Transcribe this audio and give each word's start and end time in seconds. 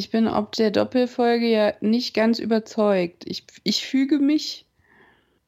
Ich 0.00 0.08
bin 0.08 0.28
ob 0.28 0.52
der 0.52 0.70
Doppelfolge 0.70 1.46
ja 1.46 1.74
nicht 1.82 2.14
ganz 2.14 2.38
überzeugt. 2.38 3.24
Ich, 3.26 3.44
ich 3.64 3.84
füge 3.84 4.18
mich, 4.18 4.64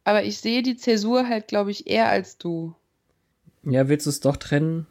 aber 0.04 0.24
ich 0.24 0.36
sehe 0.36 0.62
die 0.62 0.76
Zäsur 0.76 1.26
halt, 1.26 1.48
glaube 1.48 1.70
ich, 1.70 1.86
eher 1.86 2.10
als 2.10 2.36
du. 2.36 2.74
Ja, 3.62 3.88
willst 3.88 4.04
du 4.04 4.10
es 4.10 4.20
doch 4.20 4.36
trennen? 4.36 4.86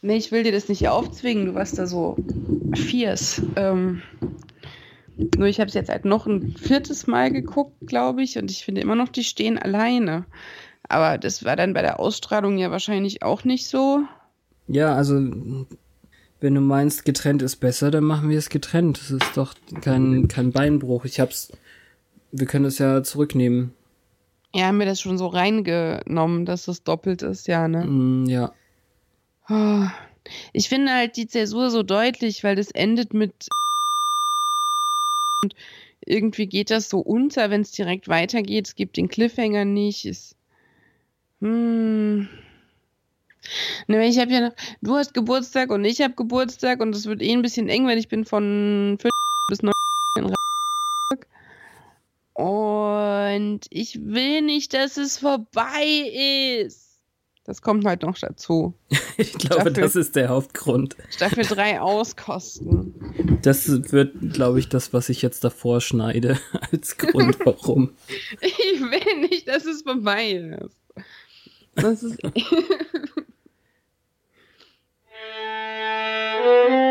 Nee, 0.00 0.16
ich 0.16 0.32
will 0.32 0.42
dir 0.42 0.52
das 0.52 0.70
nicht 0.70 0.88
aufzwingen, 0.88 1.44
du 1.44 1.54
warst 1.54 1.76
da 1.78 1.86
so 1.86 2.16
fierce. 2.74 3.42
Ähm, 3.56 4.00
nur 5.36 5.48
ich 5.48 5.60
habe 5.60 5.68
es 5.68 5.74
jetzt 5.74 5.90
halt 5.90 6.06
noch 6.06 6.26
ein 6.26 6.56
viertes 6.56 7.06
Mal 7.06 7.30
geguckt, 7.30 7.74
glaube 7.86 8.22
ich, 8.22 8.38
und 8.38 8.50
ich 8.50 8.64
finde 8.64 8.80
immer 8.80 8.94
noch, 8.94 9.10
die 9.10 9.24
stehen 9.24 9.58
alleine. 9.58 10.24
Aber 10.88 11.18
das 11.18 11.44
war 11.44 11.56
dann 11.56 11.74
bei 11.74 11.82
der 11.82 12.00
Ausstrahlung 12.00 12.56
ja 12.56 12.70
wahrscheinlich 12.70 13.22
auch 13.22 13.44
nicht 13.44 13.66
so. 13.66 14.04
Ja, 14.66 14.94
also 14.94 15.20
wenn 16.40 16.54
du 16.54 16.60
meinst, 16.60 17.04
getrennt 17.04 17.42
ist 17.42 17.56
besser, 17.56 17.90
dann 17.90 18.04
machen 18.04 18.28
wir 18.28 18.38
es 18.38 18.50
getrennt. 18.50 18.98
Das 18.98 19.10
ist 19.10 19.36
doch 19.36 19.54
kein, 19.80 20.28
kein 20.28 20.52
Beinbruch. 20.52 21.04
Ich 21.04 21.20
hab's. 21.20 21.52
Wir 22.32 22.46
können 22.46 22.64
es 22.66 22.78
ja 22.78 23.02
zurücknehmen. 23.02 23.72
Ja, 24.54 24.66
haben 24.66 24.78
wir 24.78 24.86
das 24.86 25.00
schon 25.00 25.18
so 25.18 25.26
reingenommen, 25.26 26.44
dass 26.44 26.68
es 26.68 26.82
doppelt 26.82 27.22
ist, 27.22 27.48
ja, 27.48 27.66
ne? 27.66 27.84
Mm, 27.84 28.26
ja. 28.26 28.52
Oh. 29.48 29.86
Ich 30.52 30.68
finde 30.68 30.92
halt 30.92 31.16
die 31.16 31.26
Zäsur 31.26 31.70
so 31.70 31.82
deutlich, 31.82 32.44
weil 32.44 32.56
das 32.56 32.70
endet 32.70 33.14
mit 33.14 33.48
und 35.44 35.54
irgendwie 36.06 36.46
geht 36.46 36.70
das 36.70 36.88
so 36.88 36.98
unter, 37.00 37.50
wenn 37.50 37.60
es 37.60 37.72
direkt 37.72 38.08
weitergeht. 38.08 38.68
Es 38.68 38.74
gibt 38.74 38.96
den 38.96 39.08
Cliffhanger 39.08 39.64
nicht. 39.64 40.04
Es, 40.06 40.34
hm. 41.40 42.28
Ne, 43.86 44.06
ich 44.06 44.18
habe 44.18 44.32
ja 44.32 44.40
noch, 44.40 44.54
du 44.82 44.96
hast 44.96 45.14
Geburtstag 45.14 45.70
und 45.70 45.84
ich 45.84 46.00
habe 46.00 46.14
Geburtstag 46.14 46.80
und 46.80 46.94
es 46.94 47.06
wird 47.06 47.22
eh 47.22 47.32
ein 47.32 47.42
bisschen 47.42 47.68
eng, 47.68 47.86
weil 47.86 47.98
ich 47.98 48.08
bin 48.08 48.24
von 48.24 48.96
5 49.00 49.10
bis 49.48 49.62
9 49.62 49.72
in 50.18 50.32
Und 52.34 53.66
ich 53.70 54.00
will 54.04 54.42
nicht, 54.42 54.74
dass 54.74 54.96
es 54.96 55.18
vorbei 55.18 56.62
ist. 56.64 56.84
Das 57.46 57.60
kommt 57.60 57.84
halt 57.84 58.02
noch 58.02 58.16
dazu. 58.18 58.72
ich 59.18 59.34
glaube, 59.34 59.62
Staffel, 59.62 59.72
das 59.74 59.96
ist 59.96 60.16
der 60.16 60.30
Hauptgrund. 60.30 60.96
Staffel 61.10 61.44
3 61.44 61.80
auskosten. 61.80 62.94
Das 63.42 63.68
wird, 63.92 64.32
glaube 64.32 64.58
ich, 64.58 64.70
das, 64.70 64.94
was 64.94 65.10
ich 65.10 65.20
jetzt 65.20 65.44
davor 65.44 65.82
schneide, 65.82 66.40
als 66.72 66.96
Grund, 66.96 67.36
warum. 67.44 67.92
ich 68.40 68.80
will 68.80 69.28
nicht, 69.28 69.46
dass 69.46 69.66
es 69.66 69.82
vorbei 69.82 70.32
ist. 70.32 70.76
Das 71.74 72.02
ist. 72.02 72.18
Música 76.04 76.83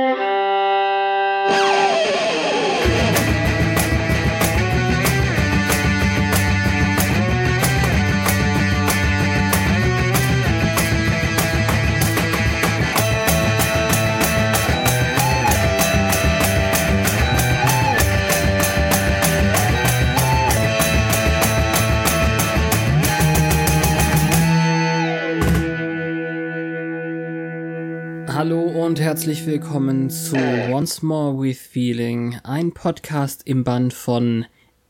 und 28.52 29.00
herzlich 29.00 29.46
willkommen 29.46 30.10
zu 30.10 30.36
Once 30.36 31.02
More 31.02 31.42
with 31.42 31.62
Feeling, 31.62 32.42
ein 32.44 32.74
Podcast 32.74 33.48
im 33.48 33.64
Band 33.64 33.94
von 33.94 34.46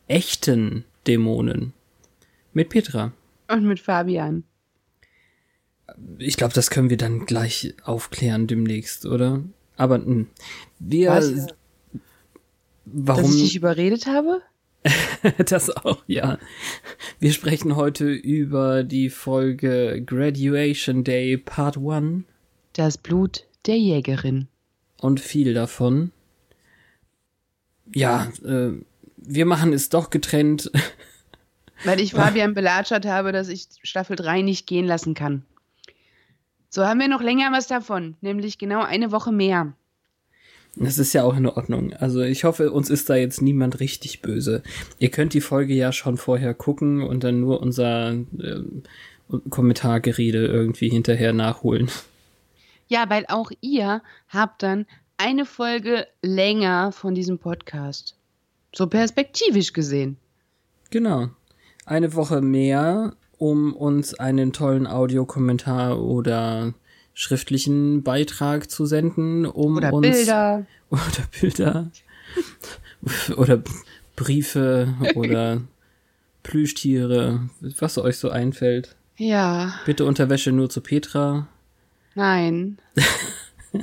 echten 0.07 0.85
Dämonen. 1.05 1.73
Mit 2.53 2.69
Petra. 2.69 3.13
Und 3.47 3.65
mit 3.65 3.79
Fabian. 3.79 4.43
Ich 6.17 6.35
glaube, 6.35 6.55
das 6.55 6.71
können 6.71 6.89
wir 6.89 6.97
dann 6.97 7.27
gleich 7.27 7.75
aufklären 7.83 8.47
demnächst, 8.47 9.05
oder? 9.05 9.43
Aber 9.77 9.99
mh, 9.99 10.05
hm, 10.05 10.27
wir. 10.79 11.11
Was? 11.11 11.47
Warum? 12.85 13.21
Dass 13.21 13.35
ich 13.35 13.41
dich 13.43 13.55
überredet 13.55 14.07
habe? 14.07 14.41
das 15.45 15.69
auch, 15.69 16.03
ja. 16.07 16.39
Wir 17.19 17.31
sprechen 17.31 17.75
heute 17.75 18.11
über 18.11 18.83
die 18.83 19.11
Folge 19.11 20.01
Graduation 20.03 21.03
Day 21.03 21.37
Part 21.37 21.77
1. 21.77 22.23
Das 22.73 22.97
Blut 22.97 23.45
der 23.65 23.77
Jägerin. 23.77 24.47
Und 24.99 25.19
viel 25.19 25.53
davon. 25.53 26.11
Ja, 27.93 28.31
äh, 28.45 28.71
wir 29.17 29.45
machen 29.45 29.73
es 29.73 29.89
doch 29.89 30.09
getrennt. 30.09 30.71
Weil 31.83 31.99
ich 31.99 32.13
Fabian 32.13 32.53
belatschert 32.55 33.05
habe, 33.05 33.31
dass 33.31 33.49
ich 33.49 33.67
Staffel 33.83 34.15
3 34.15 34.41
nicht 34.41 34.67
gehen 34.67 34.85
lassen 34.85 35.13
kann. 35.13 35.43
So 36.69 36.85
haben 36.85 36.99
wir 36.99 37.07
noch 37.07 37.21
länger 37.21 37.51
was 37.51 37.67
davon, 37.67 38.15
nämlich 38.21 38.57
genau 38.57 38.81
eine 38.81 39.11
Woche 39.11 39.31
mehr. 39.31 39.73
Das 40.75 40.97
ist 40.97 41.13
ja 41.13 41.23
auch 41.23 41.37
in 41.37 41.45
Ordnung. 41.45 41.93
Also 41.93 42.21
ich 42.21 42.45
hoffe, 42.45 42.71
uns 42.71 42.89
ist 42.89 43.09
da 43.09 43.15
jetzt 43.15 43.43
niemand 43.43 43.79
richtig 43.79 44.21
böse. 44.21 44.63
Ihr 44.97 45.09
könnt 45.09 45.33
die 45.33 45.41
Folge 45.41 45.75
ja 45.75 45.91
schon 45.91 46.17
vorher 46.17 46.55
gucken 46.55 47.03
und 47.03 47.23
dann 47.23 47.41
nur 47.41 47.61
unser 47.61 48.13
äh, 48.13 48.61
Kommentargerede 49.49 50.47
irgendwie 50.47 50.89
hinterher 50.89 51.31
nachholen. 51.31 51.91
Ja, 52.93 53.09
weil 53.09 53.25
auch 53.27 53.49
ihr 53.61 54.03
habt 54.29 54.61
dann 54.61 54.85
eine 55.17 55.47
Folge 55.47 56.05
länger 56.21 56.91
von 56.91 57.15
diesem 57.15 57.39
Podcast. 57.39 58.15
So 58.71 58.85
perspektivisch 58.85 59.73
gesehen. 59.73 60.17
Genau. 60.91 61.29
Eine 61.87 62.13
Woche 62.13 62.41
mehr, 62.41 63.15
um 63.39 63.73
uns 63.73 64.13
einen 64.13 64.53
tollen 64.53 64.85
Audiokommentar 64.85 65.99
oder 66.03 66.75
schriftlichen 67.15 68.03
Beitrag 68.03 68.69
zu 68.69 68.85
senden, 68.85 69.47
um 69.47 69.77
oder 69.77 69.91
uns 69.91 70.07
Bilder. 70.07 70.67
oder 70.91 71.01
Bilder 71.41 71.91
oder 73.37 73.63
Briefe 74.15 74.93
oder 75.15 75.61
Plüschtiere, 76.43 77.49
was 77.79 77.97
euch 77.97 78.19
so 78.19 78.29
einfällt. 78.29 78.95
Ja. 79.17 79.79
Bitte 79.87 80.05
Unterwäsche 80.05 80.51
nur 80.51 80.69
zu 80.69 80.81
Petra. 80.81 81.47
Nein. 82.15 82.77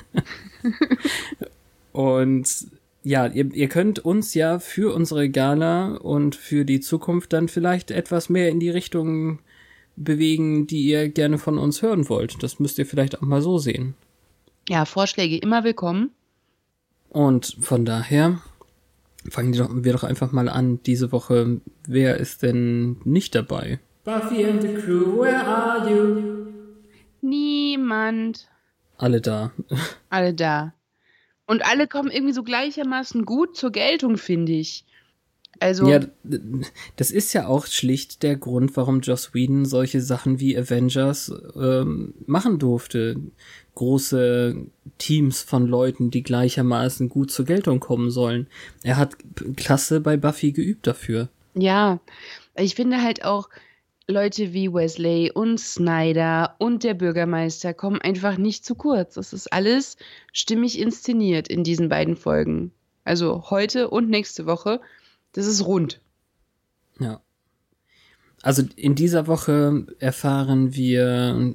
und 1.93 2.67
ja, 3.03 3.27
ihr, 3.27 3.53
ihr 3.53 3.69
könnt 3.69 3.99
uns 4.01 4.35
ja 4.35 4.59
für 4.59 4.95
unsere 4.95 5.31
Gala 5.31 5.97
und 5.97 6.37
für 6.37 6.65
die 6.65 6.81
Zukunft 6.81 7.33
dann 7.33 7.49
vielleicht 7.49 7.91
etwas 7.91 8.29
mehr 8.29 8.51
in 8.51 8.61
die 8.61 8.71
Richtung 8.71 9.41
bewegen, 9.97 10.67
die 10.67 10.83
ihr 10.83 11.09
gerne 11.09 11.39
von 11.39 11.59
uns 11.59 11.83
hören 11.83 12.09
wollt. 12.09 12.43
Das 12.43 12.61
müsst 12.61 12.79
ihr 12.79 12.87
vielleicht 12.87 13.19
auch 13.19 13.23
mal 13.23 13.43
so 13.43 13.59
sehen. 13.59 13.95
Ja, 14.69 14.85
Vorschläge 14.85 15.39
immer 15.39 15.65
willkommen. 15.65 16.11
Und 17.09 17.57
von 17.61 17.85
daher 17.85 18.41
fangen 19.29 19.85
wir 19.85 19.93
doch 19.93 20.05
einfach 20.05 20.33
mal 20.33 20.49
an 20.49 20.81
diese 20.85 21.13
Woche. 21.13 21.61
Wer 21.87 22.19
ist 22.19 22.43
denn 22.43 22.99
nicht 23.05 23.35
dabei? 23.35 23.81
Buffy 24.05 24.45
and 24.45 24.63
the 24.63 24.75
Crew, 24.75 25.21
where 25.21 25.45
are 25.45 25.91
you? 25.91 26.60
Niemand. 27.21 28.49
Alle 28.99 29.21
da. 29.21 29.53
Alle 30.09 30.35
da. 30.35 30.75
Und 31.47 31.65
alle 31.65 31.89
kommen 31.89 32.11
irgendwie 32.11 32.33
so 32.33 32.43
gleichermaßen 32.43 33.25
gut 33.25 33.57
zur 33.57 33.73
Geltung, 33.73 34.19
finde 34.19 34.53
ich. 34.53 34.85
Also. 35.59 35.89
Ja, 35.89 36.01
das 36.97 37.11
ist 37.11 37.33
ja 37.33 37.47
auch 37.47 37.67
schlicht 37.67 38.23
der 38.23 38.37
Grund, 38.37 38.77
warum 38.77 39.01
Joss 39.01 39.35
Whedon 39.35 39.65
solche 39.65 40.01
Sachen 40.01 40.39
wie 40.41 40.57
Avengers 40.57 41.33
ähm, 41.57 42.15
machen 42.27 42.59
durfte. 42.59 43.17
Große 43.75 44.57
Teams 44.99 45.43
von 45.43 45.67
Leuten, 45.67 46.11
die 46.11 46.23
gleichermaßen 46.23 47.09
gut 47.09 47.31
zur 47.31 47.45
Geltung 47.45 47.81
kommen 47.81 48.11
sollen. 48.11 48.47
Er 48.83 48.97
hat 48.97 49.17
klasse 49.57 50.01
bei 50.01 50.17
Buffy 50.17 50.53
geübt 50.53 50.87
dafür. 50.87 51.29
Ja, 51.55 52.01
ich 52.55 52.75
finde 52.75 53.03
halt 53.03 53.25
auch, 53.25 53.49
Leute 54.11 54.53
wie 54.53 54.73
Wesley 54.73 55.31
und 55.31 55.59
Snyder 55.59 56.57
und 56.59 56.85
der 56.85 56.95
Bürgermeister 56.95 57.73
kommen 57.75 58.01
einfach 58.01 58.37
nicht 58.37 58.65
zu 58.65 58.75
kurz. 58.75 59.15
Das 59.15 59.33
ist 59.33 59.53
alles 59.53 59.97
stimmig 60.33 60.79
inszeniert 60.79 61.49
in 61.49 61.65
diesen 61.65 61.89
beiden 61.89 62.17
Folgen. 62.17 62.73
Also 63.05 63.51
heute 63.51 63.89
und 63.91 64.11
nächste 64.11 64.47
Woche. 64.47 64.81
Das 65.33 65.47
ist 65.47 65.65
rund. 65.65 66.01
Ja. 66.99 67.21
Also 68.43 68.63
in 68.77 68.95
dieser 68.95 69.27
Woche 69.27 69.87
erfahren 69.99 70.75
wir, 70.75 71.55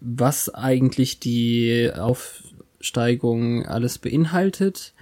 was 0.00 0.54
eigentlich 0.54 1.20
die 1.20 1.90
Aufsteigung 1.94 3.66
alles 3.66 3.98
beinhaltet 3.98 4.94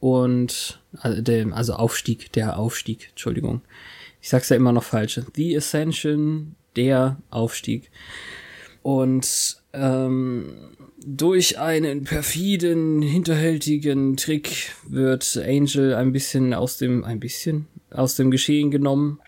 und 0.00 0.80
also 1.00 1.74
Aufstieg, 1.74 2.32
der 2.32 2.58
Aufstieg, 2.58 3.08
Entschuldigung 3.10 3.62
ich 4.20 4.28
sag's 4.28 4.48
ja 4.48 4.56
immer 4.56 4.72
noch 4.72 4.84
falsch. 4.84 5.20
The 5.34 5.56
Ascension, 5.56 6.54
der 6.76 7.18
Aufstieg. 7.30 7.90
Und 8.82 9.62
ähm, 9.72 10.76
durch 11.04 11.58
einen 11.58 12.04
perfiden, 12.04 13.02
hinterhältigen 13.02 14.16
Trick 14.16 14.72
wird 14.86 15.36
Angel 15.36 15.94
ein 15.94 16.12
bisschen 16.12 16.54
aus 16.54 16.78
dem, 16.78 17.04
ein 17.04 17.20
bisschen 17.20 17.66
aus 17.90 18.16
dem 18.16 18.30
Geschehen 18.30 18.70
genommen. 18.70 19.20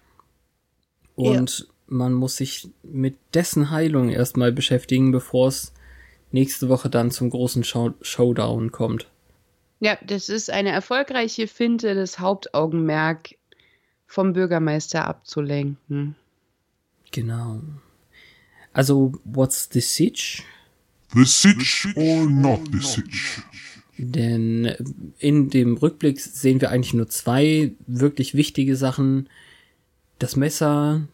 Und 1.14 1.60
ja. 1.60 1.64
man 1.86 2.12
muss 2.12 2.36
sich 2.36 2.68
mit 2.82 3.16
dessen 3.34 3.70
Heilung 3.70 4.10
erstmal 4.10 4.52
beschäftigen, 4.52 5.12
bevor 5.12 5.48
es 5.48 5.72
nächste 6.32 6.68
Woche 6.68 6.88
dann 6.88 7.10
zum 7.10 7.30
großen 7.30 7.64
Show 7.64 7.92
Showdown 8.00 8.72
kommt. 8.72 9.08
Ja, 9.80 9.98
das 10.06 10.28
ist 10.28 10.50
eine 10.50 10.70
erfolgreiche 10.70 11.46
Finte, 11.46 11.94
das 11.94 12.18
Hauptaugenmerk 12.18 13.34
vom 14.10 14.32
Bürgermeister 14.32 15.06
abzulenken. 15.06 16.16
Genau. 17.12 17.60
Also, 18.72 19.12
what's 19.22 19.68
the 19.72 19.80
sitch? 19.80 20.42
The 21.14 21.24
sitch 21.24 21.86
or 21.94 22.28
not 22.28 22.60
the 22.72 22.80
sitch? 22.80 23.40
Denn 23.98 24.74
in 25.18 25.48
dem 25.50 25.76
Rückblick 25.76 26.18
sehen 26.20 26.60
wir 26.60 26.70
eigentlich 26.70 26.94
nur 26.94 27.08
zwei 27.08 27.72
wirklich 27.86 28.34
wichtige 28.34 28.74
Sachen. 28.74 29.28
Das 30.18 30.34
Messer, 30.34 31.06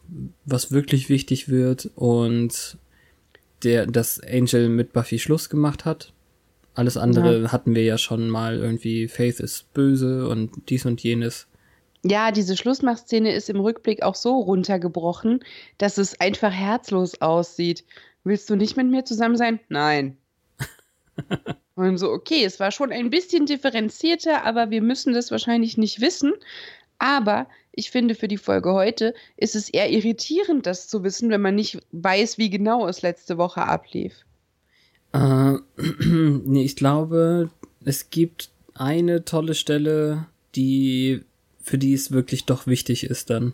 was 0.45 0.71
wirklich 0.71 1.07
wichtig 1.07 1.49
wird, 1.49 1.91
und 1.95 2.79
der, 3.63 3.85
dass 3.85 4.19
Angel 4.19 4.69
mit 4.69 4.93
Buffy 4.93 5.19
Schluss 5.19 5.49
gemacht 5.49 5.85
hat. 5.85 6.13
Alles 6.73 6.97
andere 6.97 7.43
ja. 7.43 7.51
hatten 7.51 7.75
wir 7.75 7.83
ja 7.83 7.99
schon 7.99 8.27
mal 8.27 8.57
irgendwie, 8.57 9.07
Faith 9.07 9.39
ist 9.39 9.71
böse 9.75 10.27
und 10.27 10.51
dies 10.69 10.85
und 10.87 11.01
jenes. 11.03 11.47
Ja, 12.03 12.31
diese 12.31 12.55
Schlussmachszene 12.55 13.33
ist 13.33 13.49
im 13.49 13.59
Rückblick 13.59 14.03
auch 14.03 14.15
so 14.15 14.39
runtergebrochen, 14.39 15.43
dass 15.77 15.97
es 15.97 16.19
einfach 16.21 16.51
herzlos 16.51 17.21
aussieht. 17.21 17.83
Willst 18.23 18.49
du 18.49 18.55
nicht 18.55 18.77
mit 18.77 18.87
mir 18.87 19.03
zusammen 19.03 19.35
sein? 19.35 19.59
Nein. 19.69 20.17
und 21.75 21.97
so, 21.97 22.11
okay, 22.11 22.43
es 22.43 22.59
war 22.59 22.71
schon 22.71 22.91
ein 22.91 23.09
bisschen 23.09 23.45
differenzierter, 23.45 24.45
aber 24.45 24.69
wir 24.69 24.81
müssen 24.81 25.13
das 25.13 25.31
wahrscheinlich 25.31 25.77
nicht 25.77 26.01
wissen. 26.01 26.33
Aber 26.99 27.47
ich 27.71 27.91
finde, 27.91 28.15
für 28.15 28.27
die 28.27 28.37
Folge 28.37 28.73
heute 28.73 29.13
ist 29.35 29.55
es 29.55 29.69
eher 29.69 29.89
irritierend, 29.91 30.65
das 30.65 30.87
zu 30.87 31.03
wissen, 31.03 31.29
wenn 31.29 31.41
man 31.41 31.55
nicht 31.55 31.79
weiß, 31.91 32.37
wie 32.37 32.49
genau 32.49 32.87
es 32.87 33.01
letzte 33.01 33.37
Woche 33.37 33.61
ablief. 33.63 34.13
Äh, 35.13 35.55
nee, 36.05 36.63
ich 36.63 36.75
glaube, 36.75 37.51
es 37.85 38.09
gibt 38.09 38.49
eine 38.73 39.25
tolle 39.25 39.53
Stelle, 39.53 40.25
die 40.55 41.23
für 41.67 41.77
die 41.77 41.93
es 41.93 42.11
wirklich 42.11 42.45
doch 42.45 42.65
wichtig 42.65 43.03
ist 43.03 43.29
dann. 43.29 43.53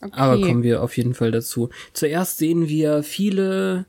Okay. 0.00 0.12
Aber 0.12 0.40
kommen 0.40 0.62
wir 0.62 0.82
auf 0.82 0.96
jeden 0.96 1.14
Fall 1.14 1.30
dazu. 1.30 1.68
Zuerst 1.92 2.38
sehen 2.38 2.68
wir 2.68 3.02
viele 3.02 3.84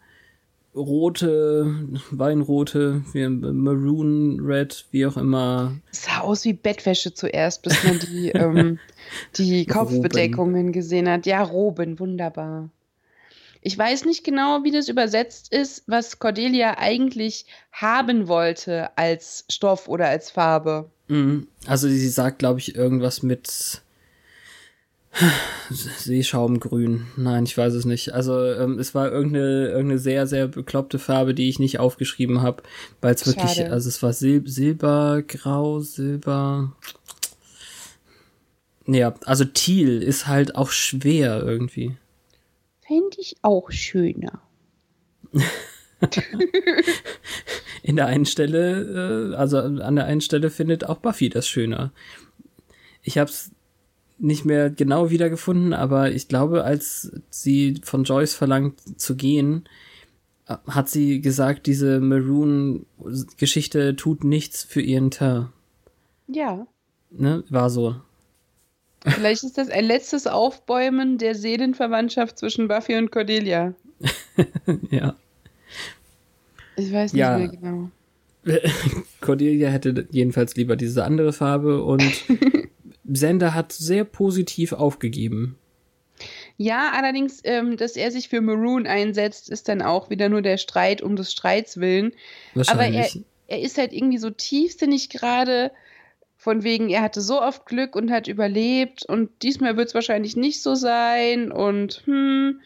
rote, 0.75 1.73
weinrote, 2.11 3.03
wie 3.13 3.27
Maroon, 3.27 4.39
Red, 4.41 4.85
wie 4.91 5.05
auch 5.05 5.15
immer. 5.17 5.77
Es 5.91 6.03
sah 6.03 6.19
aus 6.19 6.43
wie 6.43 6.53
Bettwäsche 6.53 7.13
zuerst, 7.13 7.61
bis 7.61 7.83
man 7.83 7.99
die, 7.99 8.29
ähm, 8.33 8.79
die 9.37 9.65
Kopfbedeckungen 9.65 10.73
gesehen 10.73 11.09
hat. 11.09 11.25
Ja, 11.25 11.43
Roben, 11.43 11.99
wunderbar. 11.99 12.69
Ich 13.61 13.77
weiß 13.77 14.05
nicht 14.05 14.23
genau, 14.23 14.63
wie 14.63 14.71
das 14.71 14.89
übersetzt 14.89 15.53
ist, 15.53 15.83
was 15.87 16.19
Cordelia 16.19 16.77
eigentlich 16.77 17.45
haben 17.71 18.27
wollte 18.27 18.97
als 18.97 19.45
Stoff 19.49 19.87
oder 19.87 20.07
als 20.07 20.31
Farbe. 20.31 20.89
Mhm. 21.11 21.47
Also 21.67 21.89
sie 21.89 22.07
sagt, 22.07 22.39
glaube 22.39 22.61
ich, 22.61 22.73
irgendwas 22.73 23.21
mit 23.21 23.81
Seeschaumgrün. 25.69 27.07
Nein, 27.17 27.43
ich 27.43 27.57
weiß 27.57 27.73
es 27.73 27.83
nicht. 27.83 28.13
Also 28.13 28.45
ähm, 28.45 28.79
es 28.79 28.95
war 28.95 29.11
irgendeine, 29.11 29.67
irgendeine 29.67 29.99
sehr, 29.99 30.25
sehr 30.25 30.47
bekloppte 30.47 30.99
Farbe, 30.99 31.33
die 31.33 31.49
ich 31.49 31.59
nicht 31.59 31.79
aufgeschrieben 31.79 32.41
habe, 32.41 32.63
weil 33.01 33.13
es 33.13 33.27
wirklich, 33.27 33.69
also 33.69 33.89
es 33.89 34.01
war 34.01 34.13
Sil 34.15 34.47
Silbergrau, 34.47 35.81
Silber. 35.81 36.77
Ja, 38.87 39.13
also 39.25 39.43
Teal 39.43 40.01
ist 40.01 40.27
halt 40.27 40.55
auch 40.55 40.71
schwer 40.71 41.43
irgendwie. 41.43 41.97
Fände 42.87 43.17
ich 43.17 43.35
auch 43.41 43.69
schöner. 43.69 44.41
In 47.83 47.95
der 47.95 48.07
einen 48.07 48.25
Stelle, 48.25 49.33
äh, 49.33 49.35
also 49.35 49.57
an 49.57 49.95
der 49.95 50.05
einen 50.05 50.21
Stelle 50.21 50.49
findet 50.49 50.87
auch 50.87 50.97
Buffy 50.97 51.29
das 51.29 51.47
schöner. 51.47 51.91
Ich 53.01 53.17
habe 53.17 53.29
es 53.29 53.51
nicht 54.19 54.45
mehr 54.45 54.69
genau 54.69 55.09
wiedergefunden, 55.09 55.73
aber 55.73 56.11
ich 56.11 56.27
glaube, 56.27 56.63
als 56.63 57.11
sie 57.29 57.81
von 57.83 58.03
Joyce 58.03 58.35
verlangt 58.35 58.99
zu 58.99 59.15
gehen, 59.15 59.67
hat 60.67 60.89
sie 60.89 61.21
gesagt, 61.21 61.65
diese 61.65 61.99
Maroon-Geschichte 61.99 63.95
tut 63.95 64.23
nichts 64.23 64.63
für 64.63 64.81
ihren 64.81 65.11
Teint. 65.11 65.49
Ja. 66.27 66.67
Ne, 67.09 67.43
war 67.49 67.69
so. 67.69 67.95
Vielleicht 69.03 69.43
ist 69.43 69.57
das 69.57 69.69
ein 69.69 69.85
letztes 69.85 70.27
Aufbäumen 70.27 71.17
der 71.17 71.35
Seelenverwandtschaft 71.35 72.37
zwischen 72.37 72.67
Buffy 72.67 72.95
und 72.97 73.11
Cordelia. 73.11 73.73
ja. 74.91 75.15
Ich 76.75 76.91
weiß 76.91 77.13
nicht 77.13 77.19
ja. 77.19 77.37
mehr 77.37 77.47
genau. 77.49 77.89
Cordelia 79.21 79.69
hätte 79.69 80.07
jedenfalls 80.09 80.55
lieber 80.55 80.75
diese 80.75 81.03
andere 81.03 81.31
Farbe 81.33 81.83
und 81.83 82.03
Sender 83.03 83.53
hat 83.53 83.71
sehr 83.71 84.03
positiv 84.03 84.73
aufgegeben. 84.73 85.57
Ja, 86.57 86.91
allerdings, 86.95 87.41
ähm, 87.43 87.77
dass 87.77 87.95
er 87.95 88.11
sich 88.11 88.29
für 88.29 88.41
Maroon 88.41 88.87
einsetzt, 88.87 89.49
ist 89.49 89.67
dann 89.67 89.81
auch 89.81 90.09
wieder 90.09 90.29
nur 90.29 90.41
der 90.41 90.57
Streit 90.57 91.01
um 91.01 91.15
des 91.15 91.31
Streits 91.31 91.77
willen. 91.77 92.13
Aber 92.67 92.85
er, 92.85 93.09
er 93.47 93.61
ist 93.61 93.77
halt 93.77 93.93
irgendwie 93.93 94.19
so 94.19 94.29
tiefsinnig 94.29 95.09
gerade, 95.09 95.71
von 96.41 96.63
wegen, 96.63 96.89
er 96.89 97.03
hatte 97.03 97.21
so 97.21 97.39
oft 97.39 97.67
Glück 97.67 97.95
und 97.95 98.09
hat 98.09 98.27
überlebt 98.27 99.05
und 99.05 99.29
diesmal 99.43 99.77
wird 99.77 99.89
es 99.89 99.93
wahrscheinlich 99.93 100.35
nicht 100.35 100.63
so 100.63 100.73
sein 100.73 101.51
und 101.51 102.01
hm. 102.05 102.61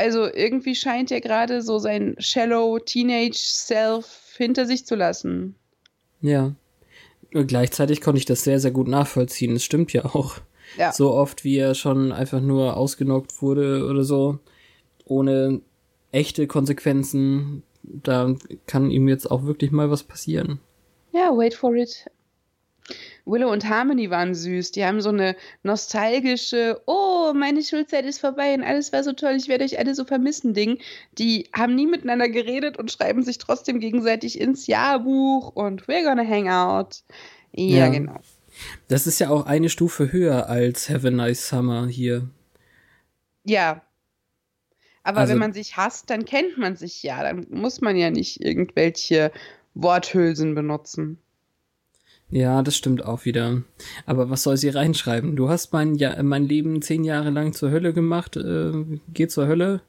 Also 0.00 0.24
irgendwie 0.32 0.74
scheint 0.74 1.10
er 1.10 1.20
gerade 1.20 1.60
so 1.60 1.78
sein 1.78 2.16
shallow 2.18 2.78
Teenage 2.78 3.36
Self 3.36 4.32
hinter 4.34 4.64
sich 4.64 4.86
zu 4.86 4.94
lassen. 4.94 5.56
Ja. 6.22 6.54
Und 7.34 7.46
gleichzeitig 7.48 8.00
konnte 8.00 8.18
ich 8.18 8.24
das 8.24 8.42
sehr, 8.42 8.60
sehr 8.60 8.70
gut 8.70 8.88
nachvollziehen. 8.88 9.54
Es 9.56 9.62
stimmt 9.62 9.92
ja 9.92 10.06
auch. 10.06 10.38
Ja. 10.78 10.90
So 10.90 11.12
oft, 11.12 11.44
wie 11.44 11.58
er 11.58 11.74
schon 11.74 12.12
einfach 12.12 12.40
nur 12.40 12.78
ausgenockt 12.78 13.42
wurde 13.42 13.84
oder 13.84 14.02
so, 14.02 14.38
ohne 15.04 15.60
echte 16.12 16.46
Konsequenzen, 16.46 17.62
da 17.82 18.34
kann 18.66 18.90
ihm 18.90 19.06
jetzt 19.06 19.30
auch 19.30 19.44
wirklich 19.44 19.70
mal 19.70 19.90
was 19.90 20.02
passieren. 20.02 20.60
Ja, 21.12 21.36
wait 21.36 21.52
for 21.52 21.74
it. 21.74 22.06
Willow 23.30 23.50
und 23.50 23.68
Harmony 23.68 24.10
waren 24.10 24.34
süß. 24.34 24.72
Die 24.72 24.84
haben 24.84 25.00
so 25.00 25.10
eine 25.10 25.36
nostalgische, 25.62 26.80
oh, 26.86 27.32
meine 27.34 27.62
Schulzeit 27.62 28.04
ist 28.04 28.20
vorbei 28.20 28.54
und 28.54 28.62
alles 28.62 28.92
war 28.92 29.04
so 29.04 29.12
toll, 29.12 29.34
ich 29.36 29.48
werde 29.48 29.64
euch 29.64 29.78
alle 29.78 29.94
so 29.94 30.04
vermissen, 30.04 30.54
Ding. 30.54 30.78
Die 31.18 31.48
haben 31.54 31.74
nie 31.74 31.86
miteinander 31.86 32.28
geredet 32.28 32.78
und 32.78 32.90
schreiben 32.90 33.22
sich 33.22 33.38
trotzdem 33.38 33.80
gegenseitig 33.80 34.40
ins 34.40 34.66
Jahrbuch 34.66 35.48
und 35.54 35.84
we're 35.86 36.04
gonna 36.04 36.26
hang 36.26 36.48
out. 36.48 37.02
Ja, 37.52 37.78
ja. 37.78 37.88
genau. 37.88 38.20
Das 38.88 39.06
ist 39.06 39.18
ja 39.20 39.30
auch 39.30 39.46
eine 39.46 39.68
Stufe 39.68 40.12
höher 40.12 40.48
als 40.48 40.90
Have 40.90 41.06
a 41.06 41.10
Nice 41.10 41.48
Summer 41.48 41.86
hier. 41.86 42.28
Ja. 43.44 43.82
Aber 45.02 45.20
also, 45.20 45.32
wenn 45.32 45.38
man 45.38 45.52
sich 45.52 45.76
hasst, 45.76 46.10
dann 46.10 46.24
kennt 46.24 46.58
man 46.58 46.76
sich 46.76 47.02
ja. 47.02 47.22
Dann 47.22 47.46
muss 47.50 47.80
man 47.80 47.96
ja 47.96 48.10
nicht 48.10 48.44
irgendwelche 48.44 49.32
Worthülsen 49.74 50.54
benutzen. 50.54 51.18
Ja, 52.30 52.62
das 52.62 52.76
stimmt 52.76 53.04
auch 53.04 53.24
wieder. 53.24 53.62
Aber 54.06 54.30
was 54.30 54.44
soll 54.44 54.56
sie 54.56 54.68
reinschreiben? 54.68 55.34
Du 55.34 55.48
hast 55.48 55.72
mein, 55.72 55.96
ja 55.96 56.22
mein 56.22 56.46
Leben 56.46 56.80
zehn 56.80 57.04
Jahre 57.04 57.30
lang 57.30 57.52
zur 57.52 57.70
Hölle 57.70 57.92
gemacht. 57.92 58.36
Äh, 58.36 58.72
geh 59.12 59.26
zur 59.26 59.46
Hölle. 59.46 59.80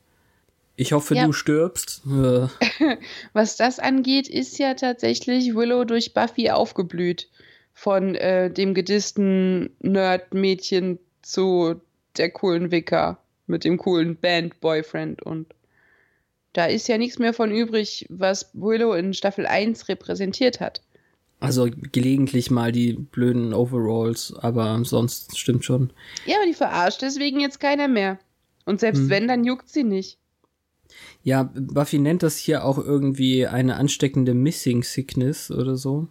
Ich 0.76 0.94
hoffe, 0.94 1.16
ja. 1.16 1.26
du 1.26 1.34
stirbst. 1.34 2.02
Äh. 2.08 2.48
Was 3.34 3.58
das 3.58 3.78
angeht, 3.78 4.28
ist 4.28 4.58
ja 4.58 4.74
tatsächlich 4.74 5.54
Willow 5.54 5.84
durch 5.84 6.14
Buffy 6.14 6.50
aufgeblüht. 6.50 7.30
Von 7.74 8.16
äh, 8.16 8.50
dem 8.52 8.74
gedissten 8.74 9.70
Nerd-Mädchen 9.80 11.00
zu 11.22 11.76
der 12.18 12.32
coolen 12.32 12.72
Wicker 12.72 13.20
mit 13.48 13.64
dem 13.64 13.78
coolen 13.78 14.16
Band-Boyfriend. 14.16 15.22
Und 15.22 15.54
da 16.54 16.66
ist 16.66 16.88
ja 16.88 16.98
nichts 16.98 17.20
mehr 17.20 17.34
von 17.34 17.52
übrig, 17.52 18.08
was 18.10 18.50
Willow 18.54 18.94
in 18.94 19.14
Staffel 19.14 19.46
1 19.46 19.88
repräsentiert 19.88 20.60
hat. 20.60 20.82
Also 21.42 21.68
gelegentlich 21.92 22.52
mal 22.52 22.72
die 22.72 22.94
blöden 22.94 23.54
Overalls, 23.54 24.34
aber 24.38 24.80
sonst 24.86 25.38
stimmt 25.40 25.66
schon. 25.66 25.92
Ja, 26.28 26.38
aber 26.38 26.46
die 26.46 26.54
verarscht 26.54 27.02
deswegen 27.02 27.40
jetzt 27.40 27.60
keiner 27.60 27.88
mehr. 27.88 28.20
Und 28.66 28.80
selbst 28.80 29.02
hm. 29.02 29.10
wenn, 29.10 29.28
dann 29.28 29.44
juckt 29.44 29.68
sie 29.68 29.84
nicht. 29.84 30.20
Ja, 31.24 31.50
Buffy 31.54 31.98
nennt 31.98 32.22
das 32.22 32.38
hier 32.38 32.64
auch 32.64 32.78
irgendwie 32.78 33.48
eine 33.48 33.78
ansteckende 33.78 34.36
Missing 34.36 34.84
Sickness 34.84 35.50
oder 35.50 35.78
so. 35.78 36.08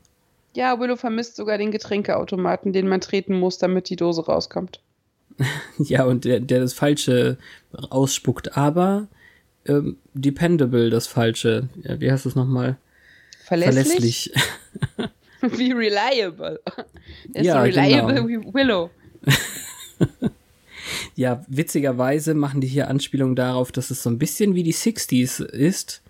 Ja, 0.55 0.81
Willow 0.81 0.97
vermisst 0.97 1.37
sogar 1.37 1.59
den 1.59 1.71
Getränkeautomaten, 1.71 2.73
den 2.73 2.89
man 2.89 3.01
treten 3.01 3.39
muss, 3.39 3.59
damit 3.59 3.89
die 3.89 3.97
Dose 3.97 4.27
rauskommt. 4.27 4.81
ja, 5.79 6.05
und 6.05 6.25
der, 6.25 6.41
der 6.41 6.59
das 6.59 6.73
Falsche 6.73 7.39
ausspuckt. 7.73 8.57
Aber 8.57 9.07
ähm, 9.65 9.97
dependable 10.13 10.91
das 10.91 11.07
Falsche. 11.07 11.69
Ja, 11.83 12.01
wie 12.01 12.11
heißt 12.11 12.27
es 12.27 12.35
nochmal? 12.35 12.79
Verlässlich? 13.45 14.33
wie 15.57 15.73
reliable. 15.73 16.61
Er 17.33 17.41
ist 17.41 17.47
Ja, 17.47 17.55
so 17.55 17.61
reliable 17.61 18.15
genau. 18.15 18.29
wie 18.29 18.55
Willow. 18.55 18.91
Ja, 21.15 21.45
witzigerweise 21.49 22.35
machen 22.35 22.61
die 22.61 22.67
hier 22.67 22.89
Anspielung 22.89 23.37
darauf, 23.37 23.73
dass 23.73 23.91
es 23.91 24.03
so 24.03 24.11
ein 24.11 24.19
bisschen 24.19 24.55
wie 24.55 24.63
die 24.63 24.75
60s 24.75 25.45
ist, 25.45 26.03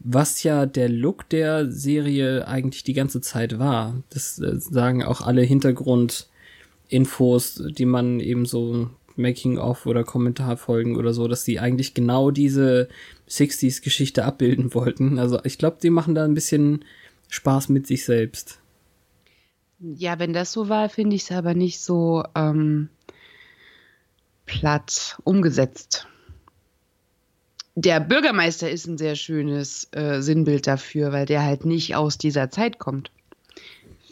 was 0.00 0.42
ja 0.42 0.66
der 0.66 0.88
Look 0.88 1.28
der 1.28 1.70
Serie 1.70 2.46
eigentlich 2.48 2.84
die 2.84 2.92
ganze 2.94 3.20
Zeit 3.20 3.58
war. 3.58 4.02
Das 4.10 4.38
äh, 4.38 4.58
sagen 4.58 5.02
auch 5.02 5.20
alle 5.20 5.42
Hintergrundinfos, 5.42 7.62
die 7.76 7.86
man 7.86 8.20
eben 8.20 8.46
so 8.46 8.90
Making-of 9.16 9.86
oder 9.86 10.04
Kommentarfolgen 10.04 10.96
oder 10.96 11.14
so, 11.14 11.28
dass 11.28 11.44
die 11.44 11.60
eigentlich 11.60 11.94
genau 11.94 12.30
diese 12.30 12.88
60s-Geschichte 13.28 14.24
abbilden 14.24 14.74
wollten. 14.74 15.18
Also 15.18 15.38
ich 15.44 15.58
glaube, 15.58 15.78
die 15.82 15.90
machen 15.90 16.14
da 16.14 16.24
ein 16.24 16.34
bisschen 16.34 16.84
Spaß 17.28 17.68
mit 17.68 17.86
sich 17.86 18.04
selbst. 18.04 18.58
Ja, 19.96 20.18
wenn 20.18 20.32
das 20.32 20.52
so 20.52 20.68
war, 20.68 20.88
finde 20.88 21.16
ich 21.16 21.22
es 21.22 21.32
aber 21.32 21.54
nicht 21.54 21.80
so 21.80 22.24
ähm, 22.34 22.88
platt 24.46 25.18
umgesetzt. 25.24 26.06
Der 27.74 28.00
Bürgermeister 28.00 28.70
ist 28.70 28.86
ein 28.86 28.98
sehr 28.98 29.16
schönes 29.16 29.88
äh, 29.92 30.22
Sinnbild 30.22 30.66
dafür, 30.66 31.12
weil 31.12 31.26
der 31.26 31.42
halt 31.42 31.64
nicht 31.64 31.96
aus 31.96 32.18
dieser 32.18 32.50
Zeit 32.50 32.78
kommt. 32.78 33.10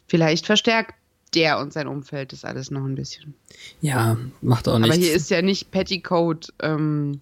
Vielleicht 0.08 0.46
verstärkt 0.46 0.94
der 1.34 1.58
und 1.58 1.72
sein 1.72 1.86
Umfeld 1.86 2.32
das 2.32 2.44
alles 2.44 2.70
noch 2.70 2.84
ein 2.84 2.94
bisschen. 2.94 3.34
Ja, 3.80 4.18
macht 4.42 4.68
auch 4.68 4.78
nichts. 4.78 4.96
Aber 4.96 5.02
hier 5.02 5.14
ist 5.14 5.30
ja 5.30 5.40
nicht 5.40 5.70
Petticoat. 5.70 6.52
Ähm, 6.60 7.20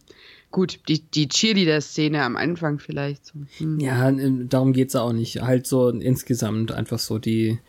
gut, 0.51 0.81
die, 0.89 1.03
die 1.03 1.29
Cheerleader-Szene 1.29 2.23
am 2.23 2.37
Anfang 2.37 2.79
vielleicht. 2.79 3.27
So. 3.27 3.35
Hm. 3.59 3.79
Ja, 3.79 4.11
darum 4.11 4.73
geht's 4.73 4.97
auch 4.97 5.13
nicht. 5.13 5.43
Halt 5.43 5.67
so 5.67 5.91
insgesamt 5.91 6.73
einfach 6.73 6.99
so 6.99 7.19
die. 7.19 7.61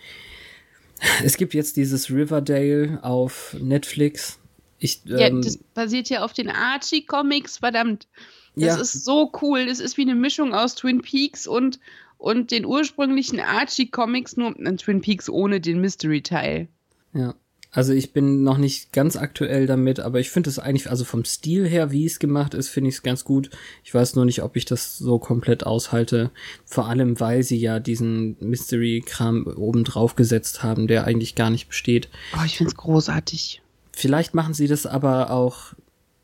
Es 1.23 1.37
gibt 1.37 1.53
jetzt 1.53 1.77
dieses 1.77 2.09
Riverdale 2.09 2.99
auf 3.03 3.55
Netflix. 3.59 4.39
Ich, 4.79 5.01
Ja, 5.05 5.27
ähm, 5.27 5.41
das 5.41 5.57
basiert 5.57 6.09
ja 6.09 6.23
auf 6.23 6.33
den 6.33 6.49
Archie-Comics, 6.49 7.57
verdammt. 7.59 8.07
Das 8.55 8.75
Ja. 8.75 8.81
ist 8.81 9.05
so 9.05 9.31
cool. 9.41 9.65
Das 9.65 9.79
ist 9.79 9.97
wie 9.97 10.01
eine 10.03 10.15
Mischung 10.15 10.53
aus 10.53 10.75
Twin 10.75 11.01
Peaks 11.01 11.47
und, 11.47 11.79
und 12.17 12.51
den 12.51 12.65
ursprünglichen 12.65 13.39
Archie-Comics, 13.39 14.37
nur 14.37 14.53
Twin 14.77 15.01
Peaks 15.01 15.29
ohne 15.29 15.59
den 15.61 15.81
Mystery-Teil. 15.81 16.67
ja. 17.13 17.33
Also 17.73 17.93
ich 17.93 18.11
bin 18.11 18.43
noch 18.43 18.57
nicht 18.57 18.91
ganz 18.91 19.15
aktuell 19.15 19.65
damit, 19.65 20.01
aber 20.01 20.19
ich 20.19 20.29
finde 20.29 20.49
es 20.49 20.59
eigentlich, 20.59 20.89
also 20.89 21.05
vom 21.05 21.23
Stil 21.23 21.65
her, 21.65 21.89
wie 21.91 22.05
es 22.05 22.19
gemacht 22.19 22.53
ist, 22.53 22.67
finde 22.67 22.89
ich 22.89 22.95
es 22.95 23.03
ganz 23.03 23.23
gut. 23.23 23.49
Ich 23.85 23.93
weiß 23.93 24.15
nur 24.15 24.25
nicht, 24.25 24.43
ob 24.43 24.57
ich 24.57 24.65
das 24.65 24.97
so 24.97 25.19
komplett 25.19 25.65
aushalte. 25.65 26.31
Vor 26.65 26.89
allem, 26.89 27.21
weil 27.21 27.43
sie 27.43 27.57
ja 27.57 27.79
diesen 27.79 28.35
Mystery-Kram 28.41 29.47
oben 29.47 29.85
drauf 29.85 30.17
gesetzt 30.17 30.63
haben, 30.63 30.87
der 30.87 31.05
eigentlich 31.05 31.33
gar 31.35 31.49
nicht 31.49 31.69
besteht. 31.69 32.09
Oh, 32.37 32.43
ich 32.45 32.57
find's 32.57 32.75
großartig. 32.75 33.61
Vielleicht 33.93 34.33
machen 34.33 34.53
sie 34.53 34.67
das 34.67 34.85
aber 34.85 35.31
auch 35.31 35.73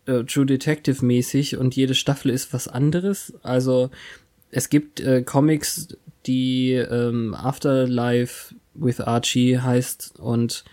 äh, 0.06 0.24
True 0.26 0.46
Detective 0.46 1.06
mäßig 1.06 1.56
und 1.56 1.78
jede 1.78 1.96
Staffel 1.96 2.32
ist 2.32 2.52
was 2.52 2.68
anderes. 2.68 3.34
Also 3.42 3.90
es 4.52 4.70
gibt 4.70 5.00
äh, 5.00 5.22
Comics, 5.22 5.88
die 6.26 6.74
ähm, 6.74 7.34
Afterlife 7.34 8.54
with 8.74 9.00
Archie 9.00 9.60
heißt 9.60 10.20
und 10.20 10.66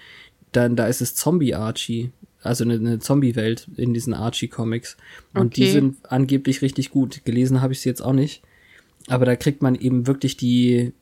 dann 0.56 0.76
da 0.76 0.86
ist 0.86 1.00
es 1.00 1.14
Zombie 1.14 1.54
Archie, 1.54 2.10
also 2.42 2.64
eine, 2.64 2.74
eine 2.74 2.98
Zombie-Welt 2.98 3.68
in 3.76 3.94
diesen 3.94 4.12
Archie-Comics. 4.14 4.96
Und 5.34 5.56
die 5.56 5.62
Okay. 5.62 5.72
sind 5.72 5.96
angeblich 6.08 6.60
richtig 6.62 6.90
gut. 6.90 7.24
Gelesen 7.24 7.60
habe 7.62 7.72
ich 7.72 7.80
sie 7.80 7.88
jetzt 7.88 8.02
auch 8.02 8.12
nicht. 8.12 8.42
Aber 9.08 9.24
da 9.24 9.36
kriegt 9.36 9.62
man 9.62 9.74
eben 9.74 10.06
wirklich 10.06 10.36
die 10.36 10.92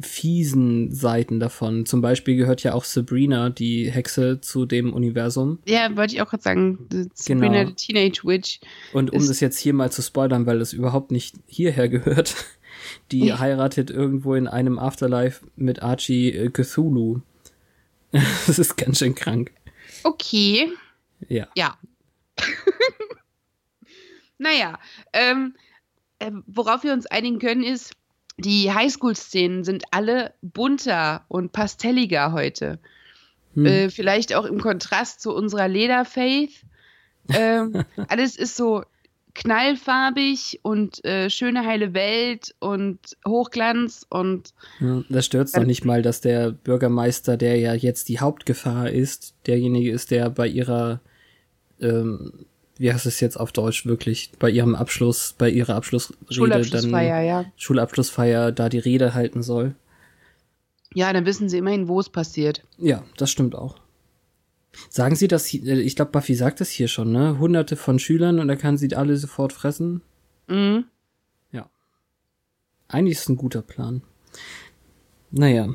fiesen 0.00 0.92
Seiten 0.94 1.40
davon. 1.40 1.84
Zum 1.86 2.00
Beispiel 2.00 2.36
gehört 2.36 2.62
ja 2.62 2.74
auch 2.74 2.84
Sabrina, 2.84 3.50
die 3.50 3.90
Hexe, 3.90 4.40
zu 4.40 4.64
dem 4.66 4.92
Universum. 4.92 5.58
Ja, 5.66 5.94
wollte 5.96 6.14
ich 6.14 6.22
auch 6.22 6.30
gerade 6.30 6.42
sagen. 6.42 6.78
Sabrina 7.14 7.64
Genau. 7.64 7.68
the 7.70 7.74
Teenage 7.74 8.22
Witch. 8.24 8.60
Und 8.92 9.12
um 9.12 9.26
das 9.26 9.40
jetzt 9.40 9.58
hier 9.58 9.74
mal 9.74 9.90
zu 9.92 10.02
spoilern, 10.02 10.46
weil 10.46 10.58
das 10.58 10.72
überhaupt 10.72 11.10
nicht 11.10 11.36
hierher 11.46 11.88
gehört, 11.88 12.34
die 13.12 13.32
heiratet 13.34 13.90
irgendwo 13.90 14.34
in 14.34 14.46
einem 14.46 14.78
Afterlife 14.78 15.44
mit 15.56 15.82
Archie 15.82 16.30
äh, 16.32 16.50
Cthulhu. 16.50 17.20
das 18.46 18.58
ist 18.58 18.76
ganz 18.76 18.98
schön 18.98 19.14
krank. 19.14 19.52
Okay. 20.02 20.72
Ja. 21.28 21.48
Ja. 21.56 21.78
naja, 24.38 24.78
ähm, 25.12 25.54
äh, 26.18 26.30
worauf 26.46 26.82
wir 26.82 26.92
uns 26.92 27.06
einigen 27.06 27.38
können, 27.38 27.62
ist, 27.62 27.92
die 28.36 28.72
Highschool-Szenen 28.72 29.64
sind 29.64 29.84
alle 29.90 30.34
bunter 30.40 31.24
und 31.28 31.52
pastelliger 31.52 32.32
heute. 32.32 32.78
Hm. 33.54 33.66
Äh, 33.66 33.90
vielleicht 33.90 34.34
auch 34.34 34.44
im 34.44 34.60
Kontrast 34.60 35.20
zu 35.20 35.34
unserer 35.34 35.68
Lederfaith. 35.68 36.64
Ähm, 37.28 37.84
alles 38.08 38.36
ist 38.36 38.56
so 38.56 38.84
knallfarbig 39.34 40.60
und 40.62 41.04
äh, 41.04 41.30
schöne 41.30 41.64
heile 41.64 41.94
Welt 41.94 42.54
und 42.58 42.98
Hochglanz 43.26 44.06
und 44.08 44.54
Ja, 44.80 45.02
das 45.08 45.26
stört 45.26 45.56
doch 45.56 45.64
nicht 45.64 45.84
mal, 45.84 46.02
dass 46.02 46.20
der 46.20 46.52
Bürgermeister, 46.52 47.36
der 47.36 47.58
ja 47.58 47.74
jetzt 47.74 48.08
die 48.08 48.20
Hauptgefahr 48.20 48.90
ist, 48.90 49.34
derjenige 49.46 49.90
ist, 49.90 50.10
der 50.10 50.30
bei 50.30 50.46
ihrer, 50.46 51.00
ähm, 51.80 52.32
wie 52.78 52.92
heißt 52.92 53.06
es 53.06 53.20
jetzt 53.20 53.38
auf 53.38 53.52
Deutsch 53.52 53.86
wirklich, 53.86 54.32
bei 54.38 54.50
ihrem 54.50 54.74
Abschluss, 54.74 55.34
bei 55.36 55.50
ihrer 55.50 55.74
Abschlussrede 55.74 56.18
Schulabschlussfeier, 56.30 57.16
dann 57.16 57.26
ja. 57.26 57.44
Schulabschlussfeier 57.56 58.52
da 58.52 58.68
die 58.68 58.78
Rede 58.78 59.14
halten 59.14 59.42
soll. 59.42 59.74
Ja, 60.94 61.12
dann 61.12 61.24
wissen 61.26 61.48
sie 61.48 61.58
immerhin, 61.58 61.88
wo 61.88 62.00
es 62.00 62.08
passiert. 62.08 62.62
Ja, 62.78 63.04
das 63.16 63.30
stimmt 63.30 63.54
auch. 63.54 63.76
Sagen 64.88 65.14
Sie 65.16 65.28
das, 65.28 65.46
hier- 65.46 65.64
äh, 65.66 65.80
ich 65.80 65.96
glaube, 65.96 66.10
Buffy 66.12 66.34
sagt 66.34 66.60
das 66.60 66.70
hier 66.70 66.88
schon, 66.88 67.12
ne? 67.12 67.38
Hunderte 67.38 67.76
von 67.76 67.98
Schülern 67.98 68.38
und 68.40 68.48
er 68.48 68.56
kann 68.56 68.78
sie 68.78 68.94
alle 68.96 69.16
sofort 69.16 69.52
fressen. 69.52 70.02
Mhm. 70.48 70.84
Eigentlich 72.92 73.18
ist 73.18 73.22
es 73.22 73.28
ein 73.28 73.36
guter 73.36 73.62
Plan. 73.62 74.02
Naja. 75.30 75.68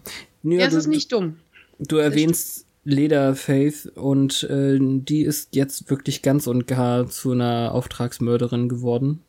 Ja, 0.43 0.51
Ja, 0.59 0.65
es 0.67 0.73
ist 0.73 0.87
nicht 0.87 1.13
dumm. 1.13 1.37
Du 1.79 1.95
erwähnst 1.95 2.65
Lederfaith 2.83 3.85
und 3.95 4.43
äh, 4.43 4.77
die 4.81 5.21
ist 5.21 5.55
jetzt 5.55 5.89
wirklich 5.89 6.23
ganz 6.23 6.45
und 6.45 6.67
gar 6.67 7.07
zu 7.07 7.31
einer 7.31 7.71
Auftragsmörderin 7.73 8.67
geworden. 8.67 9.21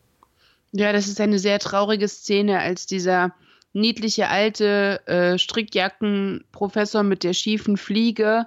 Ja, 0.73 0.93
das 0.93 1.07
ist 1.07 1.21
eine 1.21 1.39
sehr 1.39 1.61
traurige 1.61 2.09
Szene, 2.09 2.59
als 2.59 2.87
dieser 2.87 3.33
niedliche 3.73 4.31
alte 4.31 5.01
äh, 5.07 5.39
Strickjacken-Professor 5.39 7.05
mit 7.05 7.23
der 7.23 7.35
schiefen 7.35 7.77
Fliege, 7.77 8.47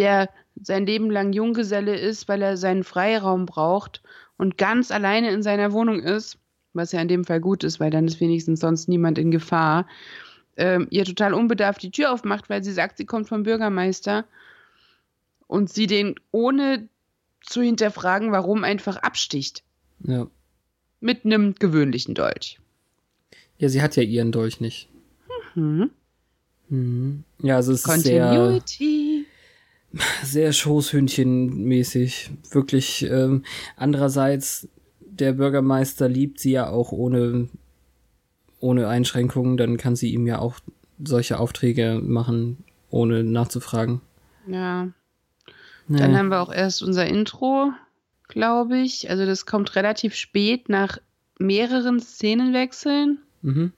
der 0.00 0.30
sein 0.62 0.86
Leben 0.86 1.10
lang 1.10 1.32
Junggeselle 1.32 1.94
ist, 1.96 2.26
weil 2.28 2.42
er 2.42 2.56
seinen 2.56 2.82
Freiraum 2.84 3.46
braucht 3.46 4.02
und 4.38 4.58
ganz 4.58 4.90
alleine 4.90 5.30
in 5.30 5.42
seiner 5.42 5.72
Wohnung 5.72 6.00
ist, 6.00 6.38
was 6.72 6.92
ja 6.92 7.00
in 7.00 7.08
dem 7.08 7.24
Fall 7.24 7.40
gut 7.40 7.62
ist, 7.64 7.78
weil 7.80 7.90
dann 7.90 8.06
ist 8.06 8.20
wenigstens 8.20 8.60
sonst 8.60 8.88
niemand 8.88 9.18
in 9.18 9.30
Gefahr, 9.30 9.86
ähm, 10.56 10.86
ihr 10.90 11.04
total 11.04 11.34
unbedarft 11.34 11.82
die 11.82 11.90
Tür 11.90 12.12
aufmacht, 12.12 12.48
weil 12.50 12.64
sie 12.64 12.72
sagt, 12.72 12.96
sie 12.96 13.06
kommt 13.06 13.28
vom 13.28 13.42
Bürgermeister 13.42 14.24
und 15.46 15.70
sie 15.72 15.86
den 15.86 16.14
ohne 16.32 16.88
zu 17.42 17.62
hinterfragen, 17.62 18.32
warum 18.32 18.64
einfach 18.64 18.96
absticht 18.96 19.62
Ja. 20.04 20.26
mit 21.00 21.24
einem 21.24 21.54
gewöhnlichen 21.54 22.14
Dolch. 22.14 22.58
Ja, 23.58 23.68
sie 23.68 23.82
hat 23.82 23.96
ja 23.96 24.02
ihren 24.02 24.32
Dolch 24.32 24.60
nicht. 24.60 24.88
Mhm. 25.54 25.90
Mhm. 26.68 27.24
Ja, 27.42 27.56
also 27.56 27.72
es 27.72 27.84
ist 27.84 28.02
sehr, 28.02 28.26
Continuity. 28.26 28.89
Sehr 30.22 30.52
Schoßhündchenmäßig. 30.52 32.30
Wirklich. 32.50 33.02
Ähm, 33.10 33.44
andererseits, 33.76 34.68
der 35.00 35.32
Bürgermeister 35.32 36.08
liebt 36.08 36.40
sie 36.40 36.52
ja 36.52 36.68
auch 36.68 36.92
ohne, 36.92 37.48
ohne 38.60 38.88
Einschränkungen. 38.88 39.56
Dann 39.56 39.76
kann 39.76 39.96
sie 39.96 40.12
ihm 40.12 40.26
ja 40.26 40.38
auch 40.38 40.60
solche 41.02 41.38
Aufträge 41.38 42.00
machen, 42.02 42.64
ohne 42.90 43.24
nachzufragen. 43.24 44.00
Ja. 44.46 44.88
Dann 45.88 45.96
Naja. 46.10 46.18
haben 46.18 46.28
wir 46.28 46.40
auch 46.40 46.52
erst 46.52 46.82
unser 46.82 47.06
Intro, 47.06 47.72
glaube 48.28 48.78
ich. 48.78 49.10
Also 49.10 49.26
das 49.26 49.44
kommt 49.44 49.74
relativ 49.74 50.14
spät 50.14 50.68
nach 50.68 50.98
mehreren 51.38 51.98
Szenenwechseln. 52.00 53.18
Mhm. 53.42 53.72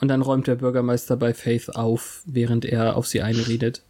Und 0.00 0.08
dann 0.08 0.20
räumt 0.20 0.46
der 0.46 0.56
Bürgermeister 0.56 1.16
bei 1.16 1.32
Faith 1.32 1.70
auf, 1.74 2.22
während 2.26 2.66
er 2.66 2.96
auf 2.96 3.06
sie 3.06 3.22
einredet. 3.22 3.82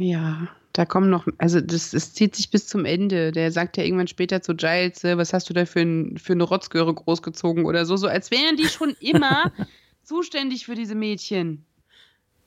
Ja, 0.00 0.48
da 0.72 0.86
kommen 0.86 1.10
noch, 1.10 1.26
also 1.36 1.60
das, 1.60 1.90
das 1.90 2.14
zieht 2.14 2.34
sich 2.34 2.50
bis 2.50 2.66
zum 2.66 2.86
Ende. 2.86 3.32
Der 3.32 3.52
sagt 3.52 3.76
ja 3.76 3.84
irgendwann 3.84 4.06
später 4.06 4.40
zu 4.40 4.54
Giles, 4.54 5.04
äh, 5.04 5.18
was 5.18 5.34
hast 5.34 5.50
du 5.50 5.54
da 5.54 5.66
für, 5.66 5.80
ein, 5.80 6.16
für 6.16 6.32
eine 6.32 6.44
Rotzgöre 6.44 6.94
großgezogen 6.94 7.66
oder 7.66 7.84
so, 7.84 7.96
so 7.96 8.06
als 8.06 8.30
wären 8.30 8.56
die 8.56 8.68
schon 8.68 8.96
immer 9.00 9.52
zuständig 10.02 10.64
für 10.64 10.74
diese 10.74 10.94
Mädchen. 10.94 11.64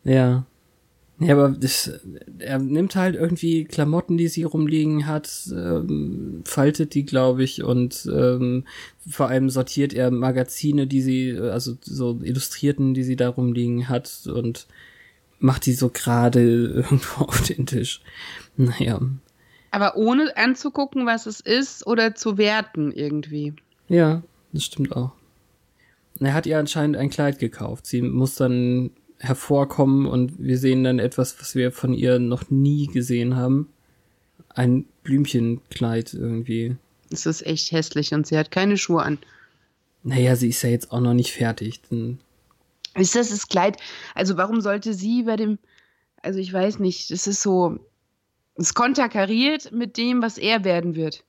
Ja. 0.04 0.46
Ja, 1.20 1.36
aber 1.36 1.50
das, 1.50 1.92
er 2.40 2.58
nimmt 2.58 2.96
halt 2.96 3.16
irgendwie 3.16 3.66
Klamotten, 3.66 4.18
die 4.18 4.28
sie 4.28 4.44
rumliegen 4.44 5.06
hat, 5.06 5.48
ähm, 5.52 6.42
faltet 6.44 6.96
die, 6.96 7.06
glaube 7.06 7.44
ich, 7.44 7.64
und 7.64 8.10
ähm, 8.12 8.66
vor 9.08 9.30
allem 9.30 9.52
sortiert 9.52 9.94
er 9.94 10.10
Magazine, 10.10 10.88
die 10.88 11.02
sie, 11.02 11.38
also 11.38 11.78
so 11.82 12.20
Illustrierten, 12.24 12.96
die 12.96 13.04
sie 13.04 13.16
da 13.16 13.30
rumliegen 13.30 13.90
hat 13.90 14.24
und 14.26 14.66
macht 15.44 15.66
die 15.66 15.74
so 15.74 15.90
gerade 15.90 16.42
irgendwo 16.90 17.26
auf 17.26 17.42
den 17.42 17.66
Tisch. 17.66 18.02
Naja. 18.56 19.00
Aber 19.72 19.98
ohne 19.98 20.36
anzugucken, 20.38 21.06
was 21.06 21.26
es 21.26 21.40
ist 21.40 21.86
oder 21.86 22.16
zu 22.16 22.38
werten 22.38 22.92
irgendwie. 22.92 23.54
Ja, 23.90 24.24
das 24.52 24.64
stimmt 24.64 24.96
auch. 24.96 25.12
Er 26.20 26.34
hat 26.34 26.46
ihr 26.46 26.60
anscheinend 26.60 26.96
ein 26.96 27.10
Kleid 27.10 27.40
gekauft. 27.40 27.88
Sie 27.88 28.02
muss 28.02 28.36
dann 28.36 28.92
hervorkommen 29.20 30.06
und 30.06 30.34
wir 30.38 30.58
sehen 30.58 30.84
dann 30.84 31.00
etwas, 31.00 31.40
was 31.40 31.56
wir 31.56 31.72
von 31.72 31.94
ihr 31.94 32.20
noch 32.20 32.50
nie 32.50 32.88
gesehen 32.88 33.36
haben. 33.36 33.70
Ein 34.50 34.86
Blümchenkleid 35.04 36.14
irgendwie. 36.14 36.76
Es 37.10 37.26
ist 37.26 37.46
echt 37.46 37.72
hässlich 37.72 38.14
und 38.14 38.28
sie 38.28 38.38
hat 38.38 38.52
keine 38.52 38.78
Schuhe 38.78 39.02
an. 39.02 39.18
Naja, 40.04 40.36
sie 40.36 40.50
ist 40.50 40.62
ja 40.62 40.70
jetzt 40.70 40.92
auch 40.92 41.00
noch 41.00 41.14
nicht 41.14 41.32
fertig. 41.32 41.82
Dann 41.90 42.20
ist 42.96 43.16
das 43.16 43.30
das 43.30 43.48
Kleid? 43.48 43.78
Also 44.16 44.38
warum 44.38 44.62
sollte 44.62 44.94
sie 44.94 45.24
bei 45.24 45.36
dem, 45.36 45.60
also 46.22 46.40
ich 46.40 46.52
weiß 46.52 46.80
nicht, 46.80 47.12
das 47.12 47.28
ist 47.28 47.42
so, 47.42 47.80
es 48.56 48.74
konterkariert 48.74 49.72
mit 49.72 49.98
dem, 49.98 50.22
was 50.22 50.38
er 50.38 50.64
werden 50.64 50.96
wird. 50.96 51.24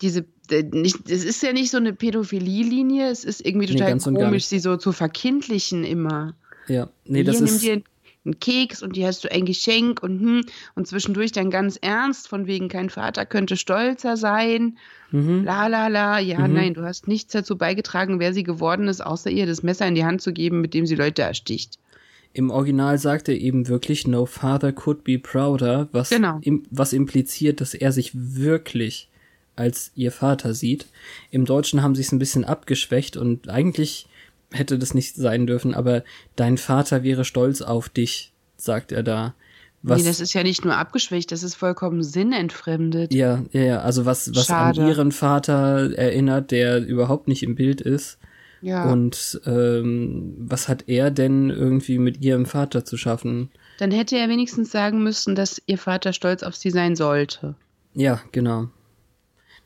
diese, 0.00 0.24
äh, 0.50 0.62
nicht, 0.62 1.10
das 1.10 1.24
ist 1.24 1.42
ja 1.42 1.52
nicht 1.52 1.70
so 1.70 1.76
eine 1.76 1.92
Pädophilie-Linie, 1.92 3.08
es 3.10 3.24
ist 3.24 3.44
irgendwie 3.44 3.66
Nee, 3.66 3.72
total 3.78 3.98
gar 3.98 4.12
komisch, 4.12 4.46
sie 4.46 4.58
so 4.58 4.76
zu 4.76 4.92
verkindlichen 4.92 5.84
immer. 5.84 6.34
ja, 6.68 6.88
nee, 7.04 7.18
Hier 7.18 7.24
das 7.24 7.36
nimm 7.40 7.46
ist 7.46 7.62
dir 7.62 7.82
einen 8.24 8.38
Keks 8.40 8.82
und 8.82 8.96
hier 8.96 9.06
hast 9.06 9.24
du 9.24 9.30
ein 9.30 9.44
Geschenk 9.44 10.02
und 10.02 10.20
hm, 10.20 10.44
und 10.74 10.86
zwischendurch 10.86 11.32
dann 11.32 11.50
ganz 11.50 11.76
ernst, 11.80 12.28
von 12.28 12.46
wegen 12.46 12.68
kein 12.68 12.90
Vater 12.90 13.26
könnte 13.26 13.56
stolzer 13.56 14.16
sein. 14.16 14.78
mhm. 15.10 15.44
La 15.44 15.66
la 15.66 15.88
la, 15.88 16.18
ja, 16.18 16.46
Mhm. 16.48 16.54
nein, 16.54 16.74
du 16.74 16.82
hast 16.82 17.06
nichts 17.08 17.32
dazu 17.32 17.56
beigetragen, 17.56 18.18
wer 18.20 18.32
sie 18.34 18.42
geworden 18.42 18.88
ist, 18.88 19.00
außer 19.04 19.30
ihr 19.30 19.46
das 19.46 19.62
Messer 19.62 19.86
in 19.86 19.94
die 19.94 20.04
Hand 20.04 20.22
zu 20.22 20.32
geben, 20.32 20.60
mit 20.60 20.74
dem 20.74 20.86
sie 20.86 20.94
Leute 20.96 21.22
ersticht. 21.22 21.78
Im 22.32 22.50
Original 22.50 22.98
sagt 22.98 23.28
er 23.28 23.36
eben 23.38 23.68
wirklich, 23.68 24.06
no 24.08 24.26
father 24.26 24.72
could 24.72 25.04
be 25.04 25.18
prouder, 25.20 25.88
was, 25.92 26.10
Genau. 26.10 26.38
im, 26.42 26.64
was 26.70 26.92
impliziert, 26.92 27.60
dass 27.60 27.74
er 27.74 27.92
sich 27.92 28.10
wirklich 28.14 29.08
als 29.54 29.92
ihr 29.94 30.10
Vater 30.10 30.52
sieht. 30.52 30.86
Im 31.30 31.44
Deutschen 31.44 31.80
haben 31.80 31.94
sie 31.94 32.02
es 32.02 32.10
ein 32.10 32.18
bisschen 32.18 32.44
abgeschwächt 32.44 33.16
und 33.16 33.48
eigentlich 33.48 34.08
hätte 34.54 34.78
das 34.78 34.94
nicht 34.94 35.16
sein 35.16 35.46
dürfen, 35.46 35.74
aber 35.74 36.04
dein 36.36 36.58
Vater 36.58 37.02
wäre 37.02 37.24
stolz 37.24 37.60
auf 37.60 37.88
dich, 37.88 38.32
sagt 38.56 38.92
er 38.92 39.02
da. 39.02 39.34
Was, 39.82 40.00
nee, 40.00 40.08
das 40.08 40.20
ist 40.20 40.32
ja 40.32 40.42
nicht 40.42 40.64
nur 40.64 40.76
abgeschwächt, 40.76 41.30
das 41.30 41.42
ist 41.42 41.56
vollkommen 41.56 42.02
sinnentfremdet. 42.02 43.12
ja, 43.12 43.44
ja, 43.52 43.60
ja, 43.60 43.80
also 43.80 44.06
was, 44.06 44.34
was 44.34 44.48
an 44.48 44.76
ihren 44.76 45.12
Vater 45.12 45.92
erinnert, 45.94 46.52
der 46.52 46.82
überhaupt 46.86 47.28
nicht 47.28 47.42
im 47.42 47.54
Bild 47.54 47.82
ist. 47.82 48.18
Ja. 48.62 48.90
Und 48.90 49.42
ähm, 49.44 50.36
was 50.38 50.68
hat 50.68 50.84
er 50.86 51.10
denn 51.10 51.50
irgendwie 51.50 51.98
mit 51.98 52.22
ihrem 52.22 52.46
Vater 52.46 52.86
zu 52.86 52.96
schaffen? 52.96 53.50
Dann 53.78 53.90
hätte 53.90 54.16
er 54.16 54.30
wenigstens 54.30 54.70
sagen 54.70 55.02
müssen, 55.02 55.34
dass 55.34 55.60
ihr 55.66 55.76
Vater 55.76 56.14
stolz 56.14 56.42
auf 56.42 56.56
sie 56.56 56.70
sein 56.70 56.96
sollte. 56.96 57.56
Ja, 57.92 58.22
genau. 58.32 58.68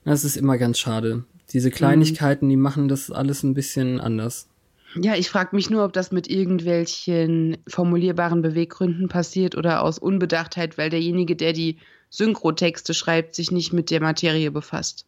Das 0.05 0.25
ist 0.25 0.37
immer 0.37 0.59
ganz 0.59 0.81
schade. 0.81 1.25
Diese 1.53 1.71
Kleinigkeiten, 1.71 2.49
die 2.49 2.57
machen 2.57 2.89
das 2.89 3.13
alles 3.13 3.45
ein 3.45 3.55
bisschen 3.55 4.01
anders. 4.01 4.49
Ja, 4.95 5.15
ich 5.17 5.29
frage 5.29 5.55
mich 5.55 5.71
nur, 5.71 5.85
ob 5.85 5.93
das 5.93 6.13
mit 6.13 6.29
irgendwelchen 6.29 7.59
formulierbaren 7.67 8.43
Beweggründen 8.43 9.09
passiert 9.09 9.57
oder 9.57 9.83
aus 9.83 9.99
Unbedachtheit, 9.99 10.79
weil 10.79 10.91
derjenige, 10.91 11.37
der 11.37 11.53
die 11.53 11.79
Synchrotexte 12.11 12.95
schreibt, 12.95 13.35
sich 13.35 13.51
nicht 13.51 13.73
mit 13.73 13.91
der 13.91 14.01
Materie 14.01 14.51
befasst. 14.51 15.05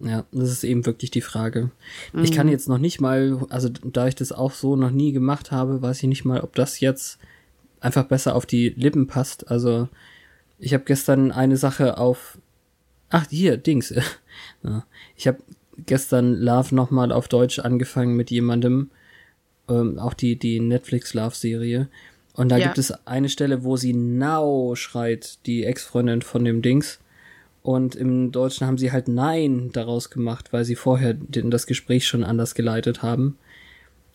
Ja, 0.00 0.24
das 0.30 0.50
ist 0.50 0.62
eben 0.62 0.86
wirklich 0.86 1.10
die 1.10 1.20
Frage. 1.20 1.72
Ich 2.14 2.30
kann 2.30 2.46
jetzt 2.46 2.68
noch 2.68 2.78
nicht 2.78 3.00
mal, 3.00 3.44
also 3.50 3.68
da 3.68 4.06
ich 4.06 4.14
das 4.14 4.30
auch 4.30 4.52
so 4.52 4.76
noch 4.76 4.92
nie 4.92 5.10
gemacht 5.10 5.50
habe, 5.50 5.82
weiß 5.82 5.98
ich 6.04 6.08
nicht 6.08 6.24
mal, 6.24 6.40
ob 6.40 6.54
das 6.54 6.78
jetzt 6.78 7.18
einfach 7.80 8.04
besser 8.04 8.36
auf 8.36 8.46
die 8.46 8.68
Lippen 8.70 9.08
passt. 9.08 9.50
Also 9.50 9.88
ich 10.60 10.72
habe 10.72 10.84
gestern 10.84 11.32
eine 11.32 11.56
Sache 11.56 11.98
auf, 11.98 12.38
ach 13.10 13.26
hier, 13.28 13.56
Dings. 13.56 13.92
Ich 15.16 15.26
habe 15.26 15.38
gestern 15.86 16.34
Love 16.34 16.74
nochmal 16.74 17.10
auf 17.10 17.26
Deutsch 17.26 17.58
angefangen 17.58 18.16
mit 18.16 18.30
jemandem, 18.30 18.90
ähm, 19.68 19.98
auch 19.98 20.14
die, 20.14 20.36
die 20.36 20.60
Netflix-Love-Serie. 20.60 21.88
Und 22.34 22.50
da 22.50 22.56
Ja. 22.56 22.66
gibt 22.66 22.78
es 22.78 22.92
eine 23.06 23.28
Stelle, 23.28 23.64
wo 23.64 23.76
sie 23.76 23.92
Now 23.92 24.74
schreit, 24.76 25.38
die 25.46 25.64
Ex-Freundin 25.64 26.22
von 26.22 26.44
dem 26.44 26.62
Dings. 26.62 27.00
Und 27.62 27.96
im 27.96 28.30
Deutschen 28.32 28.66
haben 28.66 28.78
sie 28.78 28.92
halt 28.92 29.08
Nein 29.08 29.70
daraus 29.72 30.10
gemacht, 30.10 30.52
weil 30.52 30.64
sie 30.64 30.76
vorher 30.76 31.14
den, 31.14 31.50
das 31.50 31.66
Gespräch 31.66 32.06
schon 32.06 32.24
anders 32.24 32.54
geleitet 32.54 33.02
haben. 33.02 33.36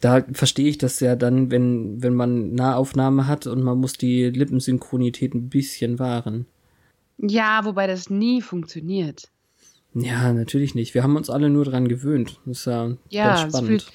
Da 0.02 0.24
verstehe 0.34 0.68
ich 0.70 0.78
das 0.78 1.00
ja 1.00 1.16
dann, 1.16 1.52
wenn, 1.52 2.02
wenn 2.02 2.14
man 2.14 2.56
Nahaufnahme 2.56 3.28
hat 3.28 3.46
und 3.48 3.62
man 3.64 3.78
muss 3.78 3.94
die 3.94 4.30
Lippensynchronität 4.30 5.34
ein 5.34 5.50
bisschen 5.50 6.00
wahren. 6.00 6.46
Ja, 7.20 7.62
wobei 7.64 7.88
das 7.88 8.10
nie 8.10 8.42
funktioniert. 8.42 9.30
Ja, 9.94 10.34
natürlich 10.34 10.74
nicht. 10.74 10.94
Wir 10.96 11.04
haben 11.04 11.16
uns 11.16 11.30
alle 11.30 11.50
nur 11.50 11.66
dran 11.66 11.88
gewöhnt. 11.88 12.40
Das 12.46 12.60
ist 12.60 12.66
ja, 12.66 12.92
Ja, 13.12 13.26
ganz 13.26 13.40
es 13.42 13.48
spannend. 13.50 13.68
fühlt, 13.68 13.86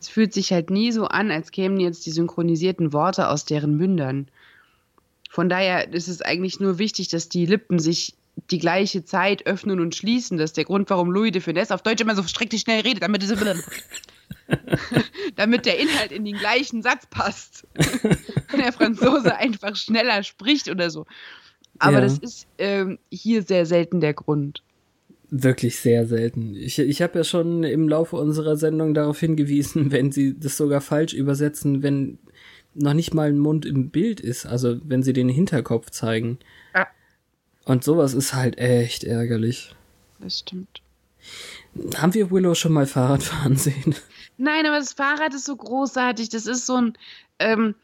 es 0.00 0.08
fühlt 0.08 0.32
sich 0.32 0.52
halt 0.52 0.70
nie 0.70 0.92
so 0.92 1.06
an, 1.06 1.30
als 1.30 1.50
kämen 1.50 1.80
jetzt 1.80 2.06
die 2.06 2.10
synchronisierten 2.10 2.92
Worte 2.92 3.28
aus 3.28 3.44
deren 3.44 3.76
Mündern. 3.76 4.28
Von 5.30 5.48
daher 5.48 5.92
ist 5.92 6.08
es 6.08 6.22
eigentlich 6.22 6.60
nur 6.60 6.78
wichtig, 6.78 7.08
dass 7.08 7.28
die 7.28 7.46
Lippen 7.46 7.78
sich 7.78 8.14
die 8.50 8.58
gleiche 8.58 9.04
Zeit 9.04 9.46
öffnen 9.46 9.80
und 9.80 9.94
schließen. 9.94 10.38
Das 10.38 10.50
ist 10.50 10.56
der 10.56 10.64
Grund, 10.64 10.88
warum 10.90 11.10
Louis 11.10 11.32
de 11.32 11.40
Finesse 11.40 11.74
auf 11.74 11.82
Deutsch 11.82 12.00
immer 12.00 12.14
so 12.14 12.22
schrecklich 12.22 12.62
schnell 12.62 12.82
redet, 12.82 13.02
damit, 13.02 13.22
es 13.22 13.30
damit 15.36 15.66
der 15.66 15.78
Inhalt 15.78 16.12
in 16.12 16.24
den 16.24 16.38
gleichen 16.38 16.82
Satz 16.82 17.06
passt. 17.06 17.66
Wenn 17.74 18.60
der 18.60 18.72
Franzose 18.72 19.36
einfach 19.36 19.76
schneller 19.76 20.22
spricht 20.22 20.68
oder 20.68 20.90
so. 20.90 21.04
Aber 21.78 21.94
Ja. 21.94 22.00
das 22.02 22.18
ist 22.18 22.46
ähm, 22.58 22.98
hier 23.10 23.42
sehr 23.42 23.66
selten 23.66 24.00
der 24.00 24.14
Grund. 24.14 24.62
Wirklich 25.30 25.78
sehr 25.78 26.06
selten. 26.06 26.54
Ich, 26.54 26.78
ich 26.78 27.02
habe 27.02 27.18
ja 27.18 27.24
schon 27.24 27.62
im 27.62 27.88
Laufe 27.88 28.16
unserer 28.16 28.56
Sendung 28.56 28.94
darauf 28.94 29.20
hingewiesen, 29.20 29.92
wenn 29.92 30.12
sie 30.12 30.38
das 30.38 30.56
sogar 30.56 30.80
falsch 30.80 31.12
übersetzen, 31.12 31.82
wenn 31.82 32.18
noch 32.74 32.94
nicht 32.94 33.12
mal 33.14 33.28
ein 33.28 33.38
Mund 33.38 33.66
im 33.66 33.90
Bild 33.90 34.20
ist, 34.20 34.46
also 34.46 34.78
wenn 34.84 35.02
sie 35.02 35.12
den 35.12 35.28
Hinterkopf 35.28 35.90
zeigen. 35.90 36.38
Ja. 36.74 36.86
Und 37.64 37.84
sowas 37.84 38.14
ist 38.14 38.34
halt 38.34 38.58
echt 38.58 39.04
ärgerlich. 39.04 39.74
Das 40.20 40.38
stimmt. 40.40 40.80
Haben 41.96 42.14
wir 42.14 42.30
Willow 42.30 42.54
schon 42.54 42.72
mal 42.72 42.86
Fahrrad 42.86 43.22
fahren 43.24 43.56
sehen? 43.56 43.94
Nein, 44.36 44.66
aber 44.66 44.78
das 44.78 44.92
Fahrrad 44.92 45.34
ist 45.34 45.44
so 45.44 45.56
großartig. 45.56 46.28
Das 46.28 46.46
ist 46.46 46.66
so 46.66 46.76
ein, 46.76 46.98
ähm, 47.38 47.74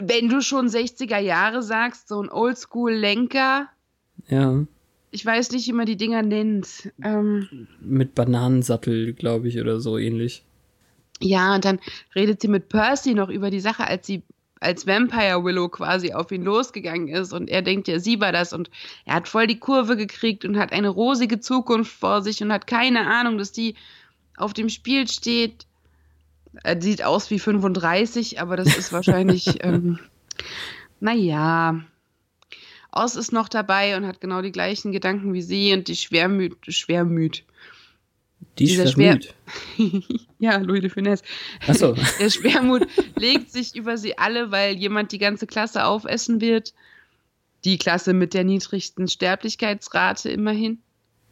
wenn 0.00 0.28
du 0.28 0.42
schon 0.42 0.68
60er 0.68 1.18
Jahre 1.18 1.62
sagst, 1.62 2.08
so 2.08 2.22
ein 2.22 2.30
Oldschool-Lenker. 2.30 3.68
Ja. 4.28 4.64
Ich 5.14 5.24
weiß 5.24 5.52
nicht, 5.52 5.68
wie 5.68 5.72
man 5.72 5.86
die 5.86 5.96
Dinger 5.96 6.22
nennt. 6.22 6.92
Ähm, 7.00 7.68
Mit 7.80 8.16
Bananensattel, 8.16 9.12
glaube 9.12 9.46
ich, 9.46 9.60
oder 9.60 9.78
so 9.78 9.96
ähnlich. 9.96 10.42
ja, 11.20 11.54
und 11.54 11.64
dann 11.64 11.78
redet 12.16 12.40
sie 12.40 12.48
mit 12.48 12.68
Percy 12.68 13.14
noch 13.14 13.28
über 13.28 13.50
die 13.50 13.60
Sache, 13.60 13.86
als 13.86 14.08
sie 14.08 14.24
als 14.58 14.88
Vampire 14.88 15.44
Willow 15.44 15.68
quasi 15.68 16.12
auf 16.12 16.32
ihn 16.32 16.42
losgegangen 16.42 17.06
ist 17.06 17.32
und 17.32 17.48
er 17.48 17.62
denkt 17.62 17.86
ja, 17.86 18.00
sie 18.00 18.20
war 18.20 18.32
das 18.32 18.52
und 18.52 18.70
er 19.04 19.14
hat 19.14 19.28
voll 19.28 19.46
die 19.46 19.60
Kurve 19.60 19.96
gekriegt 19.96 20.44
und 20.44 20.58
hat 20.58 20.72
eine 20.72 20.88
rosige 20.88 21.38
Zukunft 21.38 21.92
vor 21.92 22.20
sich 22.22 22.42
und 22.42 22.52
hat 22.52 22.66
keine 22.66 23.06
Ahnung, 23.06 23.38
dass 23.38 23.52
die 23.52 23.76
auf 24.36 24.52
dem 24.52 24.68
Spiel 24.68 25.06
steht. 25.06 25.66
Er 26.64 26.82
sieht 26.82 27.04
aus 27.04 27.30
wie 27.30 27.38
35, 27.38 28.40
aber 28.40 28.56
das 28.56 28.76
ist 28.76 28.92
wahrscheinlich, 28.92 29.58
ähm, 29.62 30.00
naja. 30.98 31.84
Oz 32.94 33.16
ist 33.16 33.32
noch 33.32 33.48
dabei 33.48 33.96
und 33.96 34.06
hat 34.06 34.20
genau 34.20 34.40
die 34.40 34.52
gleichen 34.52 34.92
Gedanken 34.92 35.32
wie 35.34 35.42
sie 35.42 35.72
und 35.72 35.88
die 35.88 35.96
Schwermüt, 35.96 36.56
Schwermüt. 36.68 37.44
Die 38.58 38.66
Dieser 38.66 38.86
Schwermüt. 38.86 39.34
ja, 40.38 40.58
Louis 40.58 40.80
de 40.80 40.90
Funès. 40.90 41.22
Achso. 41.66 41.94
Der 42.20 42.30
Schwermut 42.30 42.86
legt 43.16 43.50
sich 43.50 43.74
über 43.74 43.98
sie 43.98 44.16
alle, 44.16 44.52
weil 44.52 44.76
jemand 44.76 45.10
die 45.10 45.18
ganze 45.18 45.46
Klasse 45.46 45.84
aufessen 45.84 46.40
wird. 46.40 46.72
Die 47.64 47.78
Klasse 47.78 48.12
mit 48.12 48.34
der 48.34 48.44
niedrigsten 48.44 49.08
Sterblichkeitsrate 49.08 50.30
immerhin. 50.30 50.78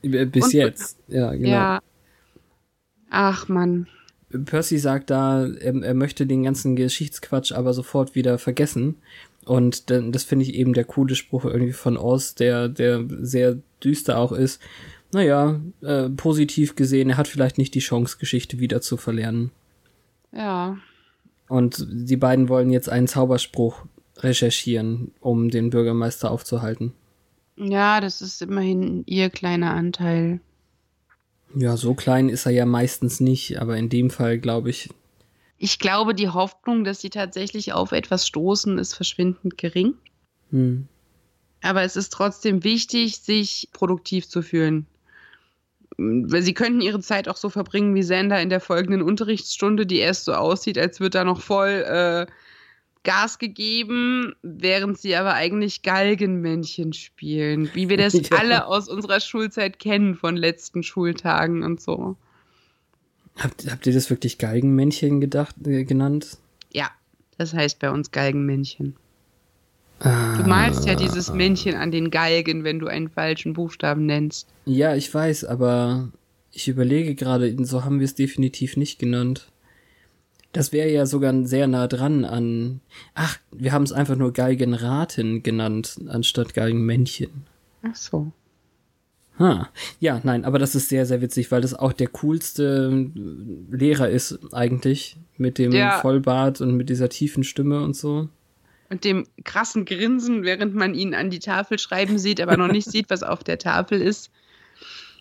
Bis 0.01 0.46
Und- 0.46 0.53
jetzt. 0.53 0.98
Ja, 1.09 1.33
genau. 1.33 1.48
Ja. 1.48 1.81
Ach 3.11 3.48
Mann. 3.48 3.87
Percy 4.46 4.79
sagt 4.79 5.11
da, 5.11 5.46
er, 5.46 5.83
er 5.83 5.94
möchte 5.94 6.27
den 6.27 6.42
ganzen 6.42 6.75
Geschichtsquatsch 6.75 7.53
aber 7.53 7.75
sofort 7.75 8.14
wieder 8.14 8.38
vergessen. 8.38 8.96
Und 9.44 9.90
dann, 9.90 10.12
das 10.12 10.24
finde 10.24 10.44
ich 10.44 10.55
eben 10.55 10.72
der 10.72 10.85
coole 10.85 11.14
Spruch 11.14 11.44
irgendwie 11.44 11.72
von 11.72 11.96
Oz, 11.96 12.35
der, 12.35 12.68
der 12.68 13.05
sehr 13.20 13.59
düster 13.83 14.18
auch 14.18 14.33
ist. 14.33 14.61
Naja, 15.12 15.61
äh, 15.83 16.09
positiv 16.09 16.74
gesehen, 16.74 17.11
er 17.11 17.16
hat 17.16 17.28
vielleicht 17.28 17.59
nicht 17.59 17.74
die 17.74 17.81
Chance, 17.81 18.16
Geschichte 18.18 18.61
wieder 18.61 18.81
zu 18.81 18.96
verlernen. 18.96 19.50
Ja. 20.33 20.78
Und 21.48 21.87
die 21.90 22.16
beiden 22.16 22.48
wollen 22.48 22.70
jetzt 22.70 22.88
einen 22.88 23.09
Zauberspruch 23.09 23.85
recherchieren, 24.18 25.11
um 25.20 25.50
den 25.50 25.70
Bürgermeister 25.70 26.31
aufzuhalten. 26.31 26.92
Ja, 27.57 28.00
das 28.00 28.22
ist 28.22 28.40
immerhin 28.40 29.02
ihr 29.07 29.28
kleiner 29.28 29.74
Anteil. 29.74 30.40
Ja, 31.55 31.76
so 31.76 31.92
klein 31.92 32.31
ist 32.31 32.46
er 32.46 32.52
ja 32.52 32.64
meistens 32.64 33.20
nicht, 33.20 33.61
aber 33.61 33.76
in 33.76 33.90
dem 33.90 34.09
Fall 34.09 34.38
glaube 34.38 34.70
ich, 34.70 34.88
Ich 35.64 35.79
glaube, 35.79 36.12
die 36.12 36.29
Hoffnung, 36.29 36.83
dass 36.83 37.01
sie 37.01 37.11
tatsächlich 37.11 37.72
auf 37.72 37.92
etwas 37.92 38.27
stoßen, 38.27 38.79
ist 38.79 38.94
verschwindend 38.94 39.57
gering. 39.57 39.94
hm, 40.51 40.88
Aber 41.62 41.83
es 41.83 41.94
ist 41.94 42.12
trotzdem 42.12 42.64
wichtig, 42.64 43.18
sich 43.18 43.68
produktiv 43.72 44.29
zu 44.29 44.42
fühlen. 44.42 44.87
Weil 45.98 46.42
Sie 46.42 46.53
könnten 46.53 46.81
ihre 46.81 46.98
Zeit 46.98 47.29
auch 47.29 47.37
so 47.37 47.48
verbringen 47.48 47.94
wie 47.94 48.03
Sander 48.03 48.42
in 48.42 48.48
der 48.48 48.59
folgenden 48.59 49.03
Unterrichtsstunde, 49.03 49.87
die 49.87 49.98
erst 49.98 50.25
so 50.25 50.33
aussieht, 50.35 50.79
als 50.79 50.98
wird 50.98 51.14
da 51.14 51.22
noch 51.22 51.40
voll 51.40 51.68
äh, 51.87 52.27
Gas 53.05 53.38
gegeben, 53.38 54.35
während 54.42 54.98
sie 54.98 55.14
aber 55.14 55.35
eigentlich 55.35 55.83
Galgenmännchen 55.83 56.92
spielen. 56.92 57.72
Wie 57.72 57.88
wir 57.88 57.98
das 57.98 58.14
Ja. 58.31 58.37
alle 58.37 58.66
aus 58.66 58.88
unserer 58.88 59.20
Schulzeit 59.20 59.79
kennen 59.79 60.16
von 60.16 60.37
letzten 60.37 60.83
Schultagen 60.83 61.62
und 61.62 61.81
so. 61.81 62.16
Habt, 63.37 63.71
habt 63.71 63.87
ihr 63.87 63.92
das 63.92 64.11
wirklich 64.11 64.38
Geigenmännchen 64.38 65.21
gedacht, 65.21 65.57
äh, 65.66 65.85
genannt? 65.85 66.38
Ja, 66.73 66.90
das 67.38 67.55
heißt 67.55 67.79
bei 67.79 67.90
uns 67.90 68.11
Galgenmännchen. 68.11 68.97
Ah, 70.01 70.37
Du 70.37 70.49
malst 70.49 70.85
ja 70.87 70.95
dieses 70.97 71.33
Männchen 71.33 71.77
an 71.77 71.90
den 71.92 72.11
Galgen, 72.11 72.64
wenn 72.64 72.79
du 72.81 72.88
einen 72.88 73.09
falschen 73.09 73.53
Buchstaben 73.53 74.07
nennst. 74.07 74.49
Ja, 74.64 74.97
ich 74.97 75.12
weiß, 75.12 75.45
aber 75.45 76.09
ich 76.51 76.68
überlege 76.68 77.14
gerade, 77.14 77.55
so 77.64 77.85
haben 77.85 78.01
wir 78.01 78.05
es 78.05 78.14
definitiv 78.14 78.77
nicht 78.77 78.99
genannt. 78.99 79.49
Das 80.53 80.73
wäre 80.73 80.90
ja 80.90 81.07
sogar 81.07 81.47
sehr 81.47 81.66
nah 81.66 81.87
dran 81.87 82.25
an. 82.25 82.81
Ach, 83.14 83.38
wir 83.53 83.73
haben 83.73 83.85
es 83.85 83.92
einfach 83.92 84.16
nur 84.16 84.33
Geigenraten 84.33 85.42
genannt, 85.42 85.97
anstatt 86.09 86.53
Geigenmännchen. 86.53 87.31
Ach 87.83 87.95
so. 87.95 88.33
Ha. 89.38 89.68
Ja, 89.99 90.21
nein, 90.25 90.45
aber 90.45 90.59
das 90.59 90.75
ist 90.75 90.88
sehr, 90.88 91.07
sehr 91.07 91.21
witzig, 91.23 91.51
weil 91.51 91.62
das 91.62 91.75
auch 91.75 91.92
der 91.92 92.09
coolste 92.09 92.90
äh, 93.14 93.75
Lehrer 93.77 94.09
ist, 94.11 94.38
eigentlich. 94.53 95.16
Mit 95.38 95.59
dem 95.59 95.73
Ja. 95.73 95.99
Vollbart 96.01 96.61
und 96.61 96.77
mit 96.77 96.90
dieser 96.90 97.09
tiefen 97.09 97.42
Stimme 97.42 97.81
und 97.83 97.97
so. 97.97 98.29
Und 98.90 99.05
dem 99.05 99.27
krassen 99.45 99.87
Grinsen, 99.87 100.42
während 100.45 100.75
man 100.75 100.95
ihn 100.95 101.14
an 101.14 101.31
die 101.31 101.38
Tafel 101.38 101.79
schreiben 101.79 102.18
sieht, 102.18 102.40
aber 102.40 102.57
noch 102.59 102.71
nicht 102.71 102.88
sieht, 102.90 103.09
was 103.09 103.23
auf 103.23 103.42
der 103.42 103.59
Tafel 103.59 104.01
ist. 104.03 104.31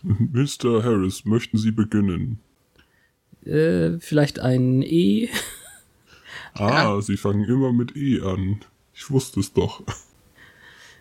Mr. 0.04 0.84
Harris, 0.84 1.26
möchten 1.26 1.58
Sie 1.58 1.71
beginnen? 1.71 2.39
Äh, 3.45 3.97
vielleicht 4.00 4.39
ein 4.39 4.82
E. 4.84 5.30
Ah, 6.54 7.00
Sie 7.02 7.17
fangen 7.17 7.45
immer 7.45 7.71
mit 7.71 7.95
E 7.95 8.19
an. 8.21 8.60
Ich 8.93 9.10
wusste 9.10 9.39
es 9.39 9.54
doch. 9.54 9.82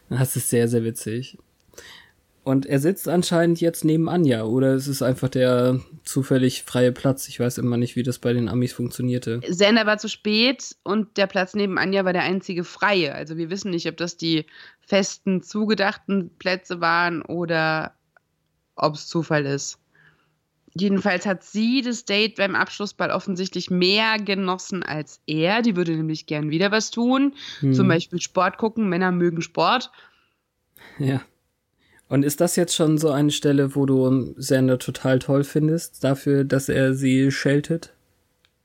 Das 0.09 0.37
ist 0.37 0.49
sehr, 0.49 0.69
sehr 0.69 0.85
witzig. 0.85 1.39
Und 2.51 2.67
er 2.67 2.81
sitzt 2.81 3.09
anscheinend 3.09 3.61
jetzt 3.61 3.85
neben 3.85 4.09
Anja, 4.09 4.43
oder 4.43 4.75
es 4.75 4.89
ist 4.89 5.03
einfach 5.03 5.29
der 5.29 5.81
zufällig 6.03 6.65
freie 6.65 6.91
Platz. 6.91 7.29
Ich 7.29 7.39
weiß 7.39 7.59
immer 7.59 7.77
nicht, 7.77 7.95
wie 7.95 8.03
das 8.03 8.19
bei 8.19 8.33
den 8.33 8.49
Amis 8.49 8.73
funktionierte. 8.73 9.41
Sender 9.49 9.87
war 9.87 9.99
zu 9.99 10.09
spät 10.09 10.75
und 10.83 11.17
der 11.17 11.29
Platz 11.29 11.55
neben 11.55 11.79
Anja 11.79 12.05
war 12.05 12.13
der 12.13 12.25
einzige 12.25 12.65
freie. 12.65 13.15
Also 13.15 13.37
wir 13.37 13.51
wissen 13.51 13.71
nicht, 13.71 13.87
ob 13.89 13.97
das 13.97 14.17
die 14.17 14.47
festen, 14.81 15.43
zugedachten 15.43 16.31
Plätze 16.39 16.81
waren 16.81 17.23
oder 17.23 17.95
ob 18.75 18.95
es 18.95 19.07
Zufall 19.07 19.47
ist. 19.47 19.79
Jedenfalls 20.75 21.27
hat 21.27 21.45
sie 21.45 21.83
das 21.83 22.05
Date 22.05 22.37
beim 22.37 22.57
Abschlussball 22.57 23.13
offensichtlich 23.13 23.71
mehr 23.71 24.19
genossen 24.19 24.83
als 24.83 25.21
er. 25.27 25.63
Die 25.63 25.77
würde 25.77 25.93
nämlich 25.93 26.27
gern 26.27 26.51
wieder 26.51 26.73
was 26.73 26.91
tun. 26.91 27.35
Hm. 27.61 27.75
Zum 27.75 27.87
Beispiel 27.87 28.21
Sport 28.21 28.59
gucken. 28.59 28.89
Männer 28.89 29.13
mögen 29.13 29.41
Sport. 29.41 29.93
Ja. 30.99 31.21
Und 32.11 32.25
ist 32.25 32.41
das 32.41 32.57
jetzt 32.57 32.75
schon 32.75 32.99
so 32.99 33.11
eine 33.13 33.31
Stelle, 33.31 33.77
wo 33.77 33.87
du 33.87 34.35
Sander 34.37 34.81
total 34.81 35.21
toll 35.21 35.45
findest, 35.45 36.03
dafür, 36.03 36.43
dass 36.43 36.69
er 36.69 36.93
sie 36.93 37.31
scheltet? 37.31 37.93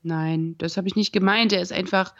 Nein, 0.02 0.56
das 0.58 0.76
habe 0.76 0.88
ich 0.88 0.96
nicht 0.96 1.12
gemeint. 1.12 1.52
Er 1.52 1.62
ist 1.62 1.72
einfach 1.72 2.12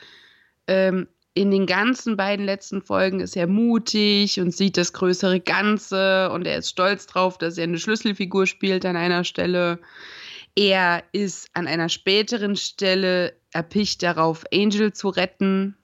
ähm, 0.69 1.09
in 1.35 1.51
den 1.51 1.67
ganzen 1.67 2.17
beiden 2.17 2.47
letzten 2.47 2.81
Folgen 2.81 3.19
ist 3.19 3.37
er 3.37 3.49
mutig 3.49 4.41
und 4.41 4.55
sieht 4.55 4.77
das 4.77 4.93
größere 4.93 5.41
Ganze 5.41 6.31
und 6.31 6.47
er 6.47 6.59
ist 6.59 6.71
stolz 6.71 7.07
drauf, 7.07 7.39
dass 7.39 7.59
er 7.59 7.65
eine 7.65 7.79
Schlüsselfigur 7.79 8.47
spielt 8.47 8.87
an 8.87 8.97
einer 8.97 9.25
Stelle. 9.25 9.81
Er 10.55 11.03
ist 11.11 11.49
an 11.55 11.67
einer 11.67 11.89
späteren 11.89 12.55
Stelle 12.55 13.35
erpicht 13.53 14.05
darauf, 14.05 14.45
Angel 14.55 14.93
zu 14.93 15.09
retten, 15.09 15.77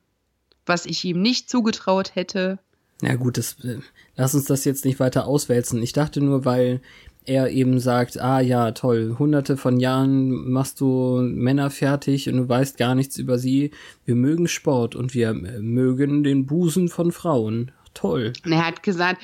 was 0.67 0.87
ich 0.87 1.05
ihm 1.05 1.21
nicht 1.21 1.51
zugetraut 1.51 2.15
hätte. 2.15 2.61
Ja 3.03 3.17
gut, 3.17 3.37
das, 3.37 3.63
äh, 3.65 3.79
lass 4.17 4.35
uns 4.35 4.45
das 4.45 4.65
jetzt 4.65 4.85
nicht 4.85 5.01
weiter 5.01 5.27
auswälzen. 5.27 5.83
Ich 5.83 5.93
dachte 5.93 6.21
nur, 6.21 6.45
weil 6.45 6.81
er 7.25 7.51
eben 7.51 7.79
sagt, 7.79 8.21
ah 8.21 8.41
ja, 8.41 8.73
toll, 8.73 9.17
hunderte 9.19 9.57
von 9.57 9.79
Jahren 9.79 10.51
machst 10.51 10.81
du 10.81 11.21
Männer 11.21 11.71
fertig 11.71 12.29
und 12.29 12.37
du 12.37 12.49
weißt 12.49 12.79
gar 12.79 12.95
nichts 12.95 13.19
über 13.19 13.39
sie. 13.39 13.73
Wir 14.05 14.15
mögen 14.15 14.49
Sport 14.49 14.95
und 14.95 15.15
wir 15.15 15.31
äh, 15.31 15.61
mögen 15.61 16.25
den 16.25 16.47
Busen 16.47 16.89
von 16.89 17.13
Frauen. 17.13 17.73
Toll. 17.95 18.33
Und 18.45 18.53
er 18.53 18.67
hat 18.67 18.83
gesagt, 18.83 19.23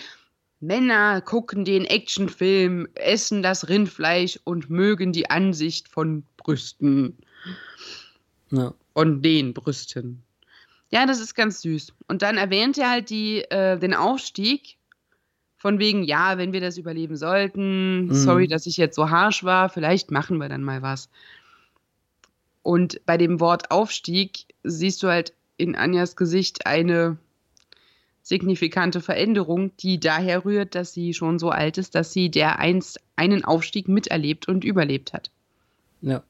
Männer 0.60 1.20
gucken 1.20 1.64
den 1.64 1.84
Actionfilm, 1.84 2.88
essen 2.94 3.42
das 3.42 3.68
Rindfleisch 3.68 4.40
und 4.42 4.70
mögen 4.70 5.12
die 5.12 5.30
Ansicht 5.30 5.88
von 5.88 6.24
Brüsten. 6.36 7.16
Ja. 8.50 8.74
Von 8.94 9.22
den 9.22 9.54
Brüsten. 9.54 10.24
Ja, 10.90 11.07
das 11.07 11.20
ist 11.20 11.35
ganz 11.35 11.61
süß. 11.62 11.92
Und 12.07 12.22
dann 12.22 12.37
erwähnt 12.38 12.79
er 12.79 12.90
halt 12.90 13.11
die, 13.11 13.42
äh, 13.51 13.79
den 13.79 13.94
Aufstieg. 13.94 14.77
Von 15.61 15.81
wegen, 15.81 16.05
ja, 16.05 16.38
wenn 16.38 16.53
wir 16.53 16.61
das 16.61 16.79
überleben 16.79 17.16
sollten, 17.16 18.07
Mhm. 18.07 18.12
sorry, 18.14 18.46
dass 18.46 18.66
ich 18.66 18.77
jetzt 18.77 18.94
so 18.94 19.11
harsch 19.11 19.42
war, 19.42 19.68
vielleicht 19.68 20.12
machen 20.12 20.38
wir 20.38 20.48
dann 20.48 20.62
mal 20.62 20.83
was. 20.83 21.11
Und 22.62 23.05
bei 23.07 23.16
dem 23.16 23.40
Wort 23.40 23.70
Aufstieg 23.72 24.46
siehst 24.62 25.03
du 25.03 25.09
halt 25.09 25.33
in 25.57 25.74
Anjas 25.74 26.14
Gesicht 26.14 26.66
eine 26.66 27.18
signifikante 28.22 29.01
Veränderung, 29.01 29.77
die 29.79 29.98
daher 29.98 30.44
rührt, 30.44 30.74
dass 30.74 30.92
sie 30.92 31.12
schon 31.14 31.38
so 31.38 31.51
alt 31.51 31.77
ist, 31.79 31.94
dass 31.94 32.12
sie 32.12 32.31
der 32.31 32.59
einst 32.61 33.01
einen 33.16 33.44
Aufstieg 33.44 33.88
miterlebt 33.88 34.46
und 34.46 34.62
überlebt 34.64 35.12
hat. 35.12 35.31
Ja. 36.03 36.22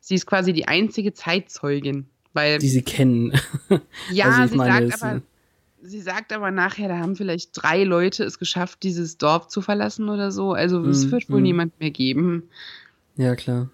Sie 0.00 0.16
ist 0.16 0.26
quasi 0.26 0.52
die 0.52 0.66
einzige 0.68 1.14
Zeitzeugin, 1.14 2.08
weil 2.32 2.58
die 2.58 2.68
sie 2.68 2.82
kennen. 2.82 3.32
Ja, 4.12 4.26
also 4.26 4.52
sie 4.52 4.56
meine, 4.56 4.90
sagt 4.90 5.02
aber 5.02 5.22
sie 5.82 6.00
sagt 6.00 6.32
aber 6.32 6.50
nachher, 6.50 6.88
da 6.88 6.98
haben 6.98 7.16
vielleicht 7.16 7.50
drei 7.54 7.84
Leute 7.84 8.24
es 8.24 8.38
geschafft, 8.38 8.82
dieses 8.82 9.18
Dorf 9.18 9.48
zu 9.48 9.62
verlassen 9.62 10.08
oder 10.08 10.30
so. 10.30 10.52
Also 10.52 10.84
es 10.84 11.06
mm, 11.06 11.10
wird 11.10 11.30
wohl 11.30 11.40
mm. 11.40 11.44
niemand 11.44 11.80
mehr 11.80 11.90
geben. 11.90 12.48
Ja, 13.16 13.34
klar. 13.34 13.68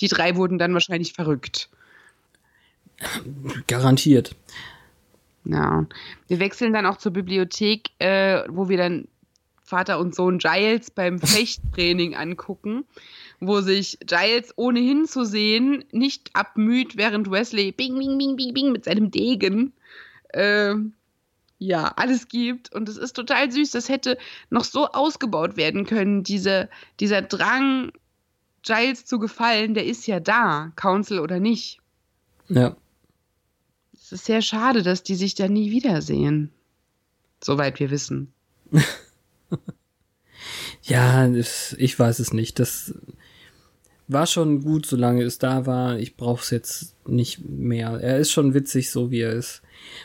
Die 0.00 0.08
drei 0.08 0.36
wurden 0.36 0.58
dann 0.58 0.72
wahrscheinlich 0.72 1.12
verrückt. 1.12 1.68
Garantiert. 3.66 4.34
Ja. 5.44 5.86
Wir 6.26 6.40
wechseln 6.40 6.72
dann 6.72 6.86
auch 6.86 6.98
zur 6.98 7.12
Bibliothek, 7.12 7.90
äh, 7.98 8.42
wo 8.48 8.68
wir 8.68 8.76
dann 8.76 9.08
Vater 9.62 9.98
und 9.98 10.14
Sohn 10.14 10.38
Giles 10.38 10.90
beim 10.90 11.18
Fechttraining 11.20 12.14
angucken, 12.14 12.84
wo 13.40 13.60
sich 13.60 13.98
Giles 14.00 14.52
ohnehin 14.56 15.06
zu 15.06 15.24
sehen 15.24 15.84
nicht 15.92 16.30
abmüht, 16.34 16.96
während 16.96 17.30
Wesley 17.30 17.72
bing, 17.72 17.98
bing, 17.98 18.18
bing, 18.18 18.36
bing, 18.36 18.54
bing 18.54 18.72
mit 18.72 18.84
seinem 18.84 19.10
Degen 19.10 19.72
äh, 20.30 20.74
ja, 21.58 21.88
alles 21.96 22.28
gibt. 22.28 22.72
Und 22.72 22.88
es 22.88 22.96
ist 22.96 23.14
total 23.14 23.50
süß. 23.50 23.72
Das 23.72 23.88
hätte 23.88 24.18
noch 24.50 24.64
so 24.64 24.88
ausgebaut 24.88 25.56
werden 25.56 25.86
können. 25.86 26.22
Diese, 26.22 26.68
dieser 27.00 27.22
Drang, 27.22 27.92
Giles 28.62 29.04
zu 29.04 29.18
gefallen, 29.18 29.74
der 29.74 29.86
ist 29.86 30.06
ja 30.06 30.20
da, 30.20 30.72
Council 30.76 31.18
oder 31.18 31.40
nicht. 31.40 31.80
Ja. 32.48 32.76
Es 33.92 34.12
ist 34.12 34.24
sehr 34.24 34.42
schade, 34.42 34.82
dass 34.82 35.02
die 35.02 35.16
sich 35.16 35.34
da 35.34 35.48
nie 35.48 35.70
wiedersehen. 35.70 36.52
Soweit 37.42 37.78
wir 37.78 37.90
wissen. 37.90 38.32
ja, 40.82 41.28
ich 41.28 41.98
weiß 41.98 42.18
es 42.20 42.32
nicht. 42.32 42.58
Das 42.58 42.94
war 44.08 44.26
schon 44.26 44.62
gut, 44.62 44.86
solange 44.86 45.22
es 45.22 45.38
da 45.38 45.66
war. 45.66 45.98
Ich 45.98 46.16
brauche 46.16 46.42
es 46.42 46.50
jetzt 46.50 46.94
nicht 47.06 47.46
mehr. 47.46 47.98
Er 48.00 48.18
ist 48.18 48.32
schon 48.32 48.54
witzig, 48.54 48.90
so 48.90 49.10
wie 49.10 49.20
er 49.20 49.32
ist. 49.32 49.62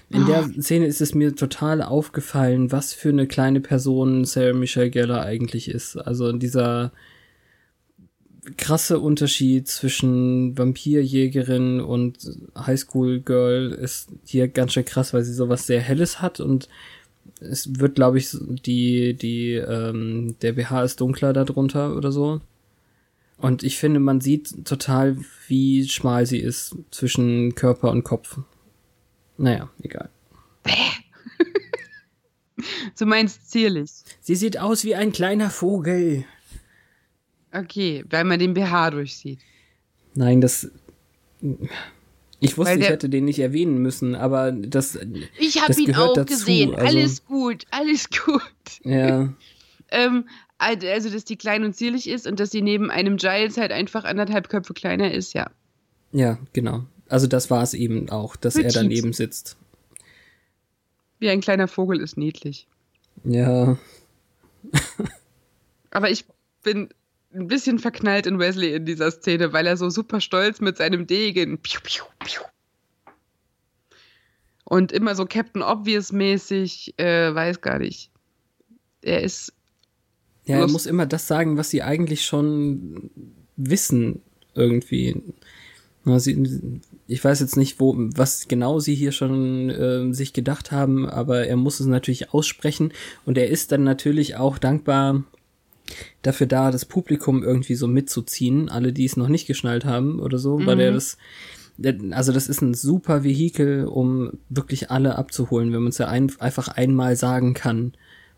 In 0.09 0.23
oh. 0.23 0.27
der 0.27 0.49
Szene 0.61 0.85
ist 0.85 1.01
es 1.01 1.15
mir 1.15 1.35
total 1.35 1.81
aufgefallen, 1.81 2.71
was 2.71 2.93
für 2.93 3.09
eine 3.09 3.27
kleine 3.27 3.61
Person 3.61 4.25
Sarah 4.25 4.53
Michelle 4.53 4.89
Geller 4.89 5.23
eigentlich 5.23 5.69
ist. 5.69 5.95
Also 5.95 6.31
dieser 6.33 6.91
krasse 8.57 8.99
Unterschied 8.99 9.69
zwischen 9.69 10.57
Vampirjägerin 10.57 11.79
und 11.79 12.17
Highschool 12.57 13.21
Girl 13.21 13.71
ist 13.71 14.09
hier 14.25 14.49
ganz 14.49 14.73
schön 14.73 14.83
krass, 14.83 15.13
weil 15.13 15.23
sie 15.23 15.33
sowas 15.33 15.65
sehr 15.65 15.79
Helles 15.79 16.21
hat 16.21 16.41
und 16.41 16.67
es 17.39 17.79
wird, 17.79 17.95
glaube 17.95 18.17
ich, 18.17 18.29
die, 18.31 19.13
die, 19.13 19.53
ähm, 19.53 20.35
der 20.41 20.53
BH 20.53 20.83
ist 20.83 20.99
dunkler 20.99 21.33
darunter 21.33 21.95
oder 21.95 22.11
so. 22.11 22.41
Und 23.43 23.61
ich 23.61 23.77
finde, 23.77 23.99
man 23.99 24.21
sieht 24.21 24.65
total, 24.65 25.17
wie 25.49 25.85
schmal 25.89 26.25
sie 26.25 26.39
ist 26.39 26.77
zwischen 26.91 27.55
Körper 27.55 27.91
und 27.91 28.05
Kopf. 28.05 28.39
Naja, 29.37 29.69
egal. 29.81 30.09
du 32.97 33.05
meinst 33.05 33.51
zierlich. 33.51 33.91
Sie 34.21 34.35
sieht 34.35 34.57
aus 34.57 34.85
wie 34.85 34.95
ein 34.95 35.11
kleiner 35.11 35.49
Vogel. 35.49 36.23
Okay, 37.51 38.05
weil 38.09 38.23
man 38.23 38.39
den 38.39 38.53
BH 38.53 38.91
durchsieht. 38.91 39.39
Nein, 40.15 40.39
das. 40.39 40.71
Ich 42.39 42.57
wusste, 42.57 42.79
ich 42.79 42.87
hätte 42.87 43.09
den 43.09 43.25
nicht 43.25 43.39
erwähnen 43.39 43.79
müssen, 43.79 44.15
aber 44.15 44.53
das. 44.53 44.97
Ich 45.37 45.61
habe 45.61 45.73
ihn 45.81 45.93
auch 45.95 46.13
dazu. 46.13 46.33
gesehen. 46.33 46.75
Also, 46.75 46.97
alles 46.97 47.25
gut, 47.25 47.65
alles 47.71 48.07
gut. 48.09 48.41
Ja. 48.85 49.33
ähm, 49.91 50.29
also, 50.63 51.09
dass 51.09 51.25
die 51.25 51.35
klein 51.35 51.63
und 51.63 51.75
zierlich 51.75 52.09
ist 52.09 52.27
und 52.27 52.39
dass 52.39 52.51
sie 52.51 52.61
neben 52.61 52.91
einem 52.91 53.17
Giles 53.17 53.57
halt 53.57 53.71
einfach 53.71 54.03
anderthalb 54.03 54.49
Köpfe 54.49 54.73
kleiner 54.73 55.11
ist, 55.11 55.33
ja. 55.33 55.49
Ja, 56.11 56.37
genau. 56.53 56.85
Also 57.09 57.27
das 57.27 57.49
war 57.49 57.63
es 57.63 57.73
eben 57.73 58.09
auch, 58.09 58.35
dass 58.35 58.55
Petit. 58.55 58.65
er 58.75 58.81
daneben 58.81 59.13
sitzt. 59.13 59.57
Wie 61.19 61.29
ein 61.29 61.41
kleiner 61.41 61.67
Vogel 61.67 61.99
ist 61.99 62.17
niedlich. 62.17 62.67
Ja. 63.23 63.77
Aber 65.91 66.09
ich 66.09 66.25
bin 66.63 66.89
ein 67.33 67.47
bisschen 67.47 67.79
verknallt 67.79 68.25
in 68.25 68.39
Wesley 68.39 68.73
in 68.73 68.85
dieser 68.85 69.11
Szene, 69.11 69.53
weil 69.53 69.67
er 69.67 69.77
so 69.77 69.89
super 69.89 70.21
stolz 70.21 70.61
mit 70.61 70.77
seinem 70.77 71.07
Degen 71.07 71.57
piu, 71.59 71.79
piu, 71.83 72.03
piu, 72.19 72.41
und 74.73 74.91
immer 74.91 75.15
so 75.15 75.25
Captain 75.25 75.61
Obvious 75.61 76.11
mäßig, 76.11 76.95
äh, 76.97 77.33
weiß 77.33 77.61
gar 77.61 77.79
nicht. 77.79 78.09
Er 79.01 79.21
ist. 79.21 79.53
Ja, 80.45 80.59
er 80.59 80.67
muss 80.67 80.85
immer 80.85 81.05
das 81.05 81.27
sagen, 81.27 81.57
was 81.57 81.69
sie 81.69 81.83
eigentlich 81.83 82.25
schon 82.25 83.09
wissen, 83.55 84.21
irgendwie. 84.55 85.21
Sie, 86.05 86.81
ich 87.07 87.23
weiß 87.23 87.39
jetzt 87.39 87.55
nicht, 87.55 87.79
wo, 87.79 87.95
was 87.97 88.49
genau 88.49 88.79
sie 88.79 88.93
hier 88.93 89.13
schon 89.13 89.69
äh, 89.69 90.13
sich 90.13 90.33
gedacht 90.33 90.71
haben, 90.71 91.07
aber 91.07 91.47
er 91.47 91.55
muss 91.55 91.79
es 91.79 91.85
natürlich 91.85 92.33
aussprechen 92.33 92.91
und 93.25 93.37
er 93.37 93.47
ist 93.47 93.71
dann 93.71 93.83
natürlich 93.83 94.35
auch 94.35 94.57
dankbar 94.57 95.23
dafür 96.21 96.47
da, 96.47 96.71
das 96.71 96.85
Publikum 96.85 97.43
irgendwie 97.43 97.75
so 97.75 97.87
mitzuziehen, 97.87 98.69
alle, 98.69 98.93
die 98.93 99.05
es 99.05 99.17
noch 99.17 99.29
nicht 99.29 99.47
geschnallt 99.47 99.85
haben 99.85 100.19
oder 100.19 100.37
so, 100.37 100.59
mhm. 100.59 100.65
weil 100.65 100.79
er 100.79 100.91
das, 100.91 101.17
also 102.11 102.31
das 102.31 102.47
ist 102.49 102.61
ein 102.61 102.73
super 102.73 103.23
Vehikel, 103.23 103.85
um 103.85 104.31
wirklich 104.49 104.91
alle 104.91 105.17
abzuholen, 105.17 105.71
wenn 105.71 105.81
man 105.81 105.89
es 105.89 105.97
ja 105.97 106.07
ein, 106.07 106.31
einfach 106.39 106.67
einmal 106.67 107.15
sagen 107.15 107.53
kann, 107.53 107.93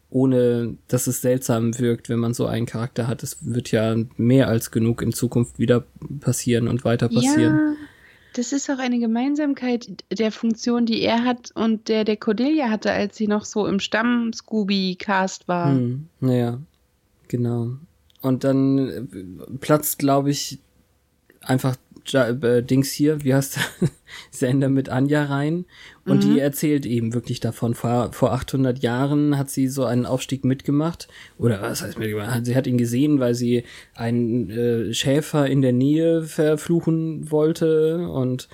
ohne 0.09 0.77
dass 0.87 1.07
es 1.07 1.21
seltsam 1.21 1.77
wirkt, 1.79 2.09
wenn 2.09 2.19
man 2.19 2.33
so 2.33 2.45
einen 2.45 2.65
Charakter 2.65 3.07
hat. 3.07 3.23
Es 3.23 3.37
wird 3.41 3.71
ja 3.71 3.95
mehr 4.17 4.47
als 4.47 4.71
genug 4.71 5.01
in 5.01 5.13
Zukunft 5.13 5.59
wieder 5.59 5.83
passieren 6.19 6.67
und 6.67 6.85
weiter 6.85 7.09
passieren. 7.09 7.55
Ja 7.55 7.75
das 8.37 8.51
ist 8.51 8.69
auch 8.69 8.79
eine 8.79 8.99
Gemeinsamkeit 8.99 10.03
der 10.11 10.31
Funktion, 10.31 10.85
die 10.85 11.01
er 11.01 11.23
hat 11.23 11.51
und 11.55 11.87
der 11.87 12.03
der 12.03 12.17
Cordelia 12.17 12.69
hatte, 12.69 12.91
als 12.91 13.15
sie 13.15 13.27
noch 13.27 13.45
so 13.45 13.65
im 13.65 13.79
Stamm-Scooby-Cast 13.79 15.47
war. 15.47 15.71
Hm, 15.71 16.07
naja, 16.19 16.59
genau. 17.27 17.77
Und 18.21 18.43
dann 18.43 18.89
äh, 18.89 19.57
platzt, 19.59 19.99
glaube 19.99 20.31
ich, 20.31 20.59
einfach 21.41 21.77
äh, 22.13 22.63
Dings 22.63 22.91
hier, 22.91 23.23
wie 23.23 23.33
heißt 23.33 23.57
der, 23.57 23.89
Sender 24.31 24.69
mit 24.69 24.89
Anja 24.89 25.25
rein 25.25 25.65
und 26.05 26.23
mhm. 26.23 26.33
die 26.33 26.39
erzählt 26.39 26.85
eben 26.85 27.13
wirklich 27.13 27.39
davon. 27.39 27.73
Vor, 27.73 28.13
vor 28.13 28.33
800 28.33 28.79
Jahren 28.79 29.37
hat 29.37 29.49
sie 29.49 29.67
so 29.67 29.85
einen 29.85 30.05
Aufstieg 30.05 30.45
mitgemacht 30.45 31.07
oder 31.37 31.61
was 31.61 31.81
heißt 31.81 31.97
mitgemacht? 31.97 32.45
Sie 32.45 32.55
hat 32.55 32.67
ihn 32.67 32.77
gesehen, 32.77 33.19
weil 33.19 33.35
sie 33.35 33.63
einen 33.95 34.49
äh, 34.49 34.93
Schäfer 34.93 35.47
in 35.47 35.61
der 35.61 35.73
Nähe 35.73 36.23
verfluchen 36.23 37.31
wollte 37.31 38.07
und 38.09 38.47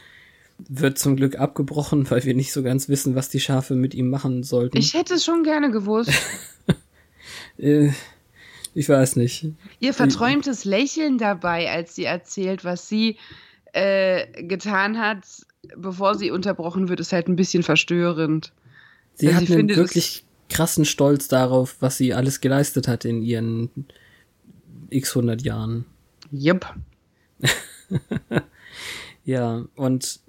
wird 0.70 0.98
zum 0.98 1.16
Glück 1.16 1.38
abgebrochen, 1.40 2.10
weil 2.10 2.24
wir 2.24 2.36
nicht 2.36 2.54
so 2.54 2.64
ganz 2.64 2.90
wissen, 2.90 3.16
was 3.16 3.30
die 3.30 3.40
Schafe 3.40 3.76
mit 3.76 3.94
ihm 3.94 4.10
machen 4.10 4.44
sollten. 4.44 4.78
Ich 4.78 4.94
hätte 4.94 5.16
es 5.16 5.26
schon 5.26 5.44
gerne 5.44 5.72
gewusst. 5.72 6.12
äh, 7.58 7.90
ich 8.74 8.88
weiß 8.88 9.16
nicht. 9.18 9.46
Ihr 9.80 9.94
verträumtes 9.94 10.66
Lächeln 10.66 11.18
dabei, 11.18 11.70
als 11.70 11.96
sie 11.96 12.06
erzählt, 12.06 12.64
was 12.64 12.88
sie 12.88 13.18
äh, 13.74 14.44
getan 14.44 14.98
hat, 14.98 15.26
bevor 15.76 16.16
sie 16.16 16.32
unterbrochen 16.32 16.90
wird, 16.90 17.00
ist 17.00 17.14
halt 17.14 17.28
ein 17.28 17.36
bisschen 17.36 17.64
verstörend. 17.64 18.54
Sie 19.16 19.28
also 19.28 19.42
hat 19.42 19.48
einen 19.48 19.58
finde, 19.58 19.76
wirklich 19.76 20.24
krassen 20.50 20.86
Stolz 20.86 21.28
darauf, 21.28 21.78
was 21.80 21.98
sie 21.98 22.14
alles 22.14 22.42
geleistet 22.42 22.88
hat 22.88 23.06
in 23.06 23.22
ihren 23.22 23.70
x 24.90 25.16
100 25.16 25.42
Jahren. 25.42 25.86
Yep. 26.34 26.66
ja, 29.26 29.66
und 29.76 30.20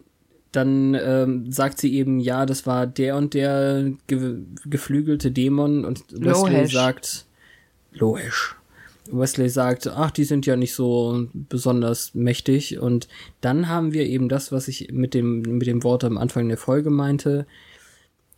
dann 0.52 0.94
ähm, 0.94 1.50
sagt 1.50 1.80
sie 1.80 1.94
eben, 1.94 2.20
ja, 2.20 2.46
das 2.46 2.66
war 2.66 2.86
der 2.86 3.16
und 3.16 3.34
der 3.34 3.92
ge 4.06 4.38
geflügelte 4.66 5.30
Dämon 5.30 5.84
und 5.84 6.04
Wesley 6.12 6.66
sagt, 6.66 7.26
Loesch. 7.92 8.56
Wesley 9.10 9.48
sagt, 9.48 9.88
ach, 9.88 10.10
die 10.10 10.24
sind 10.24 10.46
ja 10.46 10.56
nicht 10.56 10.74
so 10.74 11.26
besonders 11.32 12.14
mächtig. 12.14 12.78
Und 12.78 13.08
dann 13.40 13.68
haben 13.68 13.92
wir 13.92 14.06
eben 14.06 14.28
das, 14.28 14.52
was 14.52 14.68
ich 14.68 14.92
mit 14.92 15.14
dem, 15.14 15.40
mit 15.42 15.66
dem 15.66 15.82
Wort 15.82 16.04
am 16.04 16.18
Anfang 16.18 16.48
der 16.48 16.58
Folge 16.58 16.90
meinte. 16.90 17.46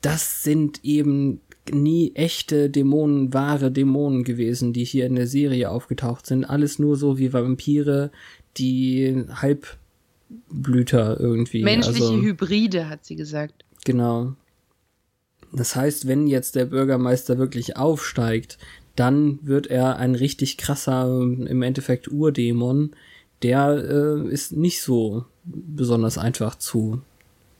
Das 0.01 0.43
sind 0.43 0.85
eben 0.85 1.40
nie 1.71 2.12
echte 2.14 2.71
Dämonen, 2.71 3.33
wahre 3.33 3.71
Dämonen 3.71 4.25
gewesen, 4.25 4.73
die 4.73 4.85
hier 4.85 5.07
in 5.07 5.14
der 5.14 5.27
Serie 5.27 5.71
aufgetaucht 5.71 6.27
sind. 6.27 6.45
Alles 6.45 6.79
nur 6.79 6.97
so 6.97 7.19
wie 7.19 7.33
Vampire, 7.33 8.11
die 8.57 9.25
Halbblüter 9.31 11.19
irgendwie. 11.21 11.62
Menschliche 11.62 12.05
also, 12.05 12.23
Hybride, 12.23 12.88
hat 12.88 13.05
sie 13.05 13.17
gesagt. 13.17 13.64
Genau. 13.85 14.35
Das 15.53 15.77
heißt, 15.77 16.09
wenn 16.09 16.27
jetzt 16.27 16.57
der 16.57 16.67
Bürgermeister 16.67 17.38
wirklich 17.38 17.77
aufsteigt, 17.77 18.59
dann 18.96 19.38
wird 19.42 19.66
er 19.66 19.96
ein 19.96 20.14
richtig 20.14 20.57
krasser, 20.57 21.07
im 21.07 21.62
Endeffekt 21.62 22.11
Urdämon. 22.11 22.94
Der 23.42 23.70
äh, 23.72 24.28
ist 24.28 24.52
nicht 24.52 24.83
so 24.83 25.24
besonders 25.44 26.18
einfach 26.18 26.54
zu 26.54 27.02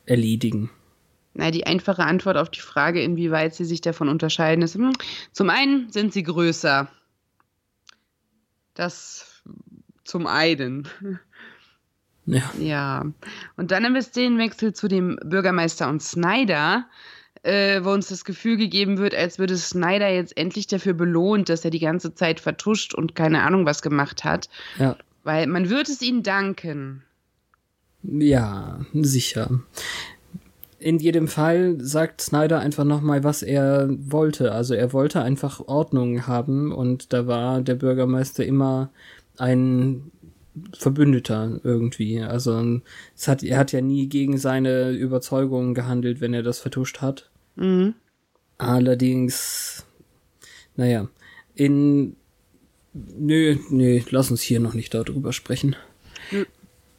erledigen. 0.07 0.71
Na, 1.35 1.51
die 1.51 1.67
einfache 1.67 2.05
Antwort 2.05 2.37
auf 2.37 2.51
die 2.51 2.61
Frage, 2.61 3.03
inwieweit 3.03 3.55
sie 3.55 3.65
sich 3.65 3.81
davon 3.81 4.09
unterscheiden, 4.09 4.63
ist, 4.63 4.77
hm, 4.77 4.93
zum 5.33 5.51
einen 5.51 5.91
sind 5.91 6.13
sie 6.13 6.23
größer. 6.23 6.89
Das 8.75 9.43
zum 10.05 10.27
einen. 10.27 10.89
Ja. 12.27 12.51
Ja. 12.59 13.05
Und 13.57 13.71
dann 13.71 13.85
haben 13.85 13.95
wir 13.95 14.03
Szenenwechsel 14.03 14.73
zu 14.73 14.89
dem 14.89 15.19
Bürgermeister 15.25 15.89
und 15.89 16.03
Snyder, 16.03 16.87
äh, 17.45 17.85
wo 17.85 17.91
uns 17.91 18.09
das 18.09 18.25
Gefühl 18.25 18.57
gegeben 18.57 18.99
wird, 18.99 19.15
als 19.15 19.39
würde 19.39 19.57
Snyder 19.57 20.09
jetzt 20.09 20.37
endlich 20.37 20.67
dafür 20.67 20.95
belohnt, 20.95 21.49
dass 21.49 21.65
er 21.65 21.71
die 21.71 21.79
ganze 21.79 22.15
Zeit 22.15 22.41
vertuscht 22.41 22.95
und 22.95 23.15
keine 23.15 23.43
Ahnung 23.43 23.67
was 23.67 23.83
gemacht 23.83 24.25
hat. 24.25 24.49
Ja. 24.79 24.97
Weil 25.23 25.47
man 25.47 25.69
wird 25.71 25.89
es 25.89 26.03
ihm 26.03 26.23
danken. 26.23 27.03
Ja, 28.03 28.81
sicher. 28.95 29.61
In 30.79 30.99
jedem 30.99 31.29
Fall 31.29 31.77
sagt 31.81 32.21
Snyder 32.21 32.61
einfach 32.61 32.85
nochmal, 32.85 33.25
was 33.25 33.43
er 33.43 33.89
wollte. 33.91 34.53
Also 34.53 34.75
er 34.75 34.93
wollte 34.93 35.23
einfach 35.23 35.61
Ordnung 35.61 36.27
haben 36.27 36.73
und 36.73 37.13
da 37.13 37.27
war 37.27 37.61
der 37.61 37.75
Bürgermeister 37.75 38.45
immer 38.45 38.91
ein 39.37 40.11
Verbündeter 40.73 41.61
irgendwie. 41.63 42.21
Also 42.21 42.81
es 43.17 43.29
hat, 43.29 43.43
er 43.43 43.59
hat 43.59 43.73
ja 43.73 43.81
nie 43.81 44.09
gegen 44.09 44.39
seine 44.39 44.93
Überzeugungen 44.93 45.75
gehandelt, 45.75 46.21
wenn 46.21 46.35
er 46.35 46.43
das 46.43 46.59
vertuscht 46.59 47.01
hat. 47.01 47.31
Mhm. 47.57 47.95
Allerdings, 48.59 49.85
naja, 50.77 51.09
in 51.55 52.17
Nö, 52.95 53.57
nö, 53.71 54.01
lass 54.11 54.31
uns 54.31 54.41
hier 54.41 54.61
noch 54.61 54.75
nicht 54.75 54.95
darüber 54.95 55.33
sprechen. 55.33 55.75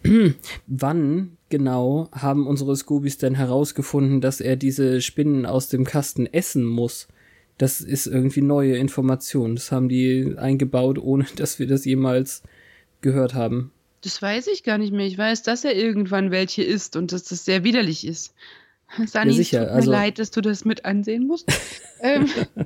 Wann 0.67 1.37
genau 1.49 2.09
haben 2.11 2.47
unsere 2.47 2.75
Scoobies 2.75 3.17
denn 3.17 3.35
herausgefunden, 3.35 4.19
dass 4.19 4.41
er 4.41 4.57
diese 4.57 4.99
Spinnen 4.99 5.45
aus 5.45 5.69
dem 5.69 5.85
Kasten 5.85 6.25
essen 6.25 6.65
muss? 6.65 7.07
Das 7.57 7.79
ist 7.79 8.07
irgendwie 8.07 8.41
neue 8.41 8.75
Information. 8.75 9.55
Das 9.55 9.71
haben 9.71 9.87
die 9.87 10.35
eingebaut, 10.37 10.99
ohne 10.99 11.25
dass 11.37 11.59
wir 11.59 11.67
das 11.67 11.85
jemals 11.85 12.43
gehört 12.99 13.33
haben. 13.33 13.71
Das 14.01 14.21
weiß 14.21 14.47
ich 14.47 14.63
gar 14.63 14.77
nicht 14.77 14.91
mehr. 14.91 15.07
Ich 15.07 15.17
weiß, 15.17 15.43
dass 15.43 15.63
er 15.63 15.75
irgendwann 15.75 16.29
welche 16.29 16.61
isst 16.63 16.97
und 16.97 17.13
dass 17.13 17.23
das 17.23 17.45
sehr 17.45 17.63
widerlich 17.63 18.05
ist. 18.05 18.35
Sani, 19.05 19.31
Ja, 19.31 19.37
sicher, 19.37 19.61
es 19.61 19.67
tut 19.67 19.71
mir 19.71 19.75
also- 19.75 19.91
leid, 19.91 20.19
dass 20.19 20.31
du 20.31 20.41
das 20.41 20.65
mit 20.65 20.85
ansehen 20.85 21.27
musst. 21.27 21.51
ähm, 22.01 22.27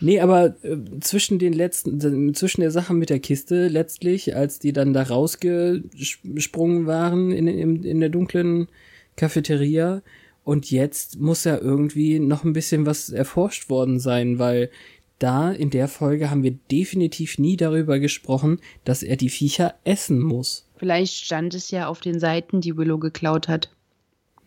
Nee, 0.00 0.20
aber 0.20 0.56
äh, 0.62 0.76
zwischen 1.00 1.38
den 1.38 1.54
letzten, 1.54 2.34
zwischen 2.34 2.60
der 2.60 2.70
Sache 2.70 2.92
mit 2.92 3.08
der 3.08 3.18
Kiste 3.18 3.68
letztlich, 3.68 4.36
als 4.36 4.58
die 4.58 4.72
dann 4.72 4.92
da 4.92 5.02
rausgesprungen 5.02 6.86
waren 6.86 7.32
in, 7.32 7.48
in, 7.48 7.82
in 7.82 8.00
der 8.00 8.10
dunklen 8.10 8.68
Cafeteria 9.16 10.02
und 10.44 10.70
jetzt 10.70 11.18
muss 11.18 11.44
ja 11.44 11.58
irgendwie 11.58 12.18
noch 12.18 12.44
ein 12.44 12.52
bisschen 12.52 12.84
was 12.84 13.08
erforscht 13.08 13.70
worden 13.70 13.98
sein, 13.98 14.38
weil 14.38 14.70
da 15.18 15.50
in 15.50 15.70
der 15.70 15.88
Folge 15.88 16.30
haben 16.30 16.42
wir 16.42 16.58
definitiv 16.70 17.38
nie 17.38 17.56
darüber 17.56 17.98
gesprochen, 17.98 18.60
dass 18.84 19.02
er 19.02 19.16
die 19.16 19.30
Viecher 19.30 19.76
essen 19.84 20.20
muss. 20.20 20.68
vielleicht 20.76 21.14
stand 21.24 21.54
es 21.54 21.70
ja 21.70 21.86
auf 21.88 22.00
den 22.00 22.20
Seiten, 22.20 22.60
die 22.60 22.76
Willow 22.76 22.98
geklaut 22.98 23.48
hat. 23.48 23.70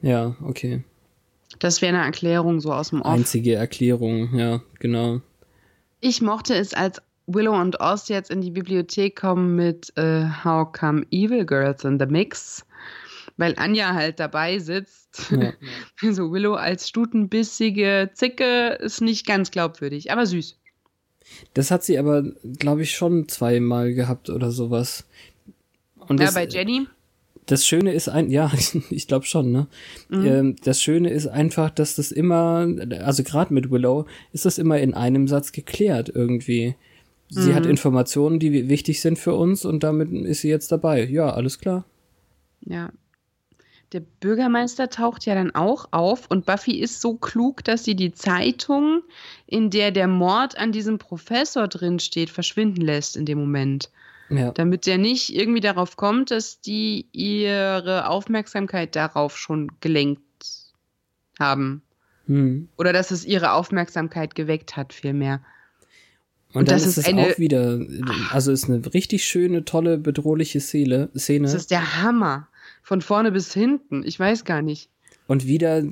Ja, 0.01 0.35
okay. 0.43 0.83
Das 1.59 1.81
wäre 1.81 1.95
eine 1.95 2.05
Erklärung 2.05 2.61
so 2.61 2.71
aus 2.71 2.89
dem 2.89 3.01
Off. 3.01 3.13
Einzige 3.13 3.55
Erklärung, 3.55 4.37
ja, 4.37 4.61
genau. 4.79 5.21
Ich 5.99 6.21
mochte 6.21 6.55
es, 6.55 6.73
als 6.73 7.01
Willow 7.27 7.59
und 7.59 7.79
Oz 7.79 8.07
jetzt 8.07 8.31
in 8.31 8.41
die 8.41 8.51
Bibliothek 8.51 9.15
kommen 9.15 9.55
mit 9.55 9.91
äh, 9.97 10.25
How 10.43 10.71
Come 10.71 11.05
Evil 11.11 11.45
Girls 11.45 11.83
in 11.83 11.99
the 11.99 12.05
Mix, 12.05 12.65
weil 13.37 13.55
Anja 13.57 13.93
halt 13.93 14.19
dabei 14.19 14.59
sitzt. 14.59 15.31
Ja. 15.31 15.53
Also 16.01 16.31
Willow 16.31 16.53
als 16.53 16.87
stutenbissige 16.87 18.11
Zicke 18.13 18.77
ist 18.79 19.01
nicht 19.01 19.27
ganz 19.27 19.51
glaubwürdig, 19.51 20.11
aber 20.11 20.25
süß. 20.25 20.57
Das 21.53 21.71
hat 21.71 21.83
sie 21.83 21.99
aber, 21.99 22.23
glaube 22.57 22.83
ich, 22.83 22.91
schon 22.91 23.27
zweimal 23.27 23.93
gehabt 23.93 24.29
oder 24.29 24.51
sowas. 24.51 25.05
Und 25.97 26.19
Ja, 26.19 26.27
das, 26.27 26.35
bei 26.35 26.47
Jenny. 26.47 26.87
Das 27.51 27.65
Schöne 27.67 27.93
ist 27.93 28.07
ein, 28.09 28.29
ja, 28.29 28.51
ich 28.89 29.07
glaube 29.07 29.25
schon, 29.25 29.51
ne? 29.51 29.67
Ähm, 30.11 30.55
das 30.63 30.81
Schöne 30.81 31.09
ist 31.09 31.27
einfach, 31.27 31.69
dass 31.69 31.95
das 31.95 32.11
immer, 32.11 32.67
also 33.03 33.23
gerade 33.23 33.53
mit 33.53 33.69
Willow, 33.71 34.05
ist 34.33 34.45
das 34.45 34.57
immer 34.57 34.79
in 34.79 34.93
einem 34.93 35.27
Satz 35.27 35.51
geklärt 35.51 36.09
irgendwie. 36.13 36.75
Sie 37.31 37.53
hat 37.53 37.67
Informationen, 37.67 38.39
die 38.39 38.51
wi- 38.51 38.69
wichtig 38.69 39.01
sind 39.01 39.19
für 39.19 39.35
uns 39.35 39.63
und 39.63 39.83
damit 39.83 40.11
ist 40.11 40.41
sie 40.41 40.49
jetzt 40.49 40.71
dabei. 40.71 41.05
Ja, 41.05 41.29
alles 41.31 41.59
klar. 41.59 41.85
Ja. 42.65 42.91
Der 43.91 43.99
Bürgermeister 44.19 44.89
taucht 44.89 45.25
ja 45.27 45.35
dann 45.35 45.53
auch 45.53 45.89
auf 45.91 46.25
und 46.29 46.45
Buffy 46.47 46.79
ist 46.79 47.01
so 47.01 47.15
klug, 47.15 47.63
dass 47.63 47.83
sie 47.83 47.95
die 47.95 48.11
Zeitung, 48.13 49.01
in 49.47 49.69
der 49.69 49.91
der 49.91 50.07
Mord 50.07 50.57
an 50.57 50.71
diesem 50.71 50.97
Professor 50.97 51.67
drin 51.67 51.99
steht, 51.99 52.29
verschwinden 52.31 52.81
lässt 52.81 53.15
in 53.15 53.25
dem 53.25 53.39
Moment. 53.39 53.89
Ja. 54.29 54.51
Damit 54.51 54.85
der 54.85 54.97
nicht 54.97 55.33
irgendwie 55.35 55.59
darauf 55.61 55.97
kommt, 55.97 56.31
dass 56.31 56.61
die 56.61 57.07
ihre 57.11 58.07
Aufmerksamkeit 58.07 58.95
darauf 58.95 59.37
schon 59.37 59.71
gelenkt 59.81 60.21
haben. 61.39 61.81
Hm. 62.27 62.67
Oder 62.77 62.93
dass 62.93 63.11
es 63.11 63.25
ihre 63.25 63.53
Aufmerksamkeit 63.53 64.35
geweckt 64.35 64.77
hat, 64.77 64.93
vielmehr. 64.93 65.41
Und, 66.53 66.61
Und 66.61 66.71
das 66.71 66.81
ist 66.83 66.89
ist 66.89 66.97
es 66.99 67.05
eine- 67.05 67.23
auch 67.27 67.37
wieder, 67.39 67.79
also 68.31 68.51
ist 68.51 68.69
eine 68.69 68.93
richtig 68.93 69.23
schöne, 69.25 69.65
tolle, 69.65 69.97
bedrohliche 69.97 70.59
Szene. 70.59 71.09
Das 71.13 71.29
ist 71.53 71.71
der 71.71 72.01
Hammer. 72.01 72.47
Von 72.81 73.01
vorne 73.01 73.31
bis 73.31 73.53
hinten. 73.53 74.03
Ich 74.03 74.19
weiß 74.19 74.45
gar 74.45 74.61
nicht. 74.63 74.89
Und 75.27 75.45
wieder 75.45 75.83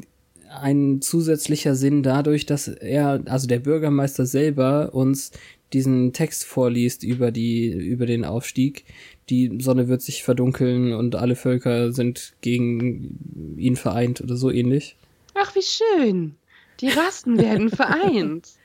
ein 0.61 1.01
zusätzlicher 1.01 1.75
Sinn 1.75 2.01
dadurch, 2.03 2.45
dass 2.45 2.67
er, 2.67 3.21
also 3.25 3.47
der 3.47 3.59
Bürgermeister 3.59 4.25
selber 4.25 4.93
uns 4.95 5.31
diesen 5.73 6.13
Text 6.13 6.45
vorliest 6.45 7.03
über 7.03 7.31
die, 7.31 7.67
über 7.71 8.05
den 8.05 8.25
Aufstieg. 8.25 8.85
Die 9.29 9.57
Sonne 9.61 9.87
wird 9.87 10.01
sich 10.01 10.23
verdunkeln 10.23 10.93
und 10.93 11.15
alle 11.15 11.35
Völker 11.35 11.91
sind 11.91 12.33
gegen 12.41 13.55
ihn 13.57 13.75
vereint 13.75 14.21
oder 14.21 14.37
so 14.37 14.49
ähnlich. 14.51 14.95
Ach, 15.33 15.53
wie 15.55 15.61
schön. 15.61 16.35
Die 16.81 16.89
Rasten 16.89 17.37
werden 17.37 17.69
vereint. 17.69 18.49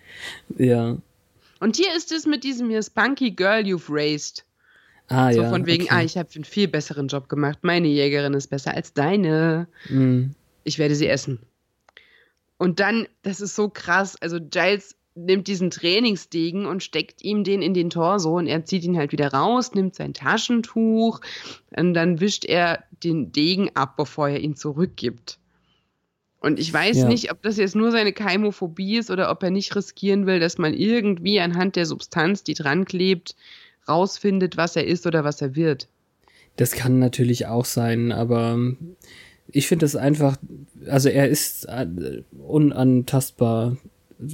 Ja. 0.58 0.98
Und 1.58 1.76
hier 1.76 1.96
ist 1.96 2.12
es 2.12 2.26
mit 2.26 2.44
diesem 2.44 2.68
hier 2.68 2.82
Spunky 2.82 3.30
Girl 3.30 3.62
You've 3.64 3.86
Raised. 3.88 4.44
Ah, 5.08 5.32
So 5.32 5.40
ja. 5.42 5.48
von 5.48 5.64
wegen, 5.64 5.84
okay. 5.84 5.94
ah, 5.94 6.02
ich 6.02 6.18
habe 6.18 6.28
einen 6.34 6.44
viel 6.44 6.68
besseren 6.68 7.08
Job 7.08 7.30
gemacht. 7.30 7.60
Meine 7.62 7.88
Jägerin 7.88 8.34
ist 8.34 8.48
besser 8.48 8.74
als 8.74 8.92
deine. 8.92 9.68
Mm, 9.88 10.34
Ich 10.64 10.78
werde 10.78 10.94
sie 10.96 11.06
essen. 11.06 11.38
Und 12.58 12.78
dann, 12.80 13.08
das 13.22 13.40
ist 13.40 13.56
so 13.56 13.70
krass. 13.70 14.16
Also 14.20 14.38
Giles 14.38 14.94
nimmt 15.14 15.46
diesen 15.46 15.70
Trainingsdegen 15.70 16.66
und 16.66 16.82
steckt 16.82 17.22
ihm 17.22 17.44
den 17.44 17.62
in 17.62 17.74
den 17.74 17.90
Torso 17.90 18.36
und 18.38 18.46
er 18.46 18.64
zieht 18.64 18.84
ihn 18.84 18.96
halt 18.96 19.12
wieder 19.12 19.32
raus, 19.32 19.74
nimmt 19.74 19.94
sein 19.94 20.14
Taschentuch 20.14 21.20
und 21.76 21.94
dann 21.94 22.20
wischt 22.20 22.44
er 22.44 22.84
den 23.04 23.32
Degen 23.32 23.70
ab, 23.74 23.96
bevor 23.96 24.28
er 24.28 24.40
ihn 24.40 24.56
zurückgibt. 24.56 25.38
Und 26.40 26.58
ich 26.58 26.72
weiß 26.72 26.96
Ja. 26.98 27.08
nicht, 27.08 27.30
ob 27.30 27.40
das 27.42 27.56
jetzt 27.56 27.76
nur 27.76 27.92
seine 27.92 28.12
Keimophobie 28.12 28.96
ist 28.96 29.10
oder 29.10 29.30
ob 29.30 29.42
er 29.42 29.50
nicht 29.50 29.76
riskieren 29.76 30.26
will, 30.26 30.40
dass 30.40 30.58
man 30.58 30.74
irgendwie 30.74 31.38
anhand 31.40 31.76
der 31.76 31.86
Substanz, 31.86 32.42
die 32.42 32.54
dran 32.54 32.84
klebt, 32.84 33.36
rausfindet, 33.88 34.56
was 34.56 34.74
er 34.76 34.86
ist 34.86 35.06
oder 35.06 35.24
was 35.24 35.40
er 35.40 35.54
wird. 35.54 35.88
Das 36.56 36.72
kann 36.72 36.98
natürlich 36.98 37.46
auch 37.46 37.64
sein, 37.64 38.12
aber 38.12 38.58
ich 39.46 39.68
finde 39.68 39.86
es 39.86 39.94
einfach, 39.94 40.36
also 40.86 41.08
er 41.08 41.28
ist 41.28 41.64
äh, 41.66 41.86
unantastbar. 42.36 43.76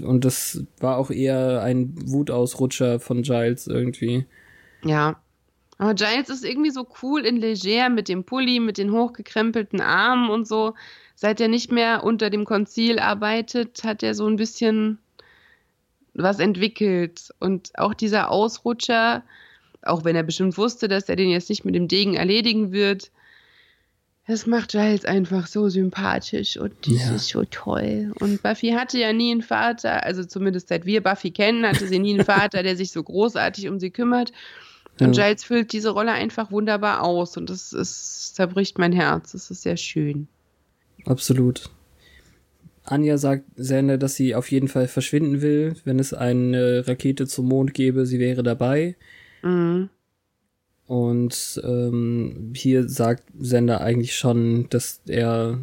Und 0.03 0.25
das 0.25 0.63
war 0.81 0.97
auch 0.97 1.11
eher 1.11 1.63
ein 1.63 1.95
Wutausrutscher 2.07 3.01
von 3.01 3.23
Giles 3.23 3.67
irgendwie. 3.67 4.27
Ja. 4.85 5.21
Aber 5.79 5.95
Giles 5.95 6.29
ist 6.29 6.45
irgendwie 6.45 6.71
so 6.71 6.87
cool 7.03 7.25
in 7.25 7.37
Leger 7.37 7.89
mit 7.89 8.09
dem 8.09 8.25
Pulli, 8.25 8.59
mit 8.59 8.79
den 8.79 8.93
hochgekrempelten 8.93 9.81
Armen 9.81 10.29
und 10.29 10.47
so. 10.47 10.75
Seit 11.15 11.41
er 11.41 11.49
nicht 11.49 11.71
mehr 11.71 12.05
unter 12.05 12.31
dem 12.31 12.45
Konzil 12.45 12.99
arbeitet, 12.99 13.85
hat 13.85 14.03
er 14.03 14.15
so 14.15 14.27
ein 14.27 14.37
bisschen 14.37 14.99
was 16.15 16.41
entwickelt. 16.41 17.33
Und 17.39 17.71
auch 17.79 17.95
dieser 17.95 18.31
Ausrutscher, 18.31 19.23
auch 19.83 20.05
wenn 20.05 20.17
er 20.17 20.25
bestimmt 20.25 20.59
wusste, 20.59 20.89
dass 20.89 21.09
er 21.09 21.17
den 21.17 21.31
jetzt 21.31 21.49
nicht 21.49 21.65
mit 21.65 21.75
dem 21.75 21.89
Degen 21.89 22.15
erledigen 22.15 22.73
wird, 22.73 23.11
das 24.29 24.47
macht 24.47 24.71
Giles 24.71 25.05
einfach 25.05 25.47
so 25.49 25.69
sympathisch 25.69 26.57
und 26.59 26.73
das 26.87 27.09
Ja. 27.09 27.15
ist 27.17 27.29
so 27.29 27.45
toll. 27.51 28.13
Und 28.21 28.43
Buffy 28.43 28.71
hatte 28.71 28.99
ja 28.99 29.13
nie 29.13 29.33
einen 29.33 29.43
Vater, 29.43 30.05
also 30.05 30.23
zumindest 30.23 30.69
seit 30.69 30.85
wir 30.87 31.03
Buffy 31.03 31.31
kennen, 31.33 31.67
hatte 31.67 31.87
sie 31.89 31.99
nie 31.99 32.15
einen 32.15 32.25
Vater, 32.53 32.63
der 32.63 32.77
sich 32.77 32.93
so 32.93 33.03
großartig 33.03 33.69
um 33.69 33.81
sie 33.81 33.91
kümmert. 33.91 34.31
Und 35.01 35.17
Ja. 35.17 35.27
Giles 35.29 35.45
füllt 35.45 35.73
diese 35.73 35.91
Rolle 35.91 36.13
einfach 36.13 36.51
wunderbar 36.53 37.03
aus 37.03 37.37
und 37.37 37.49
das 37.51 37.73
ist, 37.73 38.35
zerbricht 38.37 38.79
mein 38.79 38.93
Herz. 38.93 39.33
Das 39.33 39.51
ist 39.51 39.63
sehr 39.63 39.77
schön. 39.77 40.29
Absolut. 41.07 41.71
Anja 42.85 43.19
sagt 43.19 43.45
Sander, 43.57 43.99
dass 43.99 44.15
sie 44.15 44.35
auf 44.35 44.51
jeden 44.51 44.69
Fall 44.69 44.89
verschwinden 44.89 45.41
will, 45.43 45.75
wenn 45.85 45.99
es 45.99 46.15
eine 46.15 46.87
Rakete 46.89 47.27
zum 47.27 47.47
Mond 47.49 47.75
gäbe, 47.75 48.07
sie 48.07 48.19
wäre 48.19 48.43
dabei. 48.43 48.97
Mhm. 49.43 49.89
Und 50.89 51.61
ähm, 51.65 52.55
hier 52.57 52.89
sagt 52.89 53.25
Sender 53.39 53.83
eigentlich 53.83 54.17
schon, 54.17 54.69
dass 54.71 55.03
er 55.07 55.59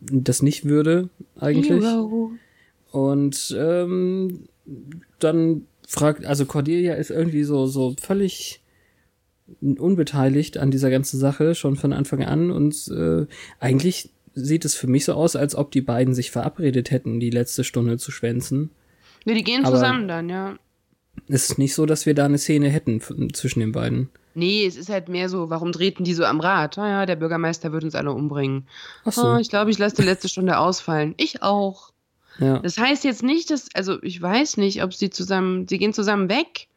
das 0.00 0.40
nicht 0.40 0.64
würde, 0.64 1.08
eigentlich. 1.38 1.82
Hero. 1.82 2.30
Und 2.92 3.54
ähm, 3.58 4.44
dann 5.18 5.66
fragt, 5.86 6.24
also 6.24 6.46
Cordelia 6.46 6.94
ist 6.94 7.10
irgendwie 7.10 7.42
so, 7.42 7.66
so 7.66 7.96
völlig 8.00 8.62
unbeteiligt 9.60 10.58
an 10.58 10.70
dieser 10.70 10.90
ganzen 10.90 11.18
Sache 11.18 11.56
schon 11.56 11.74
von 11.74 11.92
Anfang 11.92 12.22
an 12.22 12.52
und 12.52 12.88
äh, 12.88 13.26
eigentlich 13.58 14.10
sieht 14.34 14.64
es 14.64 14.76
für 14.76 14.86
mich 14.86 15.04
so 15.04 15.14
aus, 15.14 15.34
als 15.34 15.56
ob 15.56 15.72
die 15.72 15.80
beiden 15.80 16.14
sich 16.14 16.30
verabredet 16.30 16.92
hätten, 16.92 17.18
die 17.18 17.30
letzte 17.30 17.64
Stunde 17.64 17.98
zu 17.98 18.12
schwänzen. 18.12 18.70
Ne, 19.24 19.34
die 19.34 19.42
gehen 19.42 19.64
Aber 19.64 19.74
zusammen 19.74 20.06
dann, 20.06 20.28
ja. 20.28 20.56
Es 21.26 21.50
ist 21.50 21.58
nicht 21.58 21.74
so, 21.74 21.84
dass 21.84 22.06
wir 22.06 22.14
da 22.14 22.26
eine 22.26 22.38
Szene 22.38 22.68
hätten 22.68 23.00
zwischen 23.32 23.60
den 23.60 23.72
beiden. 23.72 24.10
Nee, 24.36 24.66
es 24.66 24.76
ist 24.76 24.90
halt 24.90 25.08
mehr 25.08 25.30
so, 25.30 25.48
warum 25.48 25.72
treten 25.72 26.04
die 26.04 26.12
so 26.12 26.24
am 26.24 26.40
Rad? 26.40 26.76
Ah 26.76 26.88
ja, 26.88 27.06
der 27.06 27.16
Bürgermeister 27.16 27.72
wird 27.72 27.84
uns 27.84 27.94
alle 27.94 28.12
umbringen. 28.12 28.68
Ach 29.06 29.12
so. 29.12 29.32
Oh, 29.32 29.36
ich 29.38 29.48
glaube, 29.48 29.70
ich 29.70 29.78
lasse 29.78 29.96
die 29.96 30.02
letzte 30.02 30.28
Stunde 30.28 30.58
ausfallen. 30.58 31.14
Ich 31.16 31.42
auch. 31.42 31.90
Ja. 32.38 32.58
Das 32.58 32.76
heißt 32.76 33.04
jetzt 33.04 33.22
nicht, 33.22 33.50
dass, 33.50 33.74
also 33.74 34.02
ich 34.02 34.20
weiß 34.20 34.58
nicht, 34.58 34.82
ob 34.82 34.92
sie 34.92 35.08
zusammen, 35.08 35.66
sie 35.66 35.78
gehen 35.78 35.94
zusammen 35.94 36.28
weg, 36.28 36.68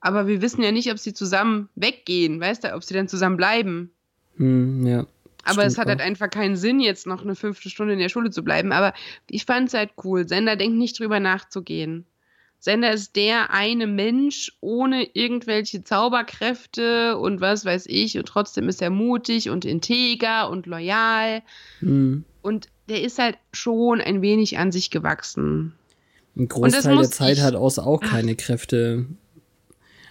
aber 0.00 0.28
wir 0.28 0.40
wissen 0.42 0.62
ja 0.62 0.70
nicht, 0.70 0.92
ob 0.92 1.00
sie 1.00 1.12
zusammen 1.12 1.68
weggehen, 1.74 2.40
weißt 2.40 2.62
du, 2.62 2.74
ob 2.74 2.84
sie 2.84 2.94
dann 2.94 3.08
zusammen 3.08 3.36
bleiben. 3.36 3.90
Hm, 4.36 4.86
ja. 4.86 5.04
Aber 5.44 5.64
es 5.64 5.76
hat 5.76 5.88
halt 5.88 6.00
einfach 6.00 6.30
keinen 6.30 6.56
Sinn, 6.56 6.78
jetzt 6.78 7.06
noch 7.08 7.22
eine 7.22 7.34
fünfte 7.34 7.68
Stunde 7.68 7.94
in 7.94 7.98
der 7.98 8.10
Schule 8.10 8.30
zu 8.30 8.44
bleiben. 8.44 8.70
Aber 8.70 8.92
ich 9.28 9.44
fand 9.44 9.68
es 9.68 9.74
halt 9.74 9.90
cool. 10.04 10.28
Sender 10.28 10.54
denkt 10.54 10.76
nicht 10.76 11.00
drüber 11.00 11.18
nachzugehen. 11.18 12.04
Sender 12.60 12.92
ist 12.92 13.14
der 13.14 13.52
eine 13.52 13.86
Mensch 13.86 14.52
ohne 14.60 15.08
irgendwelche 15.14 15.84
Zauberkräfte 15.84 17.16
und 17.16 17.40
was 17.40 17.64
weiß 17.64 17.86
ich. 17.86 18.18
Und 18.18 18.26
trotzdem 18.26 18.68
ist 18.68 18.82
er 18.82 18.90
mutig 18.90 19.48
und 19.48 19.64
integer 19.64 20.50
und 20.50 20.66
loyal. 20.66 21.42
Mhm. 21.80 22.24
Und 22.42 22.68
der 22.88 23.02
ist 23.02 23.18
halt 23.18 23.38
schon 23.52 24.00
ein 24.00 24.22
wenig 24.22 24.58
an 24.58 24.72
sich 24.72 24.90
gewachsen. 24.90 25.74
Ein 26.36 26.48
Großteil 26.48 26.96
der 26.96 27.10
Zeit 27.10 27.40
hat 27.40 27.54
Oz 27.54 27.78
auch 27.78 28.00
keine 28.00 28.34
Kräfte. 28.34 29.06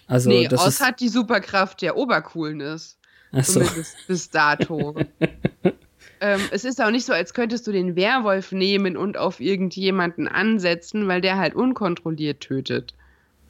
Also, 0.07 0.29
nee, 0.29 0.47
Oz 0.49 0.79
hat 0.79 1.01
die 1.01 1.09
Superkraft 1.09 1.81
der 1.81 1.97
Obercoolness. 1.97 2.97
Ach 3.33 3.43
so. 3.43 3.59
Zumindest 3.59 3.95
bis 4.07 4.29
dato. 4.29 4.95
ähm, 6.21 6.41
es 6.51 6.65
ist 6.65 6.81
auch 6.81 6.91
nicht 6.91 7.05
so, 7.05 7.13
als 7.13 7.33
könntest 7.33 7.67
du 7.67 7.71
den 7.71 7.95
Werwolf 7.95 8.51
nehmen 8.51 8.97
und 8.97 9.17
auf 9.17 9.39
irgendjemanden 9.39 10.27
ansetzen, 10.27 11.07
weil 11.07 11.21
der 11.21 11.37
halt 11.37 11.55
unkontrolliert 11.55 12.41
tötet. 12.41 12.93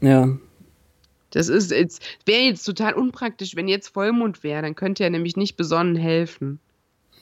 Ja. 0.02 0.38
Das 1.32 1.50
ist 1.50 1.72
jetzt, 1.72 2.02
wäre 2.26 2.44
jetzt 2.44 2.64
total 2.64 2.94
unpraktisch, 2.94 3.56
wenn 3.56 3.68
jetzt 3.68 3.90
Vollmond 3.90 4.44
wäre, 4.44 4.62
dann 4.62 4.76
könnte 4.76 5.04
er 5.04 5.10
nämlich 5.10 5.36
nicht 5.36 5.58
besonnen 5.58 5.96
helfen. 5.96 6.60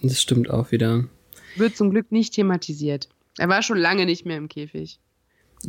Das 0.01 0.21
stimmt 0.21 0.49
auch 0.49 0.71
wieder. 0.71 1.05
Wird 1.55 1.75
zum 1.75 1.89
Glück 1.89 2.11
nicht 2.11 2.33
thematisiert. 2.33 3.09
Er 3.37 3.49
war 3.49 3.63
schon 3.63 3.77
lange 3.77 4.05
nicht 4.05 4.25
mehr 4.25 4.37
im 4.37 4.49
Käfig. 4.49 4.99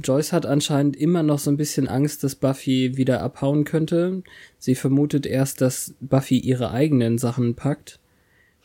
Joyce 0.02 0.32
hat 0.32 0.46
anscheinend 0.46 0.96
immer 0.96 1.22
noch 1.22 1.38
so 1.38 1.50
ein 1.50 1.56
bisschen 1.56 1.88
Angst, 1.88 2.22
dass 2.22 2.34
Buffy 2.34 2.96
wieder 2.96 3.22
abhauen 3.22 3.64
könnte. 3.64 4.22
Sie 4.58 4.74
vermutet 4.74 5.26
erst, 5.26 5.60
dass 5.60 5.94
Buffy 6.00 6.38
ihre 6.38 6.70
eigenen 6.70 7.18
Sachen 7.18 7.54
packt. 7.54 7.98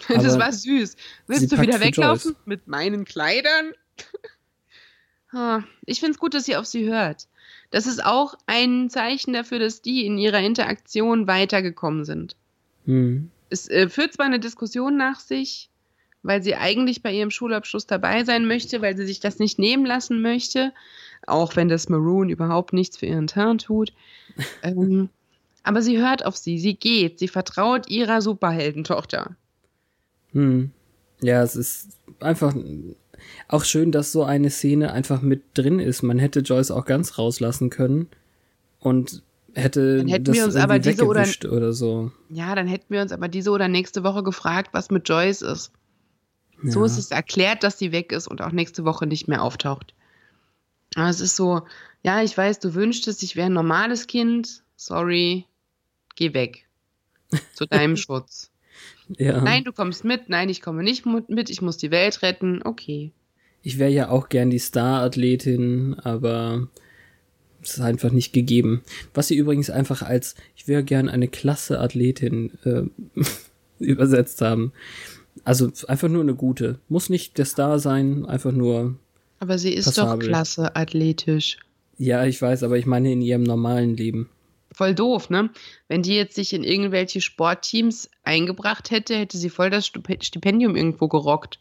das 0.08 0.40
war 0.40 0.52
süß. 0.52 0.96
Willst 1.28 1.52
du 1.52 1.62
wieder 1.62 1.80
weglaufen 1.80 2.32
Joyce. 2.32 2.46
mit 2.46 2.68
meinen 2.68 3.06
Kleidern? 3.06 3.74
ich 5.86 6.00
finde 6.00 6.14
es 6.14 6.20
gut, 6.20 6.34
dass 6.34 6.46
sie 6.46 6.56
auf 6.56 6.66
sie 6.66 6.90
hört. 6.90 7.28
Das 7.70 7.88
ist 7.88 8.04
auch 8.04 8.36
ein 8.48 8.90
Zeichen 8.90 9.34
dafür, 9.34 9.60
dass 9.60 9.82
die 9.82 10.06
in 10.06 10.18
ihrer 10.18 10.40
Interaktion 10.40 11.28
weitergekommen 11.28 12.04
sind. 12.06 12.36
Hm. 12.86 13.32
Es 13.50 13.70
äh, 13.70 13.90
führt 13.90 14.14
zwar 14.14 14.26
eine 14.26 14.40
Diskussion 14.40 14.98
nach 14.98 15.20
sich, 15.20 15.70
weil 16.24 16.44
sie 16.44 16.56
eigentlich 16.56 17.02
bei 17.02 17.14
ihrem 17.14 17.32
Schulabschluss 17.32 17.88
dabei 17.88 18.24
sein 18.24 18.46
möchte, 18.46 18.82
weil 18.82 18.96
sie 18.96 19.06
sich 19.06 19.20
das 19.20 19.40
nicht 19.40 19.58
nehmen 19.58 19.86
lassen 19.86 20.22
möchte, 20.22 20.74
auch 21.28 21.56
wenn 21.56 21.70
das 21.70 21.90
Maroon 21.90 22.30
überhaupt 22.30 22.74
nichts 22.74 22.98
für 22.98 23.06
ihren 23.06 23.28
Turn 23.28 23.58
tut. 23.58 23.94
ähm, 24.64 25.10
aber 25.64 25.82
sie 25.82 26.00
hört 26.00 26.26
auf 26.26 26.38
sie, 26.38 26.60
sie 26.60 26.76
geht, 26.76 27.20
sie 27.20 27.28
vertraut 27.28 27.90
ihrer 27.90 28.22
Superheldentochter. 28.22 29.36
Hm. 30.34 30.72
Ja, 31.22 31.44
es 31.44 31.56
ist 31.56 31.90
einfach 32.20 32.56
auch 33.48 33.64
schön, 33.64 33.92
dass 33.92 34.12
so 34.12 34.24
eine 34.24 34.50
Szene 34.50 34.92
einfach 34.92 35.22
mit 35.22 35.44
drin 35.54 35.80
ist. 35.80 36.02
Man 36.02 36.20
hätte 36.20 36.40
Joyce 36.40 36.72
auch 36.72 36.86
ganz 36.86 37.18
rauslassen 37.18 37.70
können 37.70 38.08
und 38.80 39.24
hätte 39.54 39.98
dann 39.98 40.08
hätten 40.08 40.26
das 40.26 40.36
wir 40.36 40.46
uns 40.46 40.56
aber 40.56 40.80
diese 40.80 41.06
oder, 41.06 41.26
oder 41.50 41.74
so. 41.74 42.12
Ja, 42.30 42.56
dann 42.56 42.68
hätten 42.68 42.88
wir 42.90 43.02
uns 43.02 43.12
aber 43.12 43.28
diese 43.28 43.52
oder 43.52 43.68
nächste 43.68 44.04
Woche 44.04 44.24
gefragt, 44.24 44.70
was 44.74 44.90
mit 44.90 45.08
Joyce 45.08 45.42
ist. 45.42 45.72
Ja. 46.64 46.72
So 46.72 46.84
ist 46.84 46.98
es 46.98 47.12
erklärt, 47.12 47.64
dass 47.64 47.78
sie 47.78 47.92
weg 47.92 48.12
ist 48.12 48.28
und 48.28 48.42
auch 48.42 48.52
nächste 48.52 48.86
Woche 48.86 49.08
nicht 49.08 49.28
mehr 49.28 49.42
auftaucht. 49.44 49.94
Aber 50.96 51.10
es 51.10 51.22
ist 51.22 51.36
so, 51.36 51.62
ja, 52.04 52.22
ich 52.22 52.38
weiß, 52.38 52.60
du 52.60 52.74
wünschtest, 52.74 53.24
ich 53.24 53.36
wäre 53.36 53.48
ein 53.48 53.54
normales 53.54 54.08
Kind. 54.08 54.64
Sorry, 54.76 55.46
geh 56.16 56.34
weg. 56.34 56.68
Zu 57.54 57.66
deinem 57.66 57.96
Schutz. 57.98 58.51
Ja. 59.18 59.42
Nein, 59.42 59.64
du 59.64 59.72
kommst 59.72 60.04
mit. 60.04 60.30
Nein, 60.30 60.50
ich 60.50 60.62
komme 60.62 60.84
nicht 60.84 61.06
mit. 61.06 61.50
Ich 61.50 61.62
muss 61.62 61.78
die 61.78 61.92
Welt 61.92 62.22
retten. 62.22 62.62
Okay. 62.64 63.12
Ich 63.64 63.78
wäre 63.78 63.92
ja 63.92 64.10
auch 64.10 64.30
gern 64.30 64.50
die 64.50 64.60
Star-Athletin, 64.60 65.96
aber 66.02 66.68
es 67.62 67.72
ist 67.72 67.82
einfach 67.82 68.12
nicht 68.12 68.34
gegeben. 68.34 68.82
Was 69.14 69.28
sie 69.28 69.36
übrigens 69.36 69.70
einfach 69.70 70.02
als 70.02 70.36
ich 70.56 70.68
wäre 70.68 70.84
gern 70.84 71.10
eine 71.10 71.28
klasse 71.28 71.80
Athletin 71.80 72.52
äh, 72.64 72.84
übersetzt 73.80 74.42
haben. 74.42 74.72
Also 75.44 75.72
einfach 75.88 76.10
nur 76.10 76.22
eine 76.22 76.36
gute. 76.36 76.80
Muss 76.90 77.10
nicht 77.10 77.38
der 77.38 77.46
Star 77.46 77.80
sein, 77.80 78.26
einfach 78.26 78.52
nur. 78.52 78.96
Aber 79.40 79.58
sie 79.58 79.74
ist 79.74 79.86
passabel. 79.86 80.20
doch 80.20 80.28
klasse 80.28 80.76
athletisch. 80.76 81.58
Ja, 81.98 82.26
ich 82.26 82.42
weiß, 82.42 82.64
aber 82.64 82.78
ich 82.78 82.86
meine 82.86 83.12
in 83.12 83.22
ihrem 83.22 83.44
normalen 83.44 83.96
Leben. 83.96 84.30
Voll 84.82 84.96
doof, 84.96 85.30
ne? 85.30 85.52
Wenn 85.90 86.02
die 86.02 86.16
jetzt 86.16 86.34
sich 86.34 86.54
in 86.54 86.64
irgendwelche 86.64 87.22
Sportteams 87.22 88.10
eingebracht 88.24 88.90
hätte, 88.90 89.16
hätte 89.16 89.38
sie 89.38 89.52
voll 89.52 89.70
das 89.70 89.86
Stipendium 89.86 90.76
irgendwo 90.76 91.08
gerockt. 91.08 91.60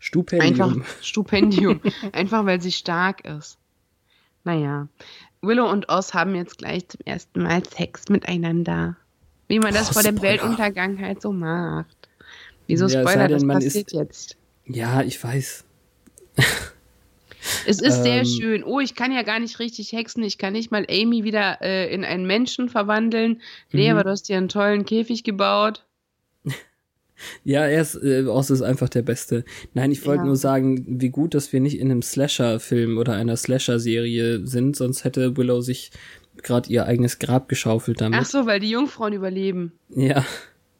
Stupendium. 0.00 0.72
Einfach 0.72 1.02
Stupendium. 1.02 1.80
Einfach 2.12 2.46
weil 2.46 2.60
sie 2.60 2.72
stark 2.72 3.24
ist. 3.24 3.58
Naja. 4.42 4.88
Willow 5.40 5.70
und 5.70 5.88
Oz 5.88 6.14
haben 6.14 6.34
jetzt 6.34 6.58
gleich 6.58 6.88
zum 6.88 7.02
ersten 7.04 7.44
Mal 7.44 7.62
Sex 7.64 8.08
miteinander. 8.08 8.96
Wie 9.46 9.60
man 9.60 9.72
das 9.72 9.90
oh, 9.90 9.92
vor 9.92 10.02
dem 10.02 10.16
Spoiler. 10.16 10.32
Weltuntergang 10.32 10.98
halt 10.98 11.22
so 11.22 11.32
macht. 11.32 12.08
Wieso 12.66 12.88
ja, 12.88 13.02
Spoiler, 13.02 13.28
denn, 13.28 13.46
das 13.46 13.62
passiert 13.62 13.92
ist, 13.92 13.92
jetzt? 13.92 14.36
Ja, 14.66 15.02
ich 15.02 15.22
weiß. 15.22 15.64
Es 17.66 17.80
ist 17.80 18.02
sehr 18.02 18.20
ähm, 18.20 18.24
schön. 18.24 18.64
Oh, 18.64 18.80
ich 18.80 18.94
kann 18.94 19.12
ja 19.12 19.22
gar 19.22 19.38
nicht 19.38 19.58
richtig 19.58 19.92
hexen. 19.92 20.22
Ich 20.22 20.38
kann 20.38 20.52
nicht 20.52 20.70
mal 20.70 20.86
Amy 20.88 21.24
wieder 21.24 21.60
äh, 21.60 21.92
in 21.92 22.04
einen 22.04 22.26
Menschen 22.26 22.68
verwandeln. 22.68 23.40
Nee, 23.72 23.90
mhm. 23.90 23.96
aber 23.96 24.04
du 24.04 24.10
hast 24.10 24.28
dir 24.28 24.36
einen 24.36 24.48
tollen 24.48 24.84
Käfig 24.84 25.24
gebaut. 25.24 25.84
Ja, 27.44 27.64
er 27.64 27.80
ist, 27.80 27.94
äh, 27.94 28.26
Oz 28.26 28.50
ist 28.50 28.60
einfach 28.60 28.88
der 28.88 29.02
Beste. 29.02 29.44
Nein, 29.72 29.92
ich 29.92 30.04
wollte 30.04 30.22
ja. 30.22 30.26
nur 30.26 30.36
sagen, 30.36 30.84
wie 31.00 31.10
gut, 31.10 31.32
dass 31.34 31.52
wir 31.52 31.60
nicht 31.60 31.78
in 31.78 31.90
einem 31.90 32.02
Slasher-Film 32.02 32.98
oder 32.98 33.14
einer 33.14 33.36
Slasher-Serie 33.36 34.46
sind, 34.46 34.74
sonst 34.76 35.04
hätte 35.04 35.36
Willow 35.36 35.60
sich 35.60 35.92
gerade 36.42 36.68
ihr 36.70 36.86
eigenes 36.86 37.20
Grab 37.20 37.48
geschaufelt 37.48 38.00
damit. 38.00 38.18
Ach 38.20 38.26
so, 38.26 38.46
weil 38.46 38.58
die 38.60 38.70
Jungfrauen 38.70 39.12
überleben. 39.12 39.72
Ja. 39.94 40.24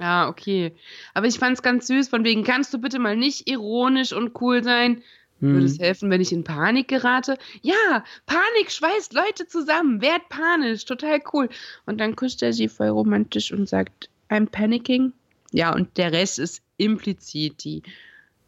Ja, 0.00 0.28
okay. 0.28 0.72
Aber 1.14 1.26
ich 1.26 1.38
fand's 1.38 1.62
ganz 1.62 1.86
süß, 1.86 2.08
von 2.08 2.24
wegen, 2.24 2.42
kannst 2.42 2.74
du 2.74 2.78
bitte 2.78 2.98
mal 2.98 3.16
nicht 3.16 3.48
ironisch 3.48 4.12
und 4.12 4.38
cool 4.40 4.64
sein? 4.64 5.02
Hm. 5.44 5.52
Würde 5.52 5.66
es 5.66 5.78
helfen, 5.78 6.08
wenn 6.08 6.22
ich 6.22 6.32
in 6.32 6.42
Panik 6.42 6.88
gerate? 6.88 7.36
Ja, 7.60 8.02
Panik 8.24 8.70
schweißt 8.70 9.12
Leute 9.12 9.46
zusammen. 9.46 10.00
Werd 10.00 10.30
panisch, 10.30 10.86
total 10.86 11.20
cool. 11.34 11.50
Und 11.84 12.00
dann 12.00 12.16
küsst 12.16 12.42
er 12.42 12.54
sie 12.54 12.66
voll 12.66 12.88
romantisch 12.88 13.52
und 13.52 13.68
sagt, 13.68 14.08
I'm 14.30 14.48
panicking. 14.48 15.12
Ja, 15.52 15.74
und 15.74 15.98
der 15.98 16.12
Rest 16.12 16.38
ist 16.38 16.62
implizit. 16.78 17.62
Die 17.62 17.82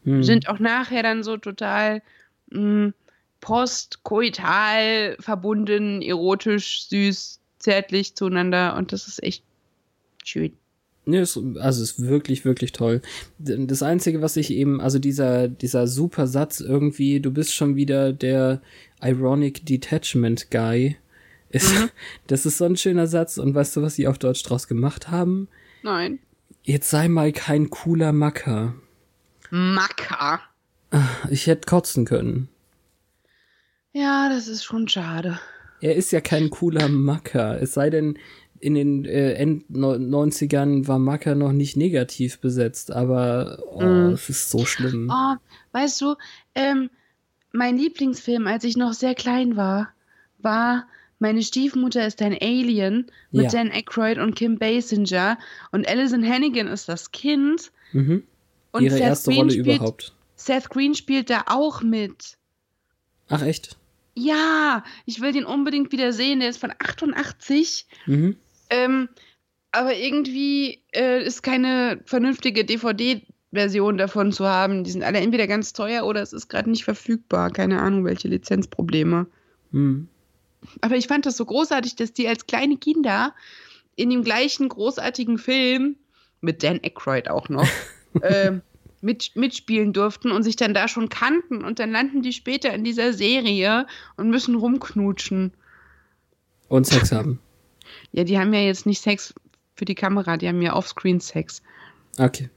hm. 0.05 0.23
sind 0.23 0.49
auch 0.49 0.59
nachher 0.59 1.03
dann 1.03 1.23
so 1.23 1.37
total 1.37 2.01
mh, 2.49 2.61
hm, 2.61 2.95
postkoital 3.43 5.19
verbunden, 5.21 6.01
erotisch, 6.01 6.89
süß, 6.89 7.41
zärtlich 7.59 8.15
zueinander. 8.15 8.75
Und 8.75 8.93
das 8.93 9.07
ist 9.07 9.23
echt 9.23 9.45
schön. 10.25 10.57
Nee, 11.09 11.21
ist, 11.21 11.39
also 11.61 11.83
ist 11.83 12.03
wirklich, 12.03 12.45
wirklich 12.45 12.73
toll. 12.73 13.01
Das 13.39 13.83
Einzige, 13.83 14.23
was 14.23 14.37
ich 14.37 14.51
eben, 14.51 14.81
also 14.81 14.99
dieser, 14.99 15.47
dieser 15.47 15.87
super 15.87 16.27
Satz 16.27 16.61
irgendwie, 16.61 17.21
du 17.21 17.31
bist 17.31 17.55
schon 17.55 17.77
wieder 17.77 18.13
der 18.13 18.61
Ironic 19.01 19.65
Detachment 19.65 20.51
Guy, 20.51 20.97
ist, 21.49 21.73
mhm. 21.73 21.91
das 22.27 22.45
ist 22.45 22.59
so 22.59 22.65
ein 22.65 22.77
schöner 22.77 23.07
Satz. 23.07 23.39
Und 23.39 23.55
weißt 23.55 23.77
du, 23.77 23.83
was 23.83 23.95
sie 23.95 24.09
auf 24.09 24.19
Deutsch 24.19 24.43
draus 24.43 24.67
gemacht 24.67 25.09
haben? 25.09 25.47
Nein. 25.83 26.19
Jetzt 26.65 26.91
sei 26.91 27.07
mal 27.07 27.31
kein 27.31 27.71
cooler 27.71 28.13
Macker. 28.13 28.75
Macker? 29.51 30.41
Ich 31.31 31.47
hätte 31.47 31.67
kotzen 31.67 32.05
können. 32.05 32.49
Ja, 33.93 34.29
das 34.29 34.49
ist 34.49 34.65
schon 34.65 34.89
schade. 34.89 35.39
Er 35.81 35.95
ist 35.95 36.11
ja 36.11 36.21
kein 36.21 36.51
cooler 36.51 36.89
Macker. 36.89 37.63
Es 37.63 37.75
sei 37.75 37.91
denn, 37.91 38.19
in 38.61 38.75
den 38.75 39.05
äh, 39.05 39.35
End 39.35 39.65
90ern 39.71 40.87
war 40.89 40.99
Macker 40.99 41.35
noch 41.35 41.53
nicht 41.53 41.77
negativ 41.77 42.39
besetzt, 42.41 42.91
aber 42.91 43.59
oh, 43.71 43.83
mm. 43.83 44.13
es 44.13 44.29
ist 44.29 44.51
so 44.51 44.65
schlimm. 44.65 45.11
Oh, 45.13 45.37
weißt 45.73 46.01
du, 46.01 46.15
ähm, 46.55 46.91
mein 47.53 47.77
Lieblingsfilm, 47.77 48.47
als 48.47 48.65
ich 48.65 48.77
noch 48.77 48.93
sehr 48.93 49.15
klein 49.15 49.57
war, 49.57 49.89
war 50.39 50.87
Meine 51.19 51.43
Stiefmutter 51.43 52.07
ist 52.07 52.21
ein 52.21 52.37
Alien 52.39 53.07
mit 53.33 53.45
ja. 53.45 53.51
Dan 53.51 53.73
Aykroyd 53.73 54.19
und 54.19 54.35
Kim 54.35 54.59
Basinger 54.59 55.39
und 55.73 55.89
Alison 55.89 56.23
Hannigan 56.29 56.67
ist 56.67 56.89
das 56.89 57.11
Kind. 57.11 57.73
Mhm. 57.93 58.25
Und 58.73 58.83
Ihre 58.83 58.97
Seth 58.97 59.03
erste 59.03 59.31
Green 59.31 59.39
Rolle 59.39 59.51
spielt, 59.53 59.77
überhaupt. 59.77 60.15
Seth 60.35 60.69
Green 60.69 60.95
spielt 60.95 61.31
da 61.31 61.45
auch 61.47 61.81
mit. 61.81 62.37
Ach 63.29 63.43
echt? 63.43 63.79
Ja, 64.15 64.85
ich 65.07 65.21
will 65.21 65.33
den 65.33 65.45
unbedingt 65.45 65.93
wieder 65.93 66.13
sehen. 66.13 66.41
Der 66.41 66.51
ist 66.51 66.59
von 66.59 66.73
88. 66.79 67.87
Mhm. 68.07 68.37
Ähm, 68.71 69.09
aber 69.73 69.95
irgendwie 69.95 70.83
äh, 70.95 71.23
ist 71.23 71.43
keine 71.43 72.01
vernünftige 72.07 72.65
DVD-Version 72.65 73.99
davon 73.99 74.33
zu 74.33 74.47
haben. 74.47 74.85
Die 74.85 74.91
sind 74.91 75.03
alle 75.03 75.19
entweder 75.19 75.47
ganz 75.47 75.73
teuer 75.73 76.05
oder 76.05 76.23
es 76.23 76.33
ist 76.33 76.49
gerade 76.49 76.71
nicht 76.71 76.85
verfügbar. 76.85 77.51
Keine 77.51 77.81
Ahnung, 77.83 78.05
welche 78.05 78.29
Lizenzprobleme. 78.29 79.27
Mhm. 79.73 80.09
Aber 80.81 80.97
ich 80.97 81.07
fand 81.07 81.27
das 81.27 81.37
so 81.37 81.45
großartig, 81.45 81.97
dass 81.97 82.13
die 82.13 82.29
als 82.29 82.47
kleine 82.47 82.77
Kinder 82.77 83.35
in 83.97 84.11
dem 84.11 84.25
gleichen 84.25 84.69
großartigen 84.69 85.39
Film, 85.39 85.97
mit 86.41 86.63
Dan 86.63 86.81
Aykroyd 86.83 87.29
auch 87.29 87.49
noch, 87.49 87.69
äh, 88.23 88.53
mit, 89.01 89.37
mitspielen 89.37 89.93
durften 89.93 90.33
und 90.33 90.43
sich 90.43 90.57
dann 90.57 90.75
da 90.75 90.89
schon 90.89 91.09
kannten. 91.09 91.65
Und 91.65 91.79
dann 91.79 91.91
landen 91.91 92.23
die 92.23 92.33
später 92.33 92.73
in 92.73 92.85
dieser 92.85 93.13
Serie 93.13 93.87
und 94.17 94.31
müssen 94.31 94.55
rumknutschen. 94.55 95.53
Und 96.69 96.87
Sex 96.87 97.13
haben. 97.13 97.41
Ja, 98.17 98.25
die 98.25 98.39
haben 98.39 98.53
ja 98.55 98.61
jetzt 98.61 98.87
nicht 98.87 99.03
Sex 99.03 99.35
für 99.75 99.85
die 99.85 99.95
Kamera, 99.95 100.37
die 100.39 100.49
haben 100.49 100.63
ja 100.63 100.75
Offscreen 100.75 101.21
Sex. 101.21 101.63
Okay. 102.19 102.49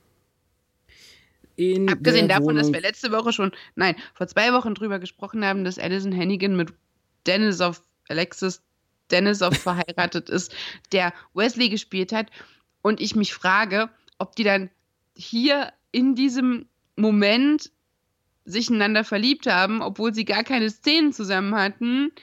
In 1.58 1.90
Abgesehen 1.90 2.30
davon, 2.30 2.46
Wohnung... 2.46 2.58
dass 2.58 2.72
wir 2.72 2.80
letzte 2.80 3.12
Woche 3.12 3.34
schon, 3.34 3.52
nein, 3.76 3.96
vor 4.14 4.28
zwei 4.28 4.54
Wochen 4.54 4.74
drüber 4.74 5.00
gesprochen 5.00 5.44
haben, 5.44 5.66
dass 5.66 5.78
Alison 5.78 6.16
Hannigan 6.16 6.56
mit 6.56 6.74
Dennis 7.28 7.60
of 7.60 7.82
Alexis 8.08 8.62
Dennis 9.12 9.42
of 9.42 9.58
verheiratet 9.58 10.30
ist, 10.30 10.56
der 10.94 11.14
Wesley 11.34 11.68
gespielt 11.68 12.14
hat. 12.14 12.28
Und 12.82 13.02
ich 13.02 13.16
mich 13.18 13.34
frage, 13.34 13.90
ob 14.18 14.38
die 14.38 14.44
dann 14.44 14.70
hier 15.16 15.74
in 15.92 16.16
diesem 16.16 16.68
Moment 16.96 17.70
sich 18.46 18.70
einander 18.70 19.04
verliebt 19.04 19.48
haben, 19.48 19.82
obwohl 19.82 20.14
sie 20.14 20.24
gar 20.24 20.46
keine 20.46 20.70
Szenen 20.70 21.12
zusammen 21.12 21.54
hatten 21.56 22.14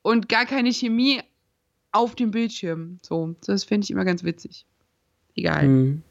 und 0.00 0.30
gar 0.30 0.46
keine 0.46 0.72
Chemie 0.72 1.20
auf 1.92 2.14
dem 2.14 2.30
Bildschirm. 2.30 2.98
So, 3.02 3.34
das 3.44 3.64
finde 3.64 3.84
ich 3.84 3.90
immer 3.90 4.04
ganz 4.04 4.24
witzig. 4.24 4.66
Egal. 5.34 5.62
Hm. 5.62 6.02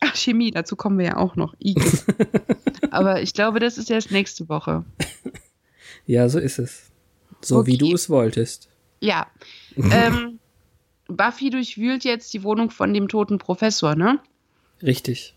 Ach, 0.00 0.14
Chemie, 0.14 0.50
dazu 0.50 0.76
kommen 0.76 0.98
wir 0.98 1.06
ja 1.06 1.16
auch 1.16 1.36
noch. 1.36 1.54
Aber 2.90 3.20
ich 3.22 3.34
glaube, 3.34 3.58
das 3.58 3.78
ist 3.78 3.90
erst 3.90 4.10
nächste 4.10 4.48
Woche. 4.48 4.84
Ja, 6.06 6.26
so 6.30 6.38
ist 6.38 6.58
es. 6.58 6.90
So 7.42 7.58
okay. 7.58 7.72
wie 7.72 7.76
du 7.76 7.92
es 7.92 8.08
wolltest. 8.08 8.70
Ja. 9.00 9.26
ähm, 9.76 10.38
Buffy 11.06 11.50
durchwühlt 11.50 12.02
jetzt 12.02 12.32
die 12.32 12.42
Wohnung 12.42 12.70
von 12.70 12.94
dem 12.94 13.08
toten 13.08 13.36
Professor, 13.36 13.94
ne? 13.94 14.18
Richtig. 14.82 15.34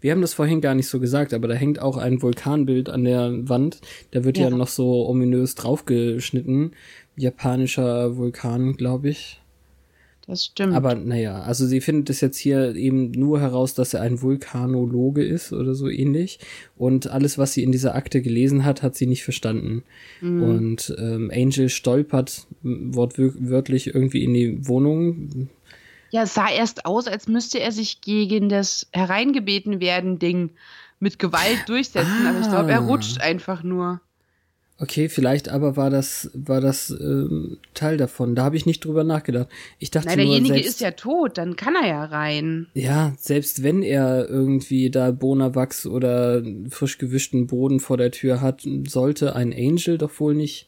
Wir 0.00 0.12
haben 0.12 0.20
das 0.20 0.34
vorhin 0.34 0.60
gar 0.60 0.74
nicht 0.74 0.88
so 0.88 1.00
gesagt, 1.00 1.32
aber 1.32 1.48
da 1.48 1.54
hängt 1.54 1.80
auch 1.80 1.96
ein 1.96 2.20
Vulkanbild 2.20 2.90
an 2.90 3.04
der 3.04 3.48
Wand. 3.48 3.80
Da 4.10 4.24
wird 4.24 4.36
ja, 4.36 4.50
ja 4.50 4.56
noch 4.56 4.68
so 4.68 5.06
ominös 5.08 5.54
draufgeschnitten. 5.54 6.72
Japanischer 7.16 8.16
Vulkan, 8.16 8.76
glaube 8.76 9.10
ich. 9.10 9.40
Das 10.26 10.44
stimmt. 10.44 10.74
Aber 10.74 10.94
naja, 10.94 11.42
also 11.42 11.66
sie 11.66 11.80
findet 11.80 12.08
es 12.10 12.20
jetzt 12.20 12.38
hier 12.38 12.76
eben 12.76 13.10
nur 13.10 13.40
heraus, 13.40 13.74
dass 13.74 13.94
er 13.94 14.02
ein 14.02 14.22
Vulkanologe 14.22 15.24
ist 15.24 15.52
oder 15.52 15.74
so 15.74 15.88
ähnlich. 15.88 16.38
Und 16.76 17.08
alles, 17.08 17.36
was 17.36 17.52
sie 17.52 17.64
in 17.64 17.72
dieser 17.72 17.96
Akte 17.96 18.22
gelesen 18.22 18.64
hat, 18.64 18.82
hat 18.82 18.94
sie 18.94 19.06
nicht 19.06 19.24
verstanden. 19.24 19.82
Mhm. 20.20 20.42
Und 20.42 20.94
ähm, 20.98 21.32
Angel 21.34 21.68
stolpert 21.68 22.46
wortwörtlich 22.62 23.92
irgendwie 23.92 24.22
in 24.22 24.34
die 24.34 24.68
Wohnung, 24.68 25.48
ja, 26.10 26.22
es 26.24 26.34
sah 26.34 26.50
erst 26.50 26.86
aus, 26.86 27.06
als 27.06 27.28
müsste 27.28 27.60
er 27.60 27.70
sich 27.70 28.00
gegen 28.00 28.48
das 28.48 28.88
hereingebeten 28.92 29.80
werden 29.80 30.18
Ding 30.18 30.50
mit 30.98 31.18
Gewalt 31.18 31.68
durchsetzen, 31.68 32.26
ah. 32.26 32.30
aber 32.30 32.40
ich 32.40 32.48
glaube, 32.48 32.72
er 32.72 32.80
rutscht 32.80 33.20
einfach 33.20 33.62
nur. 33.62 34.00
Okay, 34.82 35.10
vielleicht 35.10 35.50
aber 35.50 35.76
war 35.76 35.90
das 35.90 36.30
war 36.32 36.62
das 36.62 36.88
ähm, 36.90 37.58
Teil 37.74 37.98
davon. 37.98 38.34
Da 38.34 38.44
habe 38.44 38.56
ich 38.56 38.64
nicht 38.64 38.82
drüber 38.82 39.04
nachgedacht. 39.04 39.48
Ich 39.78 39.90
dachte 39.90 40.08
Nein, 40.08 40.18
derjenige 40.18 40.54
selbst, 40.54 40.68
ist 40.68 40.80
ja 40.80 40.92
tot, 40.92 41.36
dann 41.36 41.54
kann 41.56 41.74
er 41.74 41.86
ja 41.86 42.04
rein. 42.06 42.66
Ja, 42.72 43.12
selbst 43.18 43.62
wenn 43.62 43.82
er 43.82 44.26
irgendwie 44.28 44.90
da 44.90 45.10
Bonawachs 45.10 45.86
oder 45.86 46.42
frisch 46.70 46.96
gewischten 46.96 47.46
Boden 47.46 47.78
vor 47.78 47.98
der 47.98 48.10
Tür 48.10 48.40
hat, 48.40 48.66
sollte 48.86 49.36
ein 49.36 49.52
Angel 49.52 49.98
doch 49.98 50.18
wohl 50.18 50.34
nicht 50.34 50.66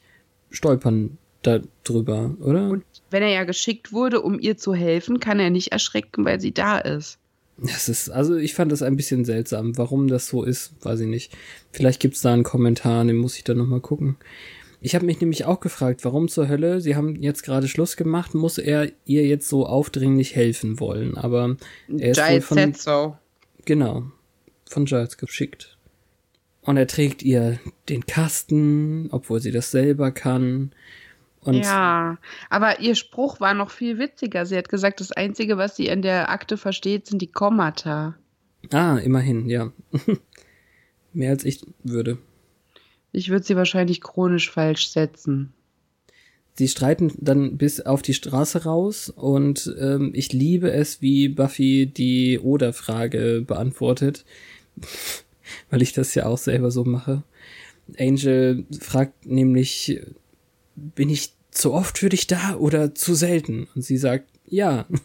stolpern 0.50 1.16
darüber, 1.42 2.36
oder? 2.40 2.68
Und 2.68 2.84
wenn 3.10 3.22
er 3.22 3.30
ja 3.30 3.44
geschickt 3.44 3.92
wurde, 3.92 4.20
um 4.20 4.38
ihr 4.38 4.58
zu 4.58 4.74
helfen, 4.74 5.20
kann 5.20 5.40
er 5.40 5.50
nicht 5.50 5.72
erschrecken, 5.72 6.24
weil 6.26 6.38
sie 6.38 6.52
da 6.52 6.78
ist. 6.78 7.18
Das 7.64 7.88
ist, 7.88 8.08
also 8.08 8.36
ich 8.36 8.54
fand 8.54 8.72
das 8.72 8.82
ein 8.82 8.96
bisschen 8.96 9.24
seltsam. 9.24 9.78
Warum 9.78 10.08
das 10.08 10.26
so 10.26 10.42
ist, 10.42 10.72
weiß 10.82 11.00
ich 11.00 11.06
nicht. 11.06 11.32
Vielleicht 11.70 12.00
gibt 12.00 12.16
es 12.16 12.22
da 12.22 12.32
einen 12.32 12.42
Kommentar, 12.42 13.04
den 13.04 13.16
muss 13.16 13.36
ich 13.36 13.44
dann 13.44 13.58
nochmal 13.58 13.80
gucken. 13.80 14.16
Ich 14.80 14.96
habe 14.96 15.06
mich 15.06 15.20
nämlich 15.20 15.44
auch 15.44 15.60
gefragt, 15.60 16.04
warum 16.04 16.26
zur 16.26 16.48
Hölle, 16.48 16.80
sie 16.80 16.96
haben 16.96 17.22
jetzt 17.22 17.44
gerade 17.44 17.68
Schluss 17.68 17.96
gemacht, 17.96 18.34
muss 18.34 18.58
er 18.58 18.90
ihr 19.04 19.24
jetzt 19.26 19.48
so 19.48 19.64
aufdringlich 19.64 20.34
helfen 20.34 20.80
wollen. 20.80 21.16
Aber 21.16 21.56
er 21.88 22.10
ist 22.10 22.16
Giles 22.16 22.50
wohl 22.50 22.58
von, 22.58 22.74
so. 22.74 23.16
Genau, 23.64 24.10
von 24.68 24.84
Giles 24.86 25.16
geschickt. 25.16 25.78
Und 26.62 26.76
er 26.76 26.88
trägt 26.88 27.22
ihr 27.22 27.60
den 27.88 28.06
Kasten, 28.06 29.08
obwohl 29.12 29.40
sie 29.40 29.52
das 29.52 29.70
selber 29.70 30.10
kann. 30.10 30.72
Und 31.45 31.57
ja, 31.57 32.18
aber 32.51 32.80
ihr 32.80 32.95
Spruch 32.95 33.40
war 33.40 33.53
noch 33.53 33.70
viel 33.70 33.99
witziger. 33.99 34.47
Sie 34.47 34.57
hat 34.57 34.68
gesagt, 34.68 35.01
das 35.01 35.11
Einzige, 35.11 35.59
was 35.59 35.74
sie 35.74 35.86
in 35.86 36.03
der 36.03 36.30
Akte 36.30 36.57
versteht, 36.57 37.07
sind 37.07 37.20
die 37.20 37.32
Kommata. 37.32 38.14
Ah, 38.70 38.99
immerhin, 38.99 39.49
ja. 39.49 39.72
Mehr 41.12 41.30
als 41.30 41.45
ich 41.45 41.61
würde. 41.82 42.18
Ich 43.11 43.28
würde 43.28 43.45
sie 43.45 43.57
wahrscheinlich 43.57 44.01
chronisch 44.01 44.51
falsch 44.51 44.88
setzen. 44.90 45.53
Sie 46.55 46.68
streiten 46.68 47.12
dann 47.18 47.57
bis 47.57 47.80
auf 47.80 48.03
die 48.03 48.14
Straße 48.14 48.64
raus 48.64 49.09
und 49.09 49.74
ähm, 49.80 50.12
ich 50.14 50.32
liebe 50.32 50.70
es, 50.70 51.01
wie 51.01 51.28
Buffy 51.28 51.86
die 51.86 52.38
Oder-Frage 52.38 53.43
beantwortet, 53.47 54.24
weil 55.70 55.82
ich 55.82 55.93
das 55.93 56.14
ja 56.14 56.26
auch 56.26 56.38
selber 56.38 56.70
so 56.70 56.84
mache. 56.84 57.22
Angel 57.99 58.64
fragt 58.78 59.26
nämlich 59.26 60.01
bin 60.76 61.08
ich 61.08 61.34
zu 61.50 61.72
oft 61.72 61.98
für 61.98 62.08
dich 62.08 62.26
da 62.26 62.56
oder 62.56 62.94
zu 62.94 63.14
selten? 63.14 63.68
Und 63.74 63.82
sie 63.82 63.96
sagt, 63.96 64.28
ja. 64.46 64.86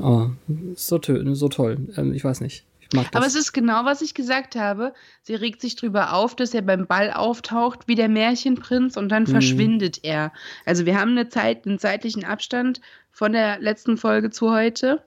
Oh, 0.00 0.28
so, 0.76 1.00
so 1.34 1.48
toll. 1.48 1.88
Ähm, 1.96 2.12
ich 2.12 2.22
weiß 2.22 2.40
nicht. 2.40 2.64
Ich 2.78 2.92
mag 2.92 3.10
das. 3.10 3.16
Aber 3.16 3.26
es 3.26 3.34
ist 3.34 3.52
genau, 3.52 3.84
was 3.84 4.00
ich 4.00 4.14
gesagt 4.14 4.54
habe. 4.54 4.94
Sie 5.22 5.34
regt 5.34 5.60
sich 5.60 5.74
drüber 5.74 6.12
auf, 6.12 6.36
dass 6.36 6.54
er 6.54 6.62
beim 6.62 6.86
Ball 6.86 7.10
auftaucht 7.10 7.88
wie 7.88 7.96
der 7.96 8.08
Märchenprinz 8.08 8.96
und 8.96 9.08
dann 9.08 9.24
mhm. 9.24 9.28
verschwindet 9.28 10.04
er. 10.04 10.32
Also 10.64 10.86
wir 10.86 10.96
haben 11.00 11.10
eine 11.10 11.28
Zeit, 11.30 11.66
einen 11.66 11.80
zeitlichen 11.80 12.24
Abstand 12.24 12.80
von 13.10 13.32
der 13.32 13.58
letzten 13.58 13.96
Folge 13.96 14.30
zu 14.30 14.52
heute. 14.52 15.02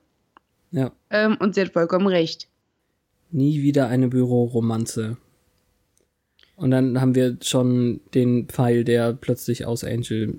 Ja. 0.72 0.92
Ähm, 1.10 1.38
und 1.40 1.56
sie 1.56 1.62
hat 1.62 1.72
vollkommen 1.72 2.08
recht. 2.08 2.50
Nie 3.32 3.62
wieder 3.62 3.88
eine 3.88 4.10
Büroromanze. 4.10 5.16
Und 6.56 6.72
dann 6.72 7.02
haben 7.02 7.16
wir 7.16 7.38
schon 7.42 8.02
den 8.14 8.48
Pfeil, 8.48 8.84
der 8.84 9.14
plötzlich 9.14 9.66
aus 9.66 9.84
Angel 9.84 10.38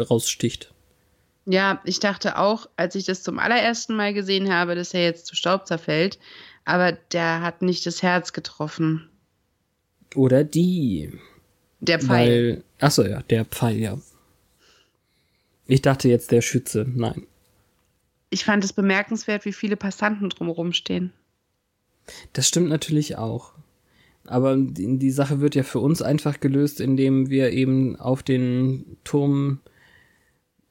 raussticht. 0.00 0.72
Ja, 1.44 1.80
ich 1.84 2.00
dachte 2.00 2.38
auch, 2.38 2.68
als 2.76 2.96
ich 2.96 3.04
das 3.04 3.22
zum 3.22 3.38
allerersten 3.38 3.94
Mal 3.94 4.12
gesehen 4.12 4.52
habe, 4.52 4.74
dass 4.74 4.94
er 4.94 5.04
jetzt 5.04 5.26
zu 5.26 5.36
Staub 5.36 5.66
zerfällt, 5.66 6.18
aber 6.64 6.92
der 6.92 7.42
hat 7.42 7.62
nicht 7.62 7.86
das 7.86 8.02
Herz 8.02 8.32
getroffen. 8.32 9.08
Oder 10.16 10.42
die. 10.42 11.12
Der 11.80 12.00
Pfeil. 12.00 12.64
achso, 12.80 13.04
ja, 13.04 13.22
der 13.22 13.44
Pfeil, 13.44 13.76
ja. 13.76 13.98
Ich 15.66 15.82
dachte 15.82 16.08
jetzt 16.08 16.32
der 16.32 16.42
Schütze, 16.42 16.84
nein. 16.88 17.26
Ich 18.30 18.44
fand 18.44 18.64
es 18.64 18.72
bemerkenswert, 18.72 19.44
wie 19.44 19.52
viele 19.52 19.76
Passanten 19.76 20.30
drumherum 20.30 20.72
stehen. 20.72 21.12
Das 22.32 22.48
stimmt 22.48 22.68
natürlich 22.68 23.16
auch. 23.16 23.52
Aber 24.28 24.56
die, 24.56 24.98
die 24.98 25.10
Sache 25.10 25.40
wird 25.40 25.54
ja 25.54 25.62
für 25.62 25.80
uns 25.80 26.02
einfach 26.02 26.40
gelöst, 26.40 26.80
indem 26.80 27.30
wir 27.30 27.52
eben 27.52 27.96
auf 27.96 28.22
den 28.22 28.96
Turm, 29.04 29.60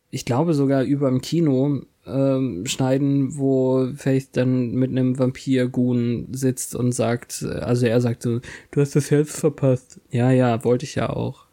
ich 0.10 0.26
glaube 0.26 0.54
sogar 0.54 0.84
über 0.84 1.10
dem 1.10 1.22
Kino, 1.22 1.82
ähm, 2.08 2.66
schneiden, 2.66 3.38
wo 3.38 3.88
Faith 3.96 4.30
dann 4.34 4.72
mit 4.72 4.92
einem 4.92 5.18
Vampir-Gun 5.18 6.28
sitzt 6.32 6.76
und 6.76 6.92
sagt, 6.92 7.44
also 7.44 7.88
er 7.88 8.02
sagt 8.02 8.22
so, 8.22 8.40
du 8.72 8.82
hast 8.82 8.96
das 8.96 9.12
Herz 9.12 9.40
verpasst. 9.40 10.00
Ja, 10.12 10.32
ja, 10.32 10.64
wollte 10.64 10.86
ich 10.86 10.96
ja 10.96 11.10
auch. 11.10 11.46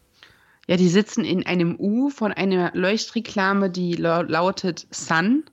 Ja, 0.69 0.77
die 0.77 0.89
sitzen 0.89 1.25
in 1.25 1.45
einem 1.45 1.77
U 1.79 2.09
von 2.11 2.33
einer 2.33 2.71
Leuchtreklame, 2.75 3.71
die 3.71 3.95
lautet 3.95 4.87
Sun. 4.91 5.45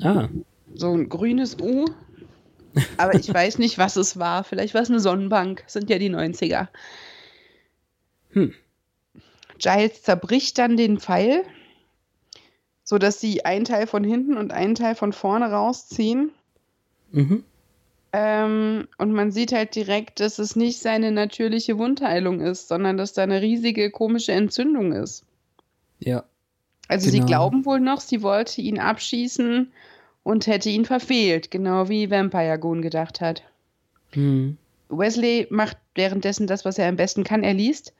Ah. 0.00 0.28
So 0.74 0.92
ein 0.92 1.08
grünes 1.08 1.56
U. 1.60 1.86
Aber 2.96 3.14
ich 3.14 3.32
weiß 3.32 3.58
nicht, 3.58 3.78
was 3.78 3.96
es 3.96 4.18
war. 4.18 4.44
Vielleicht 4.44 4.74
war 4.74 4.82
es 4.82 4.90
eine 4.90 5.00
Sonnenbank. 5.00 5.64
Sind 5.66 5.90
ja 5.90 5.98
die 5.98 6.10
90er. 6.10 6.68
Hm. 8.30 8.54
Giles 9.58 10.02
zerbricht 10.02 10.58
dann 10.58 10.76
den 10.76 10.98
Pfeil, 10.98 11.44
sodass 12.82 13.20
sie 13.20 13.44
einen 13.44 13.64
Teil 13.64 13.86
von 13.86 14.02
hinten 14.02 14.36
und 14.36 14.52
einen 14.52 14.74
Teil 14.74 14.94
von 14.94 15.12
vorne 15.12 15.50
rausziehen. 15.50 16.32
Mhm. 17.12 17.44
Ähm, 18.12 18.88
und 18.98 19.12
man 19.12 19.30
sieht 19.30 19.52
halt 19.52 19.74
direkt, 19.74 20.20
dass 20.20 20.38
es 20.38 20.56
nicht 20.56 20.80
seine 20.80 21.12
natürliche 21.12 21.78
Wundheilung 21.78 22.40
ist, 22.40 22.68
sondern 22.68 22.96
dass 22.96 23.12
da 23.12 23.22
eine 23.22 23.40
riesige 23.40 23.90
komische 23.90 24.32
Entzündung 24.32 24.92
ist. 24.92 25.24
Ja. 25.98 26.24
Also 26.88 27.10
genau. 27.10 27.22
sie 27.22 27.26
glauben 27.26 27.64
wohl 27.64 27.80
noch, 27.80 28.00
sie 28.00 28.22
wollte 28.22 28.60
ihn 28.60 28.78
abschießen 28.78 29.72
und 30.22 30.46
hätte 30.46 30.70
ihn 30.70 30.84
verfehlt, 30.84 31.50
genau 31.50 31.88
wie 31.88 32.10
Vampire 32.10 32.58
Goon 32.58 32.82
gedacht 32.82 33.20
hat. 33.20 33.42
Mhm. 34.14 34.56
Wesley 34.88 35.46
macht 35.50 35.78
währenddessen 35.94 36.46
das, 36.46 36.64
was 36.64 36.78
er 36.78 36.88
am 36.88 36.96
besten 36.96 37.24
kann. 37.24 37.42
Er 37.42 37.54
liest 37.54 37.94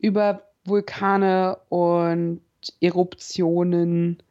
über 0.00 0.42
Vulkane 0.64 1.58
und 1.68 2.40
Eruptionen. 2.80 4.22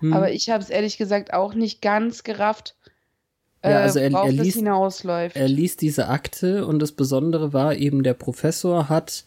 Mhm. 0.00 0.12
Aber 0.12 0.32
ich 0.32 0.50
habe 0.50 0.62
es 0.62 0.70
ehrlich 0.70 0.98
gesagt 0.98 1.32
auch 1.32 1.54
nicht 1.54 1.80
ganz 1.80 2.24
gerafft, 2.24 2.74
ja, 3.62 3.80
also 3.80 3.98
er, 3.98 4.10
er, 4.10 4.32
liest, 4.32 4.56
hinausläuft. 4.56 5.36
er 5.36 5.48
liest 5.48 5.82
diese 5.82 6.08
Akte 6.08 6.66
und 6.66 6.78
das 6.80 6.92
Besondere 6.92 7.52
war 7.52 7.74
eben, 7.74 8.02
der 8.02 8.14
Professor 8.14 8.88
hat 8.88 9.24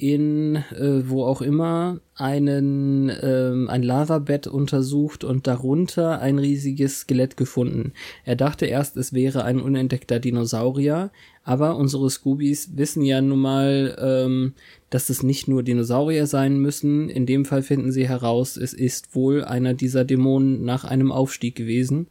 in 0.00 0.56
äh, 0.56 1.08
wo 1.08 1.24
auch 1.24 1.42
immer 1.42 2.00
einen 2.14 3.12
ähm, 3.22 3.68
ein 3.68 3.82
Lavabett 3.82 4.46
untersucht 4.46 5.24
und 5.24 5.46
darunter 5.46 6.20
ein 6.20 6.38
riesiges 6.38 7.00
Skelett 7.00 7.36
gefunden. 7.36 7.92
Er 8.24 8.34
dachte 8.34 8.64
erst, 8.64 8.96
es 8.96 9.12
wäre 9.12 9.44
ein 9.44 9.60
unentdeckter 9.60 10.18
Dinosaurier, 10.18 11.10
aber 11.44 11.76
unsere 11.76 12.08
Scoobies 12.08 12.70
wissen 12.76 13.02
ja 13.02 13.20
nun 13.20 13.40
mal, 13.40 13.96
ähm, 14.00 14.54
dass 14.88 15.10
es 15.10 15.22
nicht 15.22 15.48
nur 15.48 15.62
Dinosaurier 15.62 16.26
sein 16.26 16.58
müssen. 16.58 17.10
In 17.10 17.26
dem 17.26 17.44
Fall 17.44 17.62
finden 17.62 17.92
sie 17.92 18.08
heraus, 18.08 18.56
es 18.56 18.72
ist 18.72 19.14
wohl 19.14 19.44
einer 19.44 19.74
dieser 19.74 20.06
Dämonen 20.06 20.64
nach 20.64 20.84
einem 20.84 21.12
Aufstieg 21.12 21.56
gewesen. 21.56 22.06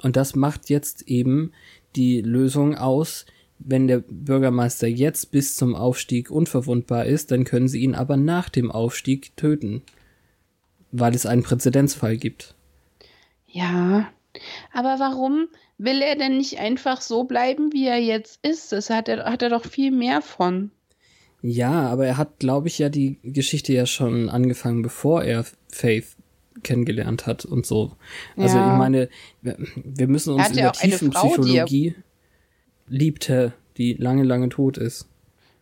Und 0.00 0.14
das 0.14 0.36
macht 0.36 0.70
jetzt 0.70 1.08
eben 1.08 1.50
die 1.96 2.20
Lösung 2.20 2.76
aus, 2.76 3.26
wenn 3.58 3.86
der 3.86 3.98
Bürgermeister 3.98 4.86
jetzt 4.86 5.30
bis 5.30 5.56
zum 5.56 5.74
Aufstieg 5.74 6.30
unverwundbar 6.30 7.06
ist, 7.06 7.30
dann 7.30 7.44
können 7.44 7.68
sie 7.68 7.80
ihn 7.80 7.94
aber 7.94 8.16
nach 8.16 8.48
dem 8.48 8.70
Aufstieg 8.70 9.36
töten, 9.36 9.82
weil 10.92 11.14
es 11.14 11.26
einen 11.26 11.42
Präzedenzfall 11.42 12.16
gibt. 12.16 12.54
Ja, 13.46 14.08
aber 14.72 14.96
warum 14.98 15.48
will 15.78 16.02
er 16.02 16.16
denn 16.16 16.36
nicht 16.36 16.58
einfach 16.58 17.00
so 17.00 17.24
bleiben, 17.24 17.72
wie 17.72 17.86
er 17.86 17.98
jetzt 17.98 18.44
ist? 18.44 18.72
Das 18.72 18.90
hat 18.90 19.08
er, 19.08 19.24
hat 19.24 19.42
er 19.42 19.50
doch 19.50 19.64
viel 19.64 19.90
mehr 19.90 20.22
von. 20.22 20.70
Ja, 21.42 21.88
aber 21.88 22.06
er 22.06 22.16
hat, 22.16 22.38
glaube 22.38 22.68
ich, 22.68 22.78
ja 22.78 22.88
die 22.88 23.18
Geschichte 23.22 23.72
ja 23.72 23.86
schon 23.86 24.28
angefangen, 24.28 24.82
bevor 24.82 25.22
er 25.22 25.44
Faith 25.68 26.16
kennengelernt 26.62 27.26
hat 27.26 27.44
und 27.44 27.66
so. 27.66 27.92
Also 28.36 28.56
ja. 28.56 28.72
ich 28.72 28.78
meine, 28.78 29.08
wir 29.42 30.08
müssen 30.08 30.34
uns 30.34 30.48
in 30.48 30.56
der 30.56 30.72
tiefen 30.72 31.10
Psychologie 31.10 31.94
liebte, 32.88 33.52
die 33.76 33.94
lange, 33.94 34.22
lange 34.22 34.48
tot 34.48 34.78
ist. 34.78 35.08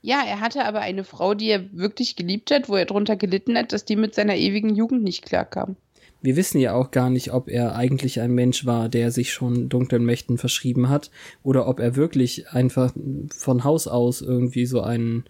Ja, 0.02 0.22
er 0.26 0.40
hatte 0.40 0.64
aber 0.64 0.80
eine 0.80 1.04
Frau, 1.04 1.34
die 1.34 1.48
er 1.48 1.72
wirklich 1.72 2.16
geliebt 2.16 2.50
hat, 2.50 2.68
wo 2.68 2.74
er 2.74 2.86
drunter 2.86 3.16
gelitten 3.16 3.56
hat, 3.56 3.72
dass 3.72 3.84
die 3.84 3.96
mit 3.96 4.14
seiner 4.14 4.36
ewigen 4.36 4.74
Jugend 4.74 5.04
nicht 5.04 5.24
klarkam. 5.24 5.76
Wir 6.20 6.36
wissen 6.36 6.60
ja 6.60 6.74
auch 6.74 6.90
gar 6.90 7.10
nicht, 7.10 7.32
ob 7.32 7.48
er 7.48 7.74
eigentlich 7.74 8.20
ein 8.20 8.32
Mensch 8.32 8.64
war, 8.66 8.88
der 8.88 9.10
sich 9.10 9.32
schon 9.32 9.68
dunklen 9.68 10.04
Mächten 10.04 10.38
verschrieben 10.38 10.88
hat, 10.88 11.10
oder 11.42 11.68
ob 11.68 11.80
er 11.80 11.96
wirklich 11.96 12.48
einfach 12.50 12.92
von 13.36 13.64
Haus 13.64 13.88
aus 13.88 14.22
irgendwie 14.22 14.66
so 14.66 14.80
ein, 14.82 15.24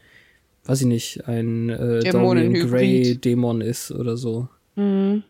weiß 0.64 0.82
ich 0.82 0.86
nicht, 0.86 1.28
ein 1.28 1.70
äh, 1.70 2.00
Dorian 2.10 2.54
Gray 2.54 3.16
Dämon 3.16 3.60
ist 3.60 3.90
oder 3.90 4.16
so. 4.16 4.48
Mhm. 4.76 5.22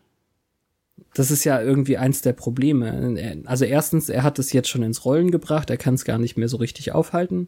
Das 1.13 1.31
ist 1.31 1.43
ja 1.43 1.61
irgendwie 1.61 1.97
eins 1.97 2.21
der 2.21 2.33
Probleme. 2.33 3.43
Also 3.45 3.65
erstens, 3.65 4.09
er 4.09 4.23
hat 4.23 4.39
es 4.39 4.53
jetzt 4.53 4.69
schon 4.69 4.83
ins 4.83 5.05
Rollen 5.05 5.31
gebracht, 5.31 5.69
er 5.69 5.77
kann 5.77 5.93
es 5.93 6.05
gar 6.05 6.17
nicht 6.17 6.37
mehr 6.37 6.47
so 6.47 6.57
richtig 6.57 6.91
aufhalten. 6.91 7.47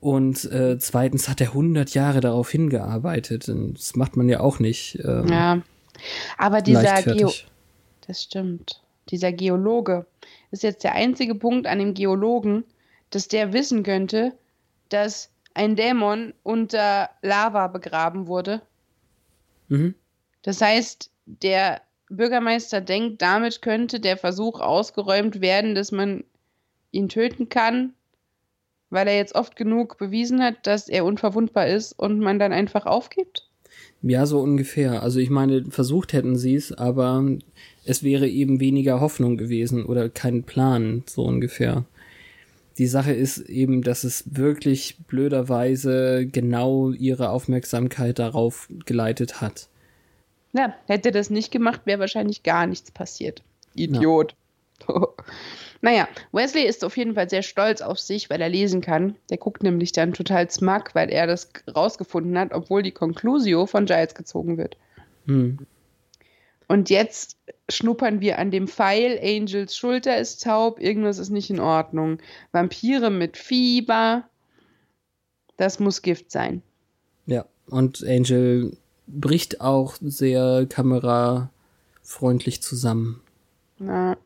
Und 0.00 0.44
äh, 0.52 0.78
zweitens 0.78 1.28
hat 1.28 1.40
er 1.40 1.48
100 1.48 1.94
Jahre 1.94 2.20
darauf 2.20 2.50
hingearbeitet. 2.50 3.48
Und 3.48 3.78
das 3.78 3.96
macht 3.96 4.16
man 4.16 4.28
ja 4.28 4.40
auch 4.40 4.58
nicht. 4.58 4.98
Ähm, 5.02 5.28
ja, 5.28 5.62
aber 6.36 6.60
dieser 6.60 7.02
Geo 7.02 7.32
das 8.06 8.22
stimmt. 8.22 8.82
Dieser 9.10 9.32
Geologe 9.32 10.06
ist 10.50 10.62
jetzt 10.62 10.84
der 10.84 10.94
einzige 10.94 11.34
Punkt 11.34 11.66
an 11.66 11.78
dem 11.78 11.94
Geologen, 11.94 12.64
dass 13.10 13.28
der 13.28 13.52
wissen 13.52 13.82
könnte, 13.82 14.32
dass 14.88 15.30
ein 15.54 15.76
Dämon 15.76 16.34
unter 16.42 17.10
Lava 17.22 17.68
begraben 17.68 18.26
wurde. 18.26 18.60
Mhm. 19.68 19.94
Das 20.42 20.60
heißt, 20.60 21.10
der 21.26 21.80
Bürgermeister 22.16 22.80
denkt, 22.80 23.22
damit 23.22 23.62
könnte 23.62 24.00
der 24.00 24.16
Versuch 24.16 24.60
ausgeräumt 24.60 25.40
werden, 25.40 25.74
dass 25.74 25.92
man 25.92 26.24
ihn 26.90 27.08
töten 27.08 27.48
kann, 27.48 27.94
weil 28.90 29.08
er 29.08 29.16
jetzt 29.16 29.34
oft 29.34 29.56
genug 29.56 29.98
bewiesen 29.98 30.42
hat, 30.42 30.66
dass 30.66 30.88
er 30.88 31.04
unverwundbar 31.04 31.66
ist 31.66 31.92
und 31.98 32.20
man 32.20 32.38
dann 32.38 32.52
einfach 32.52 32.86
aufgibt? 32.86 33.48
Ja, 34.02 34.26
so 34.26 34.40
ungefähr. 34.40 35.02
Also 35.02 35.18
ich 35.18 35.30
meine, 35.30 35.64
versucht 35.70 36.12
hätten 36.12 36.36
sie 36.36 36.54
es, 36.54 36.72
aber 36.72 37.24
es 37.84 38.02
wäre 38.02 38.28
eben 38.28 38.60
weniger 38.60 39.00
Hoffnung 39.00 39.36
gewesen 39.36 39.84
oder 39.84 40.08
kein 40.08 40.44
Plan, 40.44 41.02
so 41.06 41.24
ungefähr. 41.24 41.84
Die 42.76 42.86
Sache 42.86 43.12
ist 43.12 43.38
eben, 43.38 43.82
dass 43.82 44.04
es 44.04 44.24
wirklich 44.36 44.98
blöderweise 45.06 46.26
genau 46.26 46.90
ihre 46.90 47.30
Aufmerksamkeit 47.30 48.18
darauf 48.18 48.68
geleitet 48.84 49.40
hat. 49.40 49.68
Ja, 50.54 50.72
hätte 50.86 51.10
das 51.10 51.30
nicht 51.30 51.50
gemacht, 51.50 51.82
wäre 51.84 51.98
wahrscheinlich 51.98 52.44
gar 52.44 52.66
nichts 52.66 52.90
passiert. 52.92 53.42
Idiot. 53.74 54.36
Ja. 54.88 55.08
naja, 55.82 56.08
Wesley 56.30 56.62
ist 56.62 56.84
auf 56.84 56.96
jeden 56.96 57.14
Fall 57.14 57.28
sehr 57.28 57.42
stolz 57.42 57.82
auf 57.82 57.98
sich, 57.98 58.30
weil 58.30 58.40
er 58.40 58.48
lesen 58.48 58.80
kann. 58.80 59.16
Der 59.30 59.36
guckt 59.36 59.64
nämlich 59.64 59.90
dann 59.90 60.12
total 60.12 60.48
smug, 60.50 60.94
weil 60.94 61.10
er 61.10 61.26
das 61.26 61.50
rausgefunden 61.74 62.38
hat, 62.38 62.52
obwohl 62.52 62.82
die 62.82 62.92
Conclusio 62.92 63.66
von 63.66 63.86
Giles 63.86 64.14
gezogen 64.14 64.56
wird. 64.56 64.76
Hm. 65.26 65.58
Und 66.68 66.88
jetzt 66.88 67.36
schnuppern 67.68 68.20
wir 68.20 68.38
an 68.38 68.52
dem 68.52 68.68
Pfeil. 68.68 69.18
Angels 69.22 69.76
Schulter 69.76 70.16
ist 70.18 70.44
taub, 70.44 70.80
irgendwas 70.80 71.18
ist 71.18 71.30
nicht 71.30 71.50
in 71.50 71.60
Ordnung. 71.60 72.18
Vampire 72.52 73.10
mit 73.10 73.36
Fieber. 73.36 74.28
Das 75.56 75.80
muss 75.80 76.02
Gift 76.02 76.30
sein. 76.30 76.62
Ja, 77.26 77.44
und 77.66 78.04
Angel 78.06 78.76
bricht 79.06 79.60
auch 79.60 79.96
sehr 80.00 80.66
kamerafreundlich 80.66 82.62
zusammen. 82.62 83.20
Ja. 83.78 84.16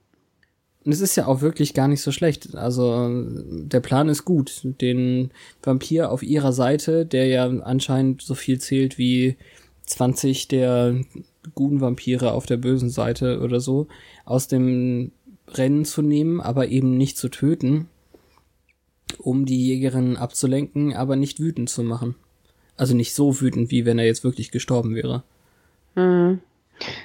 Und 0.84 0.92
es 0.92 1.00
ist 1.00 1.16
ja 1.16 1.26
auch 1.26 1.40
wirklich 1.40 1.74
gar 1.74 1.88
nicht 1.88 2.00
so 2.00 2.12
schlecht. 2.12 2.54
Also 2.54 3.10
der 3.12 3.80
Plan 3.80 4.08
ist 4.08 4.24
gut. 4.24 4.62
Den 4.80 5.30
Vampir 5.62 6.10
auf 6.10 6.22
ihrer 6.22 6.52
Seite, 6.52 7.04
der 7.04 7.26
ja 7.26 7.46
anscheinend 7.46 8.22
so 8.22 8.34
viel 8.34 8.58
zählt 8.58 8.96
wie 8.96 9.36
20 9.84 10.48
der 10.48 10.96
guten 11.54 11.80
Vampire 11.80 12.32
auf 12.32 12.46
der 12.46 12.56
bösen 12.56 12.90
Seite 12.90 13.40
oder 13.40 13.60
so, 13.60 13.88
aus 14.24 14.48
dem 14.48 15.12
Rennen 15.48 15.84
zu 15.84 16.02
nehmen, 16.02 16.40
aber 16.40 16.68
eben 16.68 16.96
nicht 16.96 17.16
zu 17.16 17.28
töten, 17.28 17.88
um 19.18 19.46
die 19.46 19.66
Jägerin 19.66 20.16
abzulenken, 20.16 20.94
aber 20.94 21.16
nicht 21.16 21.40
wütend 21.40 21.70
zu 21.70 21.82
machen. 21.82 22.14
Also 22.78 22.94
nicht 22.94 23.14
so 23.14 23.40
wütend, 23.40 23.70
wie 23.70 23.84
wenn 23.84 23.98
er 23.98 24.06
jetzt 24.06 24.24
wirklich 24.24 24.50
gestorben 24.50 24.94
wäre. 24.94 25.22
Mhm. 25.94 26.40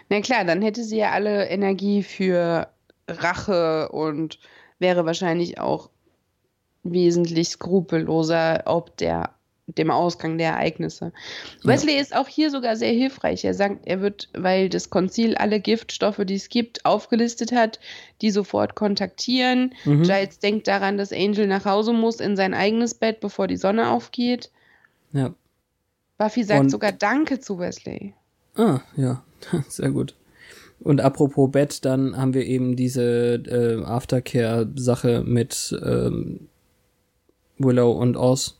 Na 0.09 0.21
klar, 0.21 0.45
dann 0.45 0.61
hätte 0.61 0.83
sie 0.83 0.97
ja 0.97 1.11
alle 1.11 1.49
Energie 1.49 2.03
für 2.03 2.67
Rache 3.07 3.89
und 3.89 4.39
wäre 4.79 5.05
wahrscheinlich 5.05 5.59
auch 5.59 5.89
wesentlich 6.83 7.49
skrupelloser 7.49 8.63
ob 8.65 8.95
der 8.97 9.31
dem 9.67 9.91
Ausgang 9.91 10.37
der 10.37 10.51
Ereignisse. 10.51 11.13
Ja. 11.61 11.69
Wesley 11.69 11.97
ist 11.97 12.15
auch 12.15 12.27
hier 12.27 12.51
sogar 12.51 12.75
sehr 12.75 12.91
hilfreich. 12.91 13.45
Er 13.45 13.53
sagt, 13.53 13.79
er 13.85 14.01
wird, 14.01 14.29
weil 14.33 14.67
das 14.67 14.89
Konzil 14.89 15.35
alle 15.35 15.59
Giftstoffe, 15.61 16.19
die 16.25 16.35
es 16.35 16.49
gibt, 16.49 16.85
aufgelistet 16.85 17.53
hat, 17.53 17.79
die 18.21 18.31
sofort 18.31 18.75
kontaktieren. 18.75 19.73
Mhm. 19.85 20.03
Giles 20.03 20.39
denkt 20.39 20.67
daran, 20.67 20.97
dass 20.97 21.13
Angel 21.13 21.47
nach 21.47 21.65
Hause 21.65 21.93
muss 21.93 22.19
in 22.19 22.35
sein 22.35 22.53
eigenes 22.53 22.93
Bett, 22.93 23.21
bevor 23.21 23.47
die 23.47 23.57
Sonne 23.57 23.89
aufgeht. 23.89 24.51
Ja. 25.13 25.33
Buffy 26.23 26.43
sagt 26.43 26.61
und, 26.61 26.69
sogar 26.69 26.91
Danke 26.91 27.39
zu 27.39 27.59
Wesley. 27.59 28.13
Ah, 28.55 28.79
ja, 28.95 29.23
sehr 29.67 29.91
gut. 29.91 30.15
Und 30.79 31.01
apropos 31.01 31.51
Bett, 31.51 31.85
dann 31.85 32.17
haben 32.17 32.33
wir 32.33 32.45
eben 32.45 32.75
diese 32.75 33.35
äh, 33.35 33.83
Aftercare-Sache 33.83 35.23
mit 35.25 35.77
ähm, 35.83 36.47
Willow 37.57 37.91
und 37.91 38.17
Oz. 38.17 38.59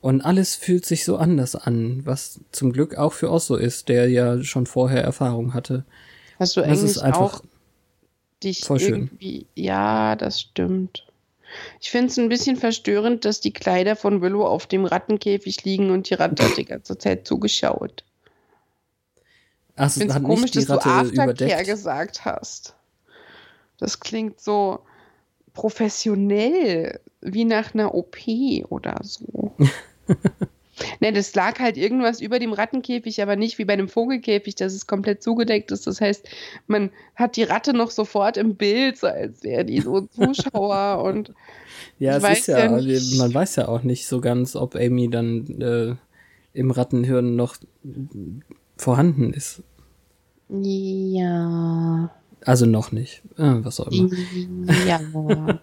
Und 0.00 0.20
alles 0.20 0.54
fühlt 0.54 0.84
sich 0.84 1.04
so 1.04 1.16
anders 1.16 1.56
an, 1.56 2.04
was 2.04 2.40
zum 2.52 2.72
Glück 2.72 2.96
auch 2.96 3.12
für 3.12 3.30
Osso 3.30 3.56
ist, 3.56 3.88
der 3.88 4.08
ja 4.10 4.42
schon 4.42 4.66
vorher 4.66 5.02
Erfahrung 5.02 5.54
hatte. 5.54 5.84
Hast 6.38 6.56
du 6.56 6.60
Das 6.60 6.68
eigentlich 6.68 6.90
ist 6.90 6.98
einfach 6.98 7.20
auch 7.20 7.42
dich 8.42 8.60
voll 8.64 8.80
schön. 8.80 8.94
irgendwie. 8.94 9.46
Ja, 9.54 10.14
das 10.16 10.40
stimmt. 10.40 11.06
Ich 11.80 11.90
finde 11.90 12.08
es 12.08 12.18
ein 12.18 12.28
bisschen 12.28 12.56
verstörend, 12.56 13.24
dass 13.24 13.40
die 13.40 13.52
Kleider 13.52 13.96
von 13.96 14.20
Willow 14.20 14.46
auf 14.46 14.66
dem 14.66 14.84
Rattenkäfig 14.84 15.64
liegen 15.64 15.90
und 15.90 16.08
die 16.10 16.14
Ratte 16.14 16.44
hat 16.44 16.56
die 16.56 16.64
ganze 16.64 16.98
Zeit 16.98 17.26
zugeschaut. 17.26 18.04
Ach, 19.76 19.88
Ich 19.88 19.94
finde 19.94 20.14
es 20.14 20.22
komisch, 20.22 20.50
dass 20.52 20.66
du 20.66 20.72
Ratte 20.72 20.88
Aftercare 20.88 21.24
überdeckt. 21.30 21.66
gesagt 21.66 22.24
hast. 22.24 22.74
Das 23.78 24.00
klingt 24.00 24.40
so 24.40 24.80
professionell, 25.52 27.00
wie 27.20 27.44
nach 27.44 27.74
einer 27.74 27.94
OP 27.94 28.16
oder 28.68 28.98
so. 29.02 29.52
ne, 31.00 31.12
das 31.12 31.34
lag 31.34 31.58
halt 31.58 31.76
irgendwas 31.76 32.20
über 32.20 32.38
dem 32.38 32.52
Rattenkäfig, 32.52 33.22
aber 33.22 33.36
nicht 33.36 33.58
wie 33.58 33.64
bei 33.64 33.72
einem 33.74 33.88
Vogelkäfig, 33.88 34.54
dass 34.54 34.74
es 34.74 34.86
komplett 34.86 35.22
zugedeckt 35.22 35.70
ist. 35.70 35.86
Das 35.86 36.00
heißt, 36.00 36.28
man 36.66 36.90
hat 37.14 37.36
die 37.36 37.42
Ratte 37.42 37.72
noch 37.72 37.90
sofort 37.90 38.36
im 38.36 38.56
Bild, 38.56 38.98
so 38.98 39.06
als 39.06 39.42
wäre 39.42 39.64
die 39.64 39.80
so 39.80 40.02
Zuschauer 40.02 41.02
und 41.04 41.32
Ja, 41.98 42.16
es 42.16 42.22
weiß 42.22 42.38
ist 42.40 42.46
ja, 42.48 42.78
ja 42.78 43.00
man 43.18 43.34
weiß 43.34 43.56
ja 43.56 43.68
auch 43.68 43.82
nicht 43.82 44.06
so 44.06 44.20
ganz, 44.20 44.56
ob 44.56 44.76
Amy 44.76 45.10
dann 45.10 45.46
äh, 45.60 45.94
im 46.52 46.70
Rattenhirn 46.70 47.36
noch 47.36 47.56
vorhanden 48.76 49.32
ist. 49.32 49.62
ja. 50.48 52.10
Also 52.44 52.66
noch 52.66 52.92
nicht. 52.92 53.22
Äh, 53.38 53.64
was 53.64 53.80
auch 53.80 53.88
immer. 53.88 54.10
Ja. 54.86 55.00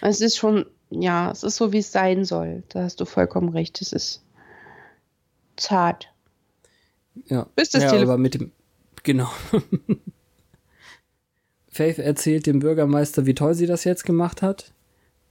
es 0.00 0.20
ist 0.20 0.36
schon, 0.36 0.64
ja, 0.90 1.30
es 1.30 1.42
ist 1.42 1.56
so, 1.56 1.72
wie 1.72 1.78
es 1.78 1.92
sein 1.92 2.24
soll. 2.24 2.62
Da 2.68 2.82
hast 2.82 3.00
du 3.00 3.04
vollkommen 3.04 3.48
recht. 3.50 3.80
Es 3.82 3.92
ist 3.92 4.22
zart. 5.56 6.08
Ja, 7.26 7.46
Bis 7.56 7.70
das 7.70 7.82
ja 7.84 7.90
Telefon- 7.90 8.08
aber 8.10 8.18
mit 8.18 8.34
dem. 8.34 8.52
Genau. 9.02 9.30
Faith 11.68 11.98
erzählt 11.98 12.46
dem 12.46 12.60
Bürgermeister, 12.60 13.26
wie 13.26 13.34
toll 13.34 13.54
sie 13.54 13.66
das 13.66 13.84
jetzt 13.84 14.04
gemacht 14.04 14.42
hat. 14.42 14.72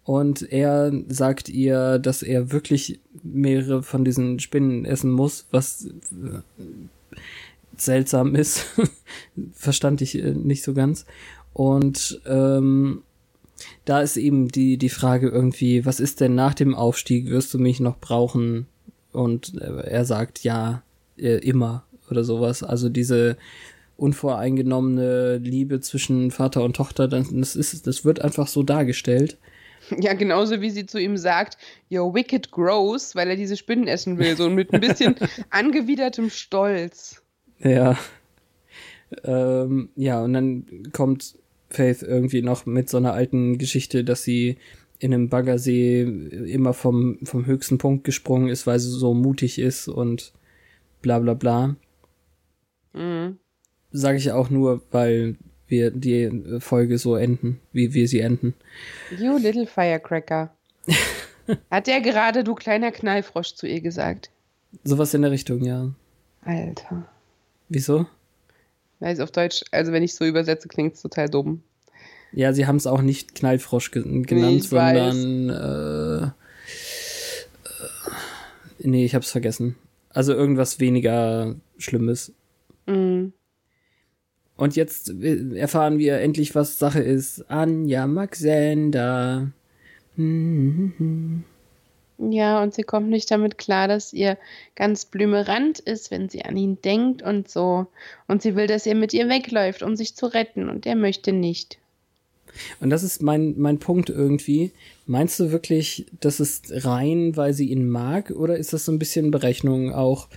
Und 0.03 0.43
er 0.51 0.91
sagt 1.07 1.49
ihr, 1.49 1.97
dass 1.97 2.21
er 2.21 2.51
wirklich 2.51 2.99
mehrere 3.23 3.81
von 3.81 4.05
diesen 4.05 4.39
Spinnen 4.39 4.85
essen 4.85 5.09
muss, 5.11 5.47
was 5.49 5.85
äh, 5.87 6.41
seltsam 7.75 8.35
ist. 8.35 8.67
Verstand 9.53 10.01
ich 10.01 10.15
äh, 10.19 10.31
nicht 10.33 10.63
so 10.63 10.73
ganz. 10.75 11.07
Und 11.53 12.21
ähm, 12.27 13.01
da 13.85 14.01
ist 14.01 14.17
eben 14.17 14.49
die, 14.49 14.77
die 14.77 14.89
Frage 14.89 15.29
irgendwie, 15.29 15.85
was 15.85 15.99
ist 15.99 16.21
denn 16.21 16.35
nach 16.35 16.53
dem 16.53 16.75
Aufstieg? 16.75 17.29
Wirst 17.29 17.53
du 17.53 17.59
mich 17.59 17.79
noch 17.79 17.99
brauchen? 17.99 18.67
Und 19.11 19.59
äh, 19.61 19.87
er 19.87 20.05
sagt 20.05 20.43
ja, 20.43 20.83
äh, 21.17 21.37
immer 21.37 21.85
oder 22.09 22.23
sowas. 22.23 22.63
Also 22.63 22.89
diese 22.89 23.37
unvoreingenommene 23.97 25.37
Liebe 25.37 25.79
zwischen 25.79 26.31
Vater 26.31 26.63
und 26.63 26.75
Tochter, 26.75 27.07
das, 27.07 27.29
das 27.31 27.55
ist, 27.55 27.87
das 27.87 28.03
wird 28.03 28.21
einfach 28.21 28.47
so 28.47 28.63
dargestellt. 28.63 29.37
Ja, 29.99 30.13
genauso 30.13 30.61
wie 30.61 30.71
sie 30.71 30.85
zu 30.85 30.99
ihm 30.99 31.15
sagt, 31.15 31.57
you're 31.91 32.13
wicked 32.13 32.51
gross, 32.51 33.15
weil 33.15 33.29
er 33.29 33.35
diese 33.35 33.55
Spinnen 33.55 33.87
essen 33.87 34.17
will, 34.17 34.35
so 34.35 34.49
mit 34.49 34.73
ein 34.73 34.81
bisschen 34.81 35.15
angewidertem 35.51 36.29
Stolz. 36.29 37.21
Ja. 37.59 37.97
Ähm, 39.23 39.89
ja, 39.95 40.23
und 40.23 40.33
dann 40.33 40.89
kommt 40.91 41.35
Faith 41.69 42.03
irgendwie 42.03 42.41
noch 42.41 42.65
mit 42.65 42.89
so 42.89 42.97
einer 42.97 43.13
alten 43.13 43.57
Geschichte, 43.57 44.03
dass 44.03 44.23
sie 44.23 44.57
in 44.99 45.13
einem 45.13 45.29
Baggersee 45.29 46.01
immer 46.01 46.73
vom, 46.73 47.19
vom 47.23 47.45
höchsten 47.45 47.77
Punkt 47.77 48.03
gesprungen 48.03 48.47
ist, 48.47 48.65
weil 48.65 48.79
sie 48.79 48.89
so 48.89 49.13
mutig 49.13 49.59
ist 49.59 49.87
und 49.87 50.33
bla 51.01 51.19
bla 51.19 51.33
bla. 51.33 51.75
Mhm. 52.93 53.37
Sage 53.91 54.17
ich 54.17 54.31
auch 54.31 54.49
nur, 54.49 54.81
weil 54.91 55.35
wir 55.67 55.91
die 55.91 56.59
Folge 56.59 56.97
so 56.97 57.15
enden, 57.15 57.59
wie 57.71 57.93
wir 57.93 58.07
sie 58.07 58.19
enden. 58.19 58.53
You 59.17 59.37
little 59.37 59.65
firecracker. 59.65 60.53
Hat 61.71 61.87
der 61.87 62.01
gerade, 62.01 62.43
du 62.43 62.55
kleiner 62.55 62.91
Knallfrosch, 62.91 63.55
zu 63.55 63.67
ihr 63.67 63.81
gesagt? 63.81 64.31
Sowas 64.83 65.13
in 65.13 65.21
der 65.21 65.31
Richtung, 65.31 65.63
ja. 65.63 65.91
Alter. 66.41 67.07
Wieso? 67.69 68.07
Weiß 68.99 69.19
auf 69.19 69.31
Deutsch, 69.31 69.63
also 69.71 69.91
wenn 69.91 70.03
ich 70.03 70.15
so 70.15 70.25
übersetze, 70.25 70.67
klingt 70.67 70.95
es 70.95 71.01
total 71.01 71.29
dumm. 71.29 71.63
Ja, 72.31 72.53
sie 72.53 72.67
haben 72.67 72.75
es 72.77 72.87
auch 72.87 73.01
nicht 73.01 73.35
Knallfrosch 73.35 73.91
ge 73.91 74.03
genannt, 74.23 74.71
weiß. 74.71 75.13
sondern 75.13 75.49
äh, 75.49 76.23
äh, 76.25 76.31
nee, 78.79 79.05
ich 79.05 79.15
hab's 79.15 79.31
vergessen. 79.31 79.75
Also 80.09 80.33
irgendwas 80.33 80.79
weniger 80.79 81.55
Schlimmes. 81.77 82.33
Mhm. 82.85 83.33
Und 84.57 84.75
jetzt 84.75 85.09
äh, 85.09 85.57
erfahren 85.57 85.97
wir 85.97 86.19
endlich, 86.19 86.55
was 86.55 86.79
Sache 86.79 87.01
ist. 87.01 87.49
Anja 87.49 88.07
Maxander. 88.07 89.51
Hm, 90.15 91.43
Ja, 92.17 92.63
und 92.63 92.73
sie 92.73 92.83
kommt 92.83 93.09
nicht 93.09 93.29
damit 93.29 93.57
klar, 93.57 93.87
dass 93.87 94.13
ihr 94.13 94.37
ganz 94.75 95.05
blümerant 95.05 95.79
ist, 95.79 96.11
wenn 96.11 96.29
sie 96.29 96.45
an 96.45 96.55
ihn 96.55 96.81
denkt 96.81 97.21
und 97.21 97.49
so. 97.49 97.87
Und 98.27 98.41
sie 98.41 98.55
will, 98.55 98.67
dass 98.67 98.85
er 98.85 98.95
mit 98.95 99.13
ihr 99.13 99.27
wegläuft, 99.27 99.83
um 99.83 99.95
sich 99.95 100.15
zu 100.15 100.27
retten. 100.27 100.69
Und 100.69 100.85
er 100.85 100.95
möchte 100.95 101.33
nicht. 101.33 101.77
Und 102.79 102.89
das 102.89 103.03
ist 103.03 103.21
mein, 103.21 103.55
mein 103.57 103.79
Punkt 103.79 104.09
irgendwie. 104.09 104.71
Meinst 105.05 105.39
du 105.39 105.51
wirklich, 105.51 106.05
das 106.19 106.39
ist 106.39 106.85
rein, 106.85 107.35
weil 107.35 107.53
sie 107.53 107.69
ihn 107.69 107.89
mag? 107.89 108.31
Oder 108.31 108.57
ist 108.57 108.71
das 108.71 108.85
so 108.85 108.93
ein 108.93 108.99
bisschen 108.99 109.31
Berechnung 109.31 109.93
auch, 109.93 110.29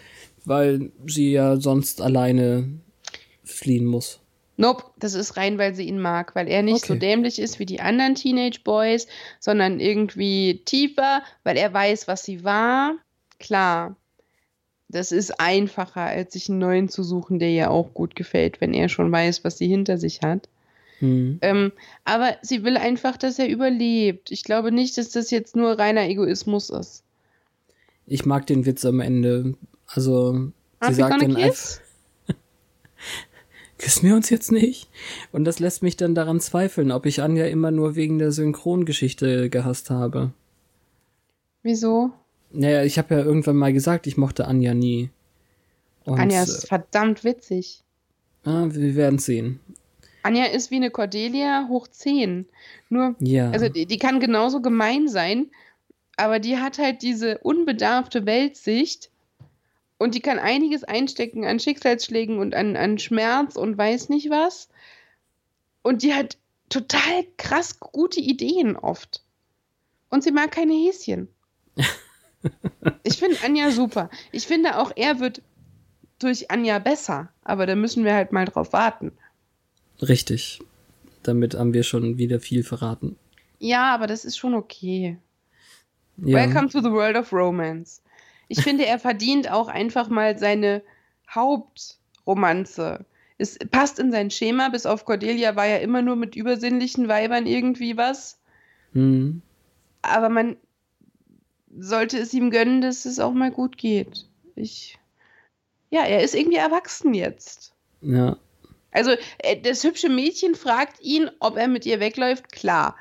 weil 0.45 0.91
sie 1.07 1.31
ja 1.31 1.59
sonst 1.59 2.01
alleine 2.01 2.68
fliehen 3.45 3.85
muss? 3.85 4.20
Nope, 4.61 4.85
das 4.99 5.15
ist 5.15 5.37
rein, 5.37 5.57
weil 5.57 5.73
sie 5.75 5.85
ihn 5.85 6.01
mag, 6.01 6.35
weil 6.35 6.49
er 6.49 6.63
nicht 6.63 6.85
so 6.85 6.95
Okay. 6.95 6.99
dämlich 6.99 7.39
ist 7.39 7.61
wie 7.61 7.65
die 7.65 7.81
anderen 7.81 8.17
Teenage 8.17 8.59
Boys, 8.65 9.07
sondern 9.39 9.79
irgendwie 9.79 10.63
tiefer, 10.65 11.23
weil 11.45 11.57
er 11.57 11.73
weiß, 11.73 12.09
was 12.09 12.25
sie 12.25 12.43
war. 12.43 12.97
Klar, 13.39 13.95
das 14.89 15.13
ist 15.13 15.39
einfacher, 15.39 16.01
als 16.01 16.33
sich 16.33 16.49
einen 16.49 16.59
neuen 16.59 16.89
zu 16.89 17.05
suchen, 17.05 17.39
der 17.39 17.51
ihr 17.51 17.71
auch 17.71 17.95
gut 17.95 18.17
gefällt, 18.17 18.61
wenn 18.61 18.75
er 18.75 18.89
schon 18.89 19.13
weiß, 19.13 19.45
was 19.45 19.59
sie 19.59 19.69
hinter 19.69 19.97
sich 19.97 20.23
hat. 20.23 20.49
Hm. 20.99 21.39
Ähm, 21.41 21.71
aber 22.05 22.37
sie 22.43 22.65
will 22.65 22.77
einfach, 22.77 23.17
dass 23.17 23.39
er 23.39 23.49
überlebt. 23.49 24.33
Ich 24.33 24.43
glaube 24.43 24.73
nicht, 24.73 24.99
dass 24.99 25.11
das 25.11 25.31
jetzt 25.31 25.55
nur 25.55 25.79
reiner 25.79 26.09
Egoismus 26.09 26.69
ist. 26.71 27.05
Ich 28.07 28.27
mag 28.27 28.45
den 28.49 28.67
Witz 28.67 28.85
am 28.85 28.99
Ende. 28.99 29.55
Also, 29.87 30.33
sie 30.33 30.89
we 30.89 30.95
sagt 30.95 31.23
dann 31.23 31.37
einfach? 31.37 31.81
Küssen 33.79 34.09
wir 34.09 34.14
uns 34.14 34.31
jetzt 34.31 34.53
nicht? 34.53 34.89
Und 35.33 35.45
das 35.45 35.59
lässt 35.61 35.83
mich 35.83 35.97
dann 35.97 36.14
daran 36.14 36.41
zweifeln, 36.41 36.91
ob 36.93 37.07
ich 37.07 37.22
Anja 37.22 37.47
immer 37.47 37.70
nur 37.70 37.95
wegen 37.97 38.18
der 38.18 38.33
Synchrongeschichte 38.33 39.51
gehasst 39.51 39.91
habe. 39.91 40.33
Wieso? 41.62 42.11
Naja, 42.51 42.83
ich 42.85 42.99
habe 42.99 43.14
ja 43.14 43.20
irgendwann 43.22 43.57
mal 43.57 43.72
gesagt, 43.72 44.07
ich 44.07 44.16
mochte 44.16 44.47
Anja 44.47 44.74
nie. 44.74 45.11
Und, 46.05 46.18
Anja 46.18 46.43
ist 46.43 46.68
verdammt 46.68 47.24
witzig. 47.24 47.83
äh, 48.45 48.49
ah, 48.49 48.66
wir 48.70 48.95
werden 48.97 49.18
sehen. 49.18 49.61
Anja 50.22 50.47
ist 50.47 50.70
wie 50.70 50.76
eine 50.76 50.91
Cordelia 50.91 51.66
hoch 51.68 51.87
10. 51.89 52.47
Nur, 52.89 53.14
Ja. 53.20 53.51
also 53.51 53.68
die, 53.68 53.87
die 53.87 53.99
kann 53.99 54.20
genauso 54.20 54.61
gemein 54.62 55.09
sein, 55.09 55.51
aber 56.16 56.39
die 56.39 56.57
hat 56.57 56.79
halt 56.79 57.03
diese 57.03 57.39
unbedarfte 57.39 58.26
Weltsicht 58.26 59.11
und 59.99 60.14
die 60.14 60.20
kann 60.20 60.38
einiges 60.38 60.84
einstecken 60.84 61.44
an 61.44 61.59
Schicksalsschlägen 61.59 62.38
und 62.38 62.55
an, 62.55 62.76
an 62.76 62.99
Schmerz 62.99 63.57
und 63.57 63.76
weiß 63.76 64.09
nicht 64.09 64.30
was. 64.30 64.68
Und 65.82 66.03
die 66.03 66.14
hat 66.14 66.38
total 66.68 67.26
krass 67.36 67.80
gute 67.80 68.20
Ideen 68.20 68.76
oft. 68.76 69.24
Und 70.09 70.22
sie 70.22 70.30
mag 70.30 70.53
keine 70.53 70.74
Häschen. 70.74 71.28
ich 73.03 73.18
finde 73.18 73.38
Anja 73.44 73.70
super. 73.72 74.09
Ich 74.32 74.46
finde 74.46 74.78
auch, 74.78 74.92
er 74.94 75.18
wird 75.20 75.42
durch 76.18 76.51
Anja 76.51 76.78
besser. 76.78 77.32
Aber 77.42 77.66
da 77.66 77.74
müssen 77.74 78.05
wir 78.05 78.14
halt 78.14 78.32
mal 78.32 78.44
drauf 78.44 78.72
warten. 78.72 79.12
Richtig. 80.01 80.61
Damit 81.24 81.55
haben 81.55 81.74
wir 81.74 81.82
schon 81.82 82.18
wieder 82.18 82.38
viel 82.38 82.62
verraten. 82.62 83.16
Ja, 83.59 83.92
aber 83.92 84.07
das 84.07 84.24
ist 84.24 84.36
schon 84.36 84.55
okay. 84.55 85.18
Ja. 86.18 86.36
Welcome 86.36 86.68
to 86.68 86.80
the 86.80 86.90
world 86.90 87.16
of 87.16 87.32
romance. 87.32 88.01
Ich 88.49 88.62
finde, 88.62 88.86
er 88.86 88.99
verdient 88.99 89.51
auch 89.51 89.68
einfach 89.68 90.09
mal 90.09 90.38
seine 90.38 90.82
Hauptromanze. 91.30 93.05
Es 93.36 93.59
passt 93.70 93.99
in 93.99 94.11
sein 94.11 94.30
Schema, 94.30 94.70
bis 94.70 94.86
auf 94.86 95.05
Cordelia 95.05 95.55
war 95.55 95.66
ja 95.66 95.76
immer 95.76 96.03
nur 96.03 96.16
mit 96.16 96.34
übersinnlichen 96.34 97.09
Weibern 97.09 97.46
irgendwie 97.46 97.96
was. 97.96 98.40
Hm. 98.92 99.42
Aber 100.03 100.28
man 100.28 100.57
sollte 101.78 102.18
es 102.18 102.32
ihm 102.32 102.51
gönnen, 102.51 102.80
dass 102.80 103.05
es 103.05 103.20
auch 103.20 103.32
mal 103.32 103.51
gut 103.51 103.76
geht. 103.76 104.26
Ich. 104.57 104.99
Ja, 105.90 106.05
er 106.05 106.22
ist 106.22 106.34
irgendwie 106.34 106.59
erwachsen 106.59 107.14
jetzt. 107.14 107.74
Ja. 108.01 108.36
Also, 108.90 109.12
äh, 109.38 109.61
das 109.61 109.84
hübsche 109.84 110.09
Mädchen 110.09 110.55
fragt 110.55 111.01
ihn, 111.01 111.30
ob 111.40 111.57
er 111.57 111.68
mit 111.68 111.86
ihr 111.86 112.01
wegläuft. 112.01 112.51
Klar. 112.51 112.96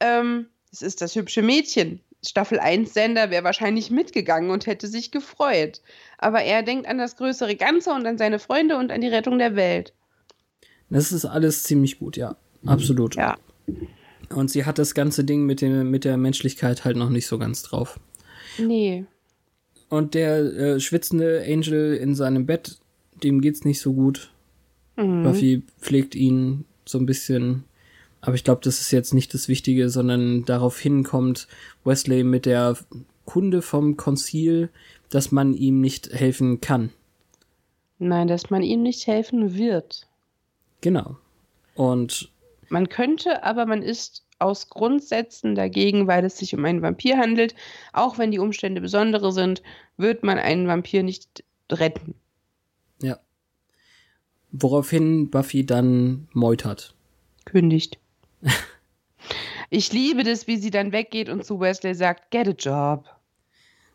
Ähm, 0.00 0.46
es 0.70 0.82
ist 0.82 1.00
das 1.00 1.14
hübsche 1.14 1.42
Mädchen. 1.42 2.00
Staffel 2.24 2.60
1 2.60 2.94
Sender 2.94 3.30
wäre 3.30 3.44
wahrscheinlich 3.44 3.90
mitgegangen 3.90 4.50
und 4.50 4.66
hätte 4.66 4.86
sich 4.86 5.10
gefreut. 5.10 5.80
Aber 6.18 6.42
er 6.42 6.62
denkt 6.62 6.86
an 6.86 6.98
das 6.98 7.16
größere 7.16 7.56
Ganze 7.56 7.92
und 7.92 8.06
an 8.06 8.18
seine 8.18 8.38
Freunde 8.38 8.76
und 8.76 8.92
an 8.92 9.00
die 9.00 9.08
Rettung 9.08 9.38
der 9.38 9.56
Welt. 9.56 9.92
Das 10.88 11.10
ist 11.10 11.24
alles 11.24 11.64
ziemlich 11.64 11.98
gut, 11.98 12.16
ja. 12.16 12.36
Absolut. 12.64 13.16
Ja. 13.16 13.36
Und 14.30 14.50
sie 14.50 14.64
hat 14.64 14.78
das 14.78 14.94
ganze 14.94 15.24
Ding 15.24 15.46
mit, 15.46 15.60
dem, 15.60 15.90
mit 15.90 16.04
der 16.04 16.16
Menschlichkeit 16.16 16.84
halt 16.84 16.96
noch 16.96 17.10
nicht 17.10 17.26
so 17.26 17.38
ganz 17.38 17.62
drauf. 17.62 17.98
Nee. 18.58 19.04
Und 19.88 20.14
der 20.14 20.38
äh, 20.38 20.80
schwitzende 20.80 21.44
Angel 21.46 21.94
in 21.94 22.14
seinem 22.14 22.46
Bett, 22.46 22.78
dem 23.22 23.40
geht's 23.40 23.64
nicht 23.64 23.80
so 23.80 23.92
gut. 23.94 24.30
Mhm. 24.96 25.24
Buffy 25.24 25.62
pflegt 25.80 26.14
ihn 26.14 26.64
so 26.84 26.98
ein 26.98 27.06
bisschen. 27.06 27.64
Aber 28.22 28.36
ich 28.36 28.44
glaube, 28.44 28.60
das 28.62 28.80
ist 28.80 28.92
jetzt 28.92 29.12
nicht 29.12 29.34
das 29.34 29.48
Wichtige, 29.48 29.90
sondern 29.90 30.44
daraufhin 30.44 31.02
kommt 31.02 31.48
Wesley 31.84 32.22
mit 32.22 32.46
der 32.46 32.78
Kunde 33.26 33.62
vom 33.62 33.96
Konzil, 33.96 34.70
dass 35.10 35.32
man 35.32 35.54
ihm 35.54 35.80
nicht 35.80 36.08
helfen 36.12 36.60
kann. 36.60 36.90
Nein, 37.98 38.28
dass 38.28 38.48
man 38.48 38.62
ihm 38.62 38.82
nicht 38.82 39.06
helfen 39.06 39.54
wird. 39.56 40.06
Genau. 40.80 41.16
Und 41.74 42.30
man 42.68 42.88
könnte, 42.88 43.42
aber 43.42 43.66
man 43.66 43.82
ist 43.82 44.24
aus 44.38 44.68
Grundsätzen 44.68 45.54
dagegen, 45.54 46.06
weil 46.06 46.24
es 46.24 46.38
sich 46.38 46.54
um 46.54 46.64
einen 46.64 46.82
Vampir 46.82 47.16
handelt. 47.16 47.54
Auch 47.92 48.18
wenn 48.18 48.30
die 48.30 48.38
Umstände 48.38 48.80
besondere 48.80 49.32
sind, 49.32 49.62
wird 49.96 50.22
man 50.22 50.38
einen 50.38 50.66
Vampir 50.68 51.02
nicht 51.02 51.44
retten. 51.70 52.14
Ja. 53.00 53.18
Woraufhin 54.52 55.30
Buffy 55.30 55.64
dann 55.66 56.28
meutert. 56.32 56.94
Kündigt. 57.44 57.98
Ich 59.70 59.92
liebe 59.92 60.24
das, 60.24 60.46
wie 60.46 60.56
sie 60.56 60.70
dann 60.70 60.92
weggeht 60.92 61.28
und 61.28 61.44
zu 61.44 61.60
Wesley 61.60 61.94
sagt, 61.94 62.30
get 62.30 62.48
a 62.48 62.50
job. 62.50 63.04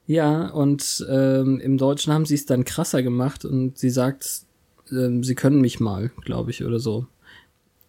Ja, 0.06 0.48
und 0.48 1.06
ähm, 1.10 1.60
im 1.60 1.78
Deutschen 1.78 2.14
haben 2.14 2.26
sie 2.26 2.36
es 2.36 2.46
dann 2.46 2.64
krasser 2.64 3.04
gemacht 3.04 3.44
und 3.44 3.78
sie 3.78 3.90
sagt, 3.90 4.44
ähm, 4.92 5.24
sie 5.24 5.36
können 5.36 5.60
mich 5.60 5.80
mal, 5.80 6.12
glaube 6.24 6.52
ich, 6.52 6.64
oder 6.64 6.80
so. 6.80 7.08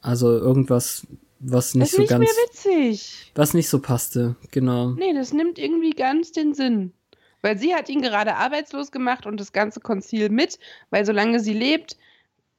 Also 0.01 0.37
irgendwas, 0.37 1.07
was 1.39 1.75
nicht 1.75 1.93
das 1.93 1.97
so 1.97 2.01
nicht 2.03 2.11
ganz. 2.11 2.25
Mehr 2.25 2.45
witzig. 2.45 3.33
Was 3.35 3.55
nicht 3.55 3.69
so 3.69 3.81
passte, 3.81 4.37
genau. 4.51 4.91
Nee, 4.91 5.15
das 5.15 5.33
nimmt 5.33 5.59
irgendwie 5.59 5.91
ganz 5.91 6.33
den 6.33 6.55
Sinn. 6.55 6.93
Weil 7.41 7.57
sie 7.57 7.75
hat 7.75 7.89
ihn 7.89 8.03
gerade 8.03 8.35
arbeitslos 8.35 8.91
gemacht 8.91 9.25
und 9.25 9.39
das 9.39 9.53
ganze 9.53 9.81
Konzil 9.81 10.29
mit, 10.29 10.59
weil 10.91 11.07
solange 11.07 11.39
sie 11.39 11.53
lebt, 11.53 11.97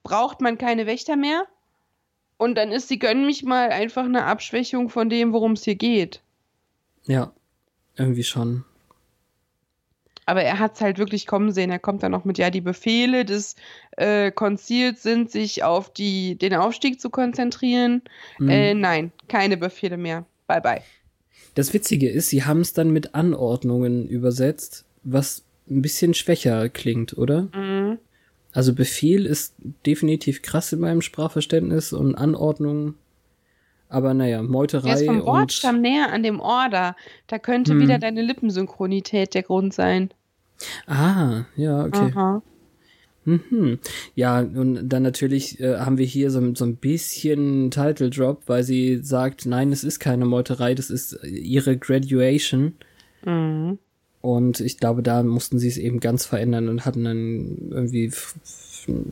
braucht 0.03 0.39
man 0.39 0.57
keine 0.57 0.85
Wächter 0.85 1.17
mehr. 1.17 1.45
Und 2.39 2.55
dann 2.55 2.71
ist 2.71 2.87
sie 2.87 2.97
gönn 2.97 3.25
mich 3.25 3.43
mal 3.43 3.69
einfach 3.69 4.05
eine 4.05 4.23
Abschwächung 4.23 4.89
von 4.89 5.09
dem, 5.09 5.33
worum 5.33 5.51
es 5.51 5.65
hier 5.65 5.75
geht. 5.75 6.21
Ja, 7.05 7.33
irgendwie 7.97 8.23
schon. 8.23 8.63
Aber 10.25 10.41
er 10.41 10.57
hat 10.57 10.75
es 10.75 10.81
halt 10.81 10.99
wirklich 10.99 11.27
kommen 11.27 11.51
sehen. 11.51 11.69
Er 11.69 11.79
kommt 11.79 12.01
dann 12.01 12.13
noch 12.13 12.23
mit, 12.23 12.37
ja, 12.37 12.49
die 12.49 12.61
Befehle 12.61 13.25
des 13.25 13.57
äh, 13.97 14.31
Konzils 14.31 15.03
sind, 15.03 15.29
sich 15.29 15.63
auf 15.63 15.91
die, 15.91 16.37
den 16.37 16.53
Aufstieg 16.53 17.01
zu 17.01 17.09
konzentrieren. 17.09 18.03
Mhm. 18.37 18.49
Äh, 18.49 18.73
nein, 18.73 19.11
keine 19.27 19.57
Befehle 19.57 19.97
mehr. 19.97 20.25
Bye, 20.47 20.61
bye. 20.61 20.81
Das 21.55 21.73
Witzige 21.73 22.09
ist, 22.09 22.29
sie 22.29 22.45
haben 22.45 22.61
es 22.61 22.71
dann 22.71 22.91
mit 22.91 23.15
Anordnungen 23.15 24.07
übersetzt, 24.07 24.85
was 25.03 25.43
ein 25.69 25.81
bisschen 25.81 26.13
schwächer 26.13 26.69
klingt, 26.69 27.17
oder? 27.17 27.49
Mhm. 27.53 27.97
Also 28.53 28.73
Befehl 28.73 29.25
ist 29.25 29.55
definitiv 29.85 30.41
krass 30.41 30.73
in 30.73 30.79
meinem 30.79 31.01
Sprachverständnis 31.01 31.93
und 31.93 32.15
Anordnung. 32.15 32.95
Aber 33.89 34.13
naja, 34.13 34.41
Meuterei. 34.43 34.89
Der 34.89 34.95
ist 34.95 35.05
vom 35.05 35.25
Wortstamm 35.25 35.81
näher 35.81 36.11
an 36.11 36.23
dem 36.23 36.39
Order. 36.39 36.95
Da 37.27 37.39
könnte 37.39 37.73
hm. 37.73 37.81
wieder 37.81 37.99
deine 37.99 38.21
Lippensynchronität 38.21 39.33
der 39.33 39.43
Grund 39.43 39.73
sein. 39.73 40.09
Ah, 40.87 41.45
ja, 41.55 41.85
okay. 41.85 42.11
Aha. 42.13 42.41
Mhm. 43.25 43.79
Ja, 44.15 44.39
und 44.39 44.89
dann 44.89 45.03
natürlich 45.03 45.59
äh, 45.59 45.77
haben 45.77 45.97
wir 45.97 46.05
hier 46.05 46.31
so, 46.31 46.55
so 46.55 46.65
ein 46.65 46.77
bisschen 46.77 47.69
Title 47.69 48.09
Drop, 48.09 48.43
weil 48.47 48.63
sie 48.63 48.99
sagt, 49.03 49.45
nein, 49.45 49.71
es 49.71 49.83
ist 49.83 49.99
keine 49.99 50.25
Meuterei, 50.25 50.73
das 50.73 50.89
ist 50.89 51.19
ihre 51.23 51.77
Graduation. 51.77 52.73
Mhm. 53.25 53.77
Und 54.21 54.59
ich 54.59 54.77
glaube, 54.77 55.01
da 55.01 55.23
mussten 55.23 55.59
sie 55.59 55.69
es 55.69 55.77
eben 55.77 55.99
ganz 55.99 56.25
verändern 56.25 56.67
und 56.67 56.85
hatten 56.85 57.05
dann 57.05 57.69
irgendwie, 57.71 58.11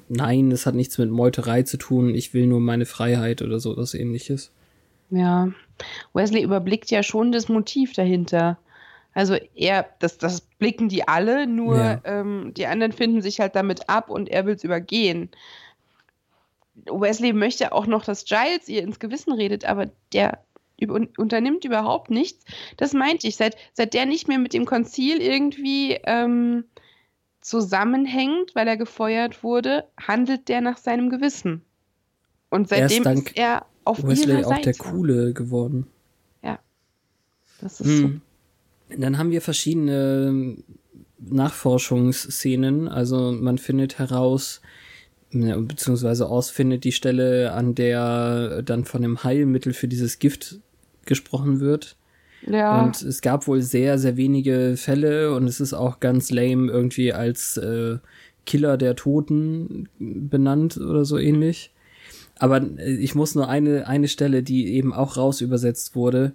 nein, 0.10 0.52
es 0.52 0.66
hat 0.66 0.76
nichts 0.76 0.98
mit 0.98 1.10
Meuterei 1.10 1.64
zu 1.64 1.78
tun, 1.78 2.14
ich 2.14 2.34
will 2.34 2.48
nur 2.48 2.60
meine 2.60 2.86
Freiheit 2.86 3.42
oder 3.42 3.60
so 3.60 3.78
was 3.78 3.94
ähnliches. 3.94 4.52
Ja, 5.10 5.50
Wesley 6.14 6.44
überblickt 6.44 6.92
ja 6.92 7.04
schon 7.04 7.32
das 7.32 7.48
Motiv 7.48 7.94
dahinter. 7.94 8.58
Also 9.14 9.36
er, 9.56 9.88
das, 10.00 10.18
das 10.18 10.42
blicken 10.42 10.90
die 10.90 11.08
alle, 11.08 11.48
nur 11.48 11.78
ja. 11.78 12.02
ähm, 12.04 12.54
die 12.56 12.68
anderen 12.68 12.92
finden 12.92 13.22
sich 13.22 13.40
halt 13.40 13.56
damit 13.56 13.90
ab 13.90 14.10
und 14.10 14.30
er 14.30 14.46
will 14.46 14.56
es 14.56 14.64
übergehen. 14.64 15.30
Wesley 16.86 17.34
möchte 17.34 17.72
auch 17.72 17.88
noch, 17.88 18.04
dass 18.04 18.26
Giles 18.26 18.68
ihr 18.68 18.84
ins 18.84 19.00
Gewissen 19.00 19.34
redet, 19.34 19.66
aber 19.66 19.90
der 20.14 20.44
unternimmt 20.86 21.66
überhaupt 21.66 22.12
nichts. 22.12 22.46
Das 22.78 22.94
meinte 22.94 23.28
ich. 23.28 23.36
Seit, 23.36 23.56
seit 23.74 23.94
der 23.94 24.06
nicht 24.06 24.28
mehr 24.28 24.40
mit 24.40 24.54
dem 24.54 24.66
Konzil 24.66 25.22
irgendwie 25.22 25.98
ähm, 26.04 26.66
zusammenhängt, 27.42 28.54
weil 28.56 28.68
er 28.68 28.78
gefeuert 28.78 29.44
wurde, 29.44 29.86
handelt 30.00 30.50
der 30.50 30.62
nach 30.62 30.78
seinem 30.78 31.10
Gewissen. 31.10 31.62
Und 32.50 32.70
seitdem 32.70 33.04
ist, 33.04 33.28
ist 33.28 33.38
er 33.38 33.66
auf 33.84 34.06
Wesley 34.06 34.44
auch 34.44 34.58
der 34.60 34.76
Coole 34.76 35.34
geworden. 35.34 35.88
Ja. 36.44 36.60
Das 37.62 37.82
ist 37.82 37.88
hm. 37.88 38.02
so 38.02 38.28
dann 38.96 39.18
haben 39.18 39.32
wir 39.32 39.42
verschiedene 39.42 40.58
Nachforschungsszenen. 41.20 42.88
Also 42.88 43.32
man 43.32 43.58
findet 43.58 44.00
heraus, 44.00 44.62
beziehungsweise 45.32 46.28
ausfindet 46.28 46.84
die 46.84 46.92
Stelle, 46.92 47.52
an 47.54 47.76
der 47.76 48.62
dann 48.64 48.86
von 48.86 49.02
dem 49.02 49.24
Heilmittel 49.24 49.74
für 49.74 49.88
dieses 49.88 50.20
Gift 50.20 50.60
gesprochen 51.08 51.60
wird. 51.60 51.98
Ja. 52.46 52.84
Und 52.84 53.02
es 53.02 53.22
gab 53.22 53.48
wohl 53.48 53.62
sehr, 53.62 53.98
sehr 53.98 54.16
wenige 54.16 54.76
Fälle 54.78 55.34
und 55.34 55.48
es 55.48 55.60
ist 55.60 55.74
auch 55.74 56.00
ganz 56.00 56.30
lame 56.30 56.72
irgendwie 56.72 57.12
als 57.12 57.58
äh, 57.58 57.98
Killer 58.46 58.78
der 58.78 58.96
Toten 58.96 59.90
benannt 60.00 60.78
oder 60.78 61.04
so 61.04 61.18
ähnlich. 61.18 61.74
Aber 62.40 62.62
äh, 62.62 62.96
ich 62.96 63.16
muss 63.16 63.36
nur 63.36 63.50
eine, 63.50 63.88
eine 63.88 64.08
Stelle, 64.08 64.44
die 64.44 64.74
eben 64.74 64.94
auch 64.94 65.18
raus 65.18 65.42
übersetzt 65.42 65.96
wurde, 65.96 66.34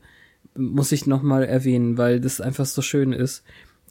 muss 0.55 0.93
ich 0.93 1.07
nochmal 1.07 1.45
erwähnen, 1.45 1.97
weil 1.97 2.21
das 2.21 2.41
einfach 2.41 2.67
so 2.67 2.83
schön 2.83 3.13
ist. 3.13 3.43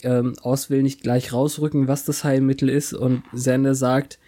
Ähm, 0.03 0.33
Oz 0.43 0.69
will 0.69 0.83
nicht 0.83 1.01
gleich 1.01 1.33
rausrücken, 1.33 1.87
was 1.87 2.05
das 2.05 2.23
Heilmittel 2.23 2.69
ist 2.69 2.93
und 2.93 3.23
Sander 3.33 3.75
sagt, 3.75 4.19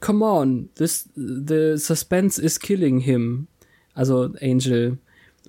come 0.00 0.24
on, 0.24 0.68
this, 0.74 1.08
the 1.14 1.76
suspense 1.76 2.40
is 2.40 2.60
killing 2.60 3.00
him. 3.00 3.46
Also 3.94 4.32
Angel. 4.40 4.98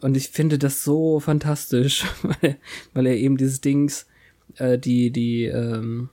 Und 0.02 0.18
ich 0.18 0.30
finde 0.30 0.58
das 0.58 0.84
so 0.84 1.20
fantastisch, 1.20 2.06
weil, 2.24 2.58
weil 2.94 3.06
er 3.08 3.18
eben 3.18 3.38
dieses 3.38 3.62
Dings, 3.62 4.08
äh, 4.56 4.78
die, 4.78 5.12
die, 5.12 5.46
ähm, 5.46 6.10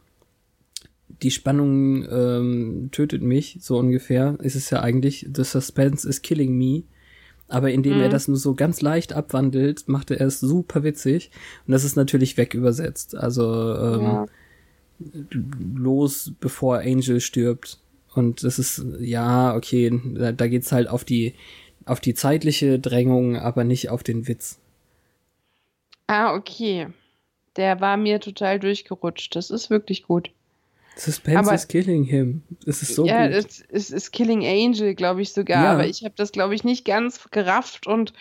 die 1.23 1.31
Spannung 1.31 2.07
ähm, 2.11 2.89
tötet 2.93 3.23
mich, 3.23 3.59
so 3.61 3.79
ungefähr, 3.79 4.39
ist 4.41 4.57
es 4.57 4.71
ja 4.71 4.81
eigentlich, 4.81 5.29
the 5.35 5.45
suspense 5.45 6.09
is 6.09 6.23
killing 6.23 6.57
me 6.57 6.85
aber 7.51 7.73
indem 7.73 7.97
mhm. 7.97 8.03
er 8.03 8.09
das 8.09 8.29
nur 8.29 8.37
so 8.37 8.55
ganz 8.55 8.81
leicht 8.81 9.13
abwandelt, 9.13 9.89
machte 9.89 10.19
er 10.19 10.29
es 10.29 10.39
super 10.39 10.85
witzig. 10.85 11.31
Und 11.67 11.73
das 11.73 11.85
ist 11.85 11.97
natürlich 11.97 12.37
wegübersetzt. 12.37 13.17
Also 13.17 13.75
ähm, 13.75 14.03
ja. 14.03 14.27
los, 15.75 16.33
bevor 16.41 16.79
Angel 16.79 17.21
stirbt. 17.21 17.81
Und 18.15 18.45
das 18.45 18.61
ist, 18.61 18.85
ja, 19.01 19.55
okay, 19.55 20.01
da, 20.15 20.31
da 20.31 20.47
geht's 20.47 20.71
halt 20.71 20.89
auf 20.89 21.05
die, 21.05 21.35
auf 21.87 22.01
die 22.01 22.15
zeitliche 22.15 22.79
Drängung, 22.79 23.37
aber 23.37 23.65
nicht 23.65 23.91
auf 23.91 24.03
den 24.03 24.29
Witz. 24.29 24.59
Ah, 26.07 26.35
okay. 26.35 26.89
Der 27.57 27.81
war 27.81 27.97
mir 27.97 28.21
total 28.21 28.59
durchgerutscht. 28.59 29.35
Das 29.37 29.51
ist 29.51 29.71
wirklich 29.71 30.05
gut. 30.05 30.31
Suspense 30.97 31.39
aber, 31.39 31.55
is 31.55 31.69
killing 31.69 32.05
him. 32.05 32.43
Es 32.67 32.83
ist 32.83 32.95
so 32.95 33.07
ja, 33.07 33.27
gut. 33.27 33.37
es, 33.37 33.65
es 33.71 33.91
ist 33.91 34.11
Killing 34.11 34.45
Angel, 34.45 34.95
glaube 34.95 35.23
ich 35.23 35.33
sogar. 35.33 35.65
Ja. 35.65 35.73
Aber 35.73 35.87
ich 35.87 36.05
habe 36.05 36.15
das, 36.17 36.33
glaube 36.33 36.55
ich, 36.55 36.65
nicht 36.65 36.85
ganz 36.85 37.31
gerafft 37.31 37.87
und 37.87 38.13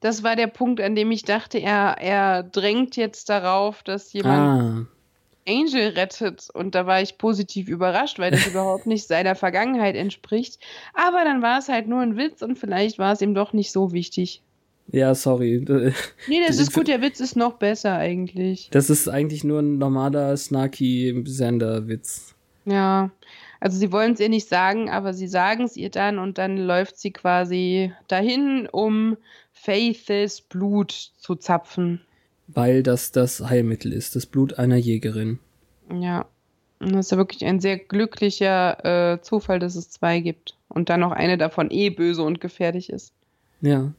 das 0.00 0.22
war 0.22 0.36
der 0.36 0.48
Punkt, 0.48 0.80
an 0.80 0.94
dem 0.94 1.10
ich 1.10 1.22
dachte, 1.22 1.58
er, 1.58 1.96
er 1.98 2.42
drängt 2.42 2.96
jetzt 2.96 3.28
darauf, 3.30 3.82
dass 3.82 4.12
jemand 4.12 4.86
ah. 4.86 4.86
Angel 5.48 5.88
rettet. 5.90 6.48
Und 6.52 6.74
da 6.74 6.86
war 6.86 7.00
ich 7.02 7.18
positiv 7.18 7.68
überrascht, 7.68 8.18
weil 8.18 8.30
das 8.30 8.46
überhaupt 8.50 8.86
nicht 8.86 9.06
seiner 9.06 9.34
Vergangenheit 9.34 9.96
entspricht. 9.96 10.58
Aber 10.94 11.24
dann 11.24 11.42
war 11.42 11.58
es 11.58 11.68
halt 11.68 11.88
nur 11.88 12.00
ein 12.00 12.16
Witz 12.16 12.42
und 12.42 12.58
vielleicht 12.58 12.98
war 12.98 13.12
es 13.12 13.22
ihm 13.22 13.34
doch 13.34 13.52
nicht 13.52 13.72
so 13.72 13.92
wichtig. 13.92 14.42
Ja, 14.92 15.14
sorry. 15.14 15.64
Nee, 16.28 16.40
das 16.46 16.58
ist 16.58 16.72
gut, 16.72 16.88
der 16.88 17.02
Witz 17.02 17.20
ist 17.20 17.36
noch 17.36 17.54
besser 17.54 17.94
eigentlich. 17.96 18.68
Das 18.70 18.90
ist 18.90 19.08
eigentlich 19.08 19.42
nur 19.44 19.60
ein 19.60 19.78
normaler, 19.78 20.36
snarky 20.36 21.22
Sender-Witz. 21.26 22.34
Ja, 22.64 23.10
also 23.60 23.78
sie 23.78 23.92
wollen 23.92 24.12
es 24.12 24.20
ihr 24.20 24.28
nicht 24.28 24.48
sagen, 24.48 24.90
aber 24.90 25.14
sie 25.14 25.28
sagen 25.28 25.64
es 25.64 25.76
ihr 25.76 25.90
dann 25.90 26.18
und 26.18 26.38
dann 26.38 26.56
läuft 26.56 26.98
sie 26.98 27.12
quasi 27.12 27.92
dahin, 28.08 28.68
um 28.70 29.16
Faiths 29.52 30.40
Blut 30.40 30.92
zu 30.92 31.34
zapfen. 31.36 32.00
Weil 32.48 32.82
das 32.82 33.12
das 33.12 33.40
Heilmittel 33.40 33.92
ist, 33.92 34.16
das 34.16 34.26
Blut 34.26 34.58
einer 34.58 34.76
Jägerin. 34.76 35.38
Ja, 35.92 36.26
und 36.78 36.92
das 36.92 37.06
ist 37.06 37.12
ja 37.12 37.18
wirklich 37.18 37.44
ein 37.44 37.60
sehr 37.60 37.78
glücklicher 37.78 39.14
äh, 39.14 39.20
Zufall, 39.22 39.58
dass 39.58 39.76
es 39.76 39.90
zwei 39.90 40.20
gibt. 40.20 40.54
Und 40.68 40.90
dann 40.90 41.00
noch 41.00 41.12
eine 41.12 41.38
davon 41.38 41.70
eh 41.70 41.90
böse 41.90 42.22
und 42.22 42.40
gefährlich 42.40 42.90
ist. 42.90 43.12
Ja. 43.60 43.92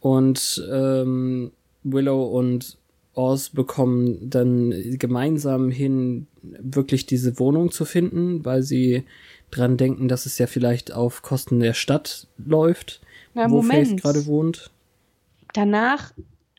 Und 0.00 0.66
ähm, 0.70 1.52
Willow 1.82 2.24
und 2.24 2.78
Oz 3.14 3.50
bekommen 3.50 4.30
dann 4.30 4.74
gemeinsam 4.98 5.70
hin, 5.70 6.26
wirklich 6.42 7.06
diese 7.06 7.38
Wohnung 7.38 7.70
zu 7.70 7.84
finden, 7.84 8.44
weil 8.44 8.62
sie 8.62 9.04
dran 9.50 9.76
denken, 9.76 10.08
dass 10.08 10.26
es 10.26 10.38
ja 10.38 10.46
vielleicht 10.46 10.92
auf 10.92 11.22
Kosten 11.22 11.60
der 11.60 11.74
Stadt 11.74 12.26
läuft, 12.38 13.00
Na, 13.34 13.50
wo 13.50 13.62
Moment. 13.62 13.88
Faith 13.88 14.02
gerade 14.02 14.26
wohnt. 14.26 14.70
Danach, 15.52 16.12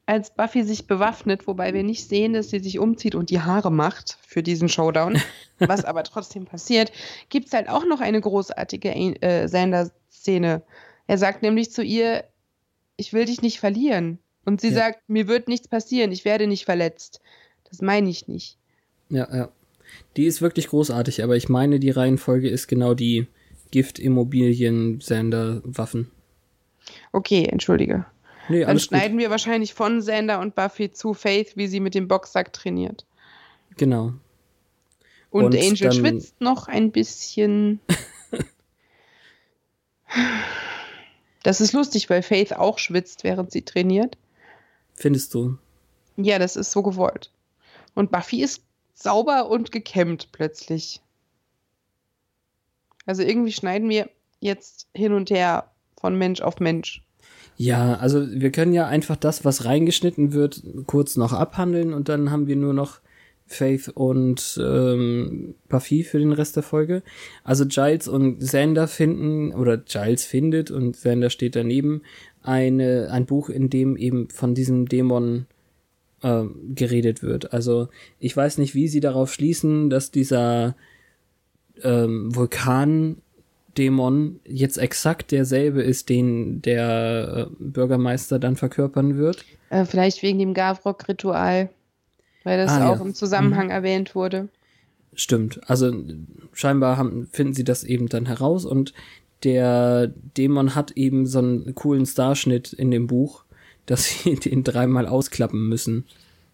als 0.08 0.34
Buffy 0.36 0.64
sich 0.64 0.86
bewaffnet, 0.88 1.47
wobei 1.47 1.74
wir 1.74 1.84
nicht 1.84 2.08
sehen, 2.08 2.34
dass 2.34 2.49
sie 2.51 2.60
sich 2.60 2.78
umzieht 2.80 3.16
und 3.16 3.30
die 3.32 3.41
Haare 3.41 3.72
macht 3.72 4.18
für 4.28 4.43
diesen 4.43 4.70
Showdown, 4.70 5.20
was 5.60 5.84
aber 5.84 6.03
trotzdem 6.03 6.45
passiert, 6.45 6.91
gibt 7.30 7.47
es 7.47 7.53
halt 7.53 7.70
auch 7.70 7.86
noch 7.86 8.01
eine 8.01 8.22
großartige 8.22 8.93
äh, 8.93 9.47
Sander-Szene. 9.47 10.62
Er 11.08 11.18
sagt 11.18 11.41
nämlich 11.41 11.72
zu 11.72 11.84
ihr, 11.84 12.24
ich 12.97 13.14
will 13.14 13.26
dich 13.26 13.41
nicht 13.41 13.60
verlieren. 13.60 14.20
Und 14.45 14.62
sie 14.62 14.70
Ja. 14.70 14.76
sagt, 14.76 15.10
mir 15.10 15.28
wird 15.28 15.47
nichts 15.47 15.68
passieren, 15.68 16.12
ich 16.12 16.24
werde 16.24 16.45
nicht 16.45 16.66
verletzt. 16.66 17.20
Das 17.70 17.82
meine 17.82 18.10
ich 18.10 18.28
nicht. 18.28 18.58
Ja, 19.10 19.28
ja. 19.36 19.49
Die 20.18 20.26
ist 20.26 20.41
wirklich 20.41 20.68
großartig, 20.68 21.24
aber 21.24 21.36
ich 21.36 21.49
meine, 21.49 21.80
die 21.80 21.89
Reihenfolge 21.89 22.47
ist 22.49 22.68
genau 22.68 22.93
die 22.93 23.28
Gift, 23.72 23.97
Immobilien, 23.97 25.01
Sander, 25.01 25.62
Waffen. 25.64 26.12
Okay, 27.12 27.45
entschuldige. 27.45 28.06
Nee, 28.49 28.61
Dann 28.61 28.69
alles 28.69 28.83
gut. 28.83 28.97
schneiden 28.97 29.17
wir 29.17 29.29
wahrscheinlich 29.29 29.73
von 29.73 30.01
Sander 30.01 30.39
und 30.39 30.55
Buffy 30.55 30.91
zu 30.91 31.13
Faith, 31.13 31.53
wie 31.55 31.67
sie 31.67 31.79
mit 31.79 31.95
dem 31.95 32.07
Boxsack 32.07 32.53
trainiert. 32.53 33.05
Genau. 33.77 34.13
Und, 35.31 35.45
Und 35.45 35.55
Angel 35.55 35.91
schwitzt 35.91 36.39
noch 36.39 36.67
ein 36.67 36.91
bisschen. 36.91 37.79
Das 41.43 41.61
ist 41.61 41.73
lustig, 41.73 42.09
weil 42.09 42.23
Faith 42.23 42.53
auch 42.53 42.79
schwitzt, 42.79 43.23
während 43.23 43.51
sie 43.51 43.61
trainiert. 43.61 44.17
Findest 44.95 45.31
du? 45.35 45.59
Ja, 46.17 46.39
das 46.39 46.55
ist 46.55 46.71
so 46.71 46.81
gewollt. 46.81 47.31
Und 47.93 48.11
Buffy 48.11 48.41
ist 48.41 48.63
sauber 48.95 49.47
und 49.47 49.71
gekämmt 49.71 50.31
plötzlich. 50.31 51.01
Also 53.05 53.21
irgendwie 53.21 53.51
schneiden 53.51 53.89
wir 53.89 54.09
jetzt 54.39 54.87
hin 54.95 55.13
und 55.13 55.29
her 55.29 55.69
von 55.99 56.17
Mensch 56.17 56.41
auf 56.41 56.59
Mensch. 56.59 57.05
Ja, 57.58 57.95
also 57.95 58.28
wir 58.30 58.51
können 58.51 58.74
ja 58.74 58.88
einfach 58.88 59.16
das, 59.16 59.45
was 59.45 59.66
reingeschnitten 59.66 60.34
wird, 60.34 60.62
kurz 60.88 61.16
noch 61.16 61.32
abhandeln 61.32 61.93
und 61.93 62.10
dann 62.10 62.30
haben 62.32 62.47
wir 62.47 62.56
nur 62.56 62.74
noch 62.74 62.99
Faith 63.47 63.89
und 63.89 64.60
ähm, 64.62 65.56
Buffy 65.70 66.03
für 66.03 66.20
den 66.20 66.34
Rest 66.34 66.56
der 66.56 66.64
Folge. 66.64 67.03
Also 67.43 67.66
Giles 67.66 68.08
und 68.08 68.39
Xander 68.39 68.88
finden, 68.88 69.53
oder 69.53 69.78
Giles 69.78 70.26
findet 70.26 70.72
und 70.72 70.93
Xander 70.93 71.30
steht 71.30 71.56
daneben, 71.56 72.01
eine, 72.41 73.10
ein 73.12 73.26
Buch, 73.26 73.49
in 73.49 73.70
dem 73.70 73.97
eben 73.97 74.30
von 74.30 74.56
diesem 74.56 74.88
Dämon 74.88 75.45
ähm, 76.24 76.74
geredet 76.74 77.22
wird. 77.24 77.53
Also 77.53 77.88
ich 78.20 78.36
weiß 78.36 78.58
nicht, 78.58 78.76
wie 78.76 78.88
sie 78.88 78.99
darauf 78.99 79.32
schließen, 79.32 79.89
dass 79.89 80.12
dieser 80.12 80.76
ähm, 81.84 82.36
Vulkan 82.36 83.18
Dämon 83.78 84.39
jetzt 84.45 84.78
exakt 84.78 85.32
derselbe 85.32 85.82
ist, 85.82 86.09
den 86.09 86.61
der 86.61 87.47
äh, 87.49 87.55
Bürgermeister 87.59 88.39
dann 88.39 88.55
verkörpern 88.55 89.17
wird. 89.17 89.45
Äh, 89.69 89.86
vielleicht 89.86 90.21
wegen 90.23 90.39
dem 90.39 90.53
Gavrok-Ritual, 90.53 91.69
weil 92.43 92.57
das 92.57 92.71
Ah, 92.71 92.89
auch 92.89 92.97
ja. 92.99 93.01
im 93.05 93.13
Zusammenhang 93.13 93.69
erwähnt 93.69 94.15
wurde. 94.15 94.49
Stimmt. 95.13 95.61
Also 95.69 95.93
scheinbar 96.53 96.97
haben, 96.97 97.28
finden 97.32 97.53
sie 97.53 97.63
das 97.63 97.84
eben 97.84 98.09
dann 98.09 98.26
heraus 98.26 98.65
und 98.65 98.93
der 99.43 100.07
Dämon 100.07 100.76
hat 100.76 100.91
eben 100.91 101.26
so 101.26 101.39
einen 101.39 101.76
coolen 101.76 102.05
Starschnitt 102.05 102.73
in 102.73 102.91
dem 102.91 103.07
Buch, 103.07 103.43
dass 103.86 104.05
sie 104.05 104.36
den 104.36 104.63
dreimal 104.63 105.07
ausklappen 105.07 105.67
müssen. 105.69 106.05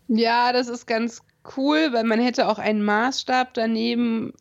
Ja, 0.07 0.51
das 0.51 0.67
ist 0.67 0.87
ganz 0.87 1.21
cool, 1.55 1.89
weil 1.93 2.03
man 2.03 2.19
hätte 2.19 2.47
auch 2.49 2.59
einen 2.59 2.83
Maßstab 2.83 3.53
daneben 3.53 4.33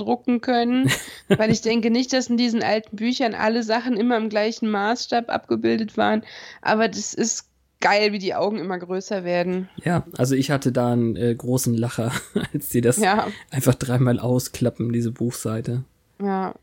drucken 0.00 0.40
können, 0.40 0.90
weil 1.28 1.50
ich 1.50 1.60
denke 1.62 1.90
nicht, 1.90 2.12
dass 2.12 2.28
in 2.28 2.36
diesen 2.36 2.62
alten 2.62 2.96
Büchern 2.96 3.34
alle 3.34 3.62
Sachen 3.62 3.96
immer 3.96 4.16
im 4.16 4.28
gleichen 4.28 4.70
Maßstab 4.70 5.28
abgebildet 5.28 5.96
waren, 5.96 6.22
aber 6.62 6.88
das 6.88 7.12
ist 7.14 7.46
geil, 7.80 8.12
wie 8.12 8.18
die 8.18 8.34
Augen 8.34 8.58
immer 8.58 8.78
größer 8.78 9.22
werden. 9.24 9.68
Ja, 9.84 10.04
also 10.16 10.34
ich 10.34 10.50
hatte 10.50 10.72
da 10.72 10.92
einen 10.92 11.14
äh, 11.16 11.34
großen 11.34 11.74
Lacher, 11.74 12.12
als 12.52 12.70
sie 12.70 12.80
das 12.80 12.96
Ja, 12.98 13.28
einfach 13.50 13.74
dreimal 13.74 14.18
ausklappen, 14.18 14.92
diese 14.92 15.12
Buchseite. 15.12 15.84
ja. 16.20 16.54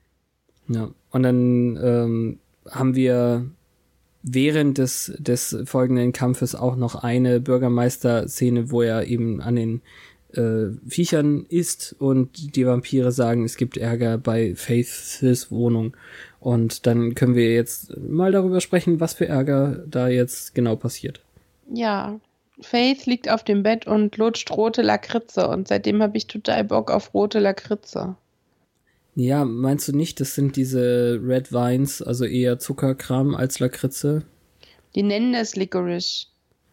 Ja, 0.67 0.89
und 1.11 1.21
dann 1.21 1.77
ähm, 1.77 2.39
haben 2.71 2.95
wir 2.95 3.45
während 4.23 4.79
des, 4.79 5.13
des 5.19 5.55
folgenden 5.65 6.11
Kampfes 6.11 6.55
auch 6.55 6.75
noch 6.75 6.95
eine 6.95 7.39
Bürgermeister-Szene, 7.39 8.71
wo 8.71 8.81
er 8.81 9.05
eben 9.05 9.41
an 9.41 9.55
den 9.55 9.81
äh, 10.37 10.71
Viechern 10.87 11.45
ist 11.49 11.95
und 11.99 12.55
die 12.55 12.65
Vampire 12.65 13.11
sagen, 13.11 13.45
es 13.45 13.57
gibt 13.57 13.77
Ärger 13.77 14.17
bei 14.17 14.55
Faiths 14.55 15.51
Wohnung. 15.51 15.95
Und 16.39 16.85
dann 16.85 17.15
können 17.15 17.35
wir 17.35 17.53
jetzt 17.53 17.97
mal 17.97 18.31
darüber 18.31 18.61
sprechen, 18.61 18.99
was 18.99 19.15
für 19.15 19.27
Ärger 19.27 19.83
da 19.87 20.07
jetzt 20.07 20.53
genau 20.53 20.75
passiert. 20.75 21.21
Ja. 21.73 22.19
Faith 22.61 23.05
liegt 23.05 23.29
auf 23.29 23.43
dem 23.43 23.63
Bett 23.63 23.85
und 23.87 24.15
lutscht 24.17 24.49
rote 24.51 24.81
Lakritze 24.81 25.47
und 25.49 25.67
seitdem 25.67 26.01
habe 26.01 26.15
ich 26.17 26.27
total 26.27 26.63
Bock 26.63 26.89
auf 26.89 27.13
rote 27.13 27.39
Lakritze. 27.39 28.15
Ja, 29.15 29.45
meinst 29.45 29.87
du 29.87 29.95
nicht, 29.95 30.19
das 30.19 30.35
sind 30.35 30.55
diese 30.55 31.19
Red 31.23 31.51
Vines, 31.51 32.01
also 32.01 32.25
eher 32.25 32.59
Zuckerkram 32.59 33.35
als 33.35 33.59
Lakritze? 33.59 34.23
Die 34.93 35.03
nennen 35.03 35.33
das 35.33 35.55
Licorice. 35.55 36.27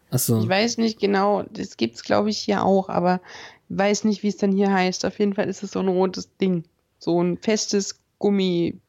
Achso. 0.09 0.39
Ich 0.41 0.47
weiß 0.47 0.77
nicht 0.77 0.99
genau, 0.99 1.43
das 1.51 1.75
gibt's 1.75 2.03
glaube 2.03 2.29
ich 2.29 2.37
hier 2.37 2.63
auch, 2.63 2.87
aber 2.89 3.19
weiß 3.69 4.03
nicht, 4.05 4.23
wie 4.23 4.27
es 4.27 4.37
dann 4.37 4.51
hier 4.51 4.71
heißt. 4.71 5.05
Auf 5.05 5.19
jeden 5.19 5.33
Fall 5.33 5.47
ist 5.49 5.63
es 5.63 5.71
so 5.71 5.79
ein 5.79 5.87
rotes 5.87 6.35
Ding. 6.37 6.63
So 6.99 7.21
ein 7.21 7.37
festes 7.37 7.99
Gummi, 8.19 8.79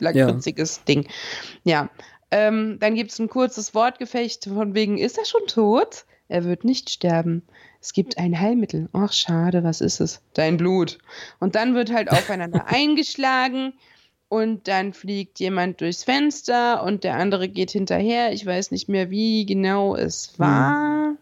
lakritziges 0.00 0.84
Ding. 0.84 1.06
Ja. 1.64 1.90
Ähm, 2.30 2.78
dann 2.80 2.94
gibt's 2.94 3.18
ein 3.18 3.28
kurzes 3.28 3.74
Wortgefecht 3.74 4.46
von 4.46 4.74
wegen, 4.74 4.96
ist 4.96 5.18
er 5.18 5.26
schon 5.26 5.46
tot? 5.46 6.06
Er 6.28 6.44
wird 6.44 6.64
nicht 6.64 6.88
sterben. 6.88 7.42
Es 7.80 7.92
gibt 7.92 8.16
ein 8.16 8.38
Heilmittel. 8.38 8.88
Ach, 8.92 9.12
schade, 9.12 9.64
was 9.64 9.80
ist 9.80 10.00
es? 10.00 10.22
Dein 10.32 10.56
Blut. 10.56 10.98
Und 11.40 11.56
dann 11.56 11.74
wird 11.74 11.92
halt 11.92 12.10
aufeinander 12.10 12.66
eingeschlagen 12.68 13.74
und 14.28 14.66
dann 14.66 14.94
fliegt 14.94 15.40
jemand 15.40 15.82
durchs 15.82 16.04
Fenster 16.04 16.84
und 16.84 17.04
der 17.04 17.16
andere 17.16 17.50
geht 17.50 17.72
hinterher. 17.72 18.32
Ich 18.32 18.46
weiß 18.46 18.70
nicht 18.70 18.88
mehr, 18.88 19.10
wie 19.10 19.44
genau 19.44 19.94
es 19.94 20.38
war. 20.38 21.16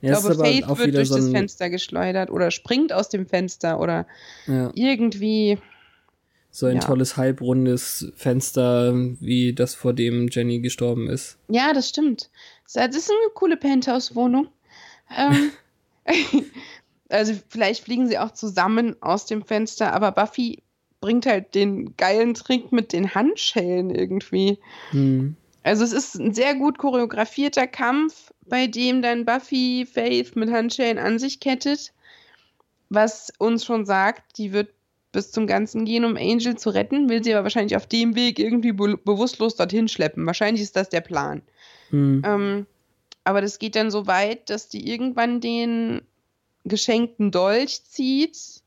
Ich 0.00 0.08
Ja, 0.08 0.18
glaube, 0.18 0.34
Faith 0.36 0.66
wird 0.78 0.94
durch 0.94 1.08
so 1.08 1.16
das 1.16 1.28
Fenster 1.30 1.70
geschleudert 1.70 2.30
oder 2.30 2.50
springt 2.50 2.92
aus 2.92 3.08
dem 3.08 3.26
Fenster 3.26 3.78
oder 3.80 4.06
ja. 4.46 4.70
irgendwie. 4.74 5.58
So 6.50 6.66
ein 6.66 6.76
Ja. 6.76 6.80
tolles 6.82 7.16
halbrundes 7.16 8.12
Fenster, 8.14 8.92
wie 8.94 9.54
das 9.54 9.74
vor 9.74 9.92
dem 9.94 10.28
Jenny 10.30 10.60
gestorben 10.60 11.08
ist. 11.08 11.38
Ja, 11.48 11.72
das 11.72 11.88
stimmt. 11.88 12.30
Das 12.74 12.94
ist 12.96 13.10
eine 13.10 13.30
coole 13.34 13.56
Penthouse-Wohnung. 13.56 14.48
Ähm, 15.16 15.50
also 17.08 17.34
vielleicht 17.48 17.84
fliegen 17.84 18.06
sie 18.08 18.18
auch 18.18 18.32
zusammen 18.32 18.96
aus 19.00 19.26
dem 19.26 19.44
Fenster, 19.44 19.92
aber 19.92 20.12
Buffy 20.12 20.62
bringt 21.00 21.26
halt 21.26 21.54
den 21.54 21.96
geilen 21.96 22.34
Trick 22.34 22.70
mit 22.72 22.92
den 22.92 23.14
Handschellen 23.14 23.90
irgendwie. 23.94 24.58
Hm. 24.90 25.36
Also 25.62 25.84
es 25.84 25.92
ist 25.92 26.16
ein 26.16 26.34
sehr 26.34 26.54
gut 26.54 26.78
choreografierter 26.78 27.66
Kampf, 27.66 28.32
bei 28.46 28.66
dem 28.66 29.02
dann 29.02 29.24
Buffy 29.24 29.86
Faith 29.86 30.34
mit 30.34 30.50
Handschellen 30.50 30.98
an 30.98 31.18
sich 31.18 31.40
kettet, 31.40 31.92
was 32.88 33.32
uns 33.38 33.64
schon 33.64 33.86
sagt, 33.86 34.38
die 34.38 34.52
wird 34.52 34.70
bis 35.12 35.30
zum 35.30 35.46
Ganzen 35.46 35.84
gehen, 35.84 36.04
um 36.04 36.16
Angel 36.16 36.56
zu 36.56 36.70
retten, 36.70 37.08
will 37.08 37.22
sie 37.22 37.34
aber 37.34 37.44
wahrscheinlich 37.44 37.76
auf 37.76 37.86
dem 37.86 38.16
Weg 38.16 38.38
irgendwie 38.38 38.72
be 38.72 38.96
bewusstlos 38.96 39.56
dorthin 39.56 39.88
schleppen. 39.88 40.26
Wahrscheinlich 40.26 40.62
ist 40.62 40.74
das 40.74 40.88
der 40.88 41.02
Plan. 41.02 41.42
Hm. 41.90 42.22
Ähm, 42.24 42.66
aber 43.24 43.40
das 43.40 43.58
geht 43.58 43.76
dann 43.76 43.90
so 43.90 44.06
weit, 44.06 44.50
dass 44.50 44.68
die 44.68 44.90
irgendwann 44.90 45.40
den 45.40 46.02
geschenkten 46.64 47.30
Dolch 47.30 47.84
zieht 47.84 48.62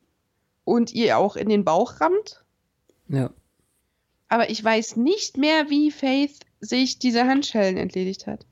und 0.63 0.93
ihr 0.93 1.17
auch 1.17 1.35
in 1.35 1.49
den 1.49 1.65
Bauch 1.65 1.99
rammt. 1.99 2.43
Ja. 3.07 3.31
Aber 4.27 4.49
ich 4.49 4.63
weiß 4.63 4.95
nicht 4.97 5.37
mehr, 5.37 5.69
wie 5.69 5.91
Faith 5.91 6.44
sich 6.65 6.99
diese 6.99 7.25
Handschellen 7.25 7.77
entledigt 7.77 8.27
hat. 8.27 8.45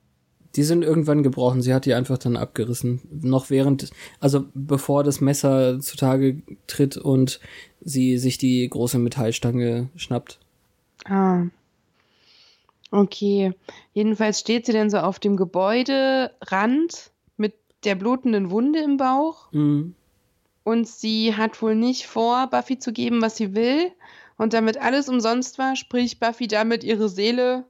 Die 0.56 0.64
sind 0.64 0.84
irgendwann 0.84 1.24
gebrochen. 1.24 1.62
Sie 1.62 1.74
hat 1.74 1.86
die 1.86 1.96
einfach 1.96 2.20
dann 2.20 2.38
abgerissen. 2.38 3.02
Noch 3.10 3.50
während, 3.50 3.90
also 4.20 4.46
bevor 4.54 5.04
das 5.04 5.20
Messer 5.20 5.80
zutage 5.80 6.42
tritt 6.68 6.96
und 6.96 7.40
sie 7.82 8.18
sich 8.18 8.38
die 8.38 8.70
große 8.70 9.00
Metallstange 9.00 9.90
schnappt. 9.96 10.40
Ah. 11.06 11.46
Okay. 12.92 13.54
Jedenfalls 13.94 14.40
steht 14.40 14.68
sie 14.68 14.74
dann 14.74 14.92
so 14.92 15.00
auf 15.00 15.18
dem 15.18 15.38
Gebäuderand 15.38 17.12
mit 17.38 17.56
der 17.84 17.96
blutenden 17.96 18.52
Wunde 18.52 18.80
im 18.80 18.98
Bauch. 18.98 19.52
Mhm. 19.52 19.96
Und 20.64 20.88
sie 20.88 21.36
hat 21.36 21.62
wohl 21.62 21.76
nicht 21.76 22.06
vor, 22.06 22.48
Buffy 22.48 22.78
zu 22.78 22.94
geben, 22.94 23.22
was 23.22 23.36
sie 23.38 23.56
will. 23.56 23.92
Und 24.38 24.54
damit 24.54 24.78
alles 24.78 25.10
umsonst 25.10 25.58
war, 25.58 25.76
sprich 25.76 26.20
Buffy 26.20 26.48
damit 26.48 26.84
ihre 26.84 27.10
Seele 27.10 27.66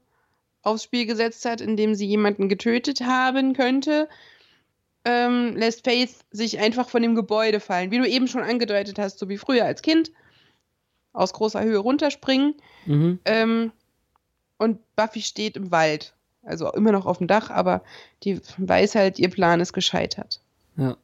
aufs 0.64 0.84
Spiel 0.84 1.06
gesetzt 1.06 1.46
hat, 1.46 1.62
indem 1.62 1.94
sie 1.94 2.08
jemanden 2.08 2.50
getötet 2.50 3.02
haben 3.02 3.54
könnte, 3.54 4.10
ähm, 5.06 5.56
lässt 5.56 5.84
Faith 5.84 6.16
sich 6.32 6.60
einfach 6.60 6.90
von 6.90 7.02
dem 7.02 7.16
Gebäude 7.16 7.60
fallen. 7.60 7.92
Wie 7.92 7.98
du 7.98 8.08
eben 8.08 8.28
schon 8.28 8.42
angedeutet 8.42 8.98
hast, 8.98 9.20
so 9.20 9.30
wie 9.30 9.38
früher 9.38 9.66
als 9.66 9.82
Kind. 9.82 10.12
Aus 11.12 11.34
großer 11.34 11.62
Höhe 11.62 11.78
runterspringen. 11.78 12.56
Mhm. 12.86 13.20
Ähm, 13.26 13.72
und 14.58 14.80
Buffy 14.96 15.22
steht 15.22 15.58
im 15.58 15.72
Wald. 15.72 16.16
Also 16.42 16.72
immer 16.72 16.92
noch 16.92 17.06
auf 17.06 17.20
dem 17.20 17.28
Dach, 17.28 17.50
aber 17.50 17.84
die 18.24 18.40
weiß 18.58 18.96
halt, 18.96 19.20
ihr 19.20 19.30
Plan 19.30 19.60
ist 19.60 19.74
gescheitert. 19.74 20.42
Ja. 20.78 20.98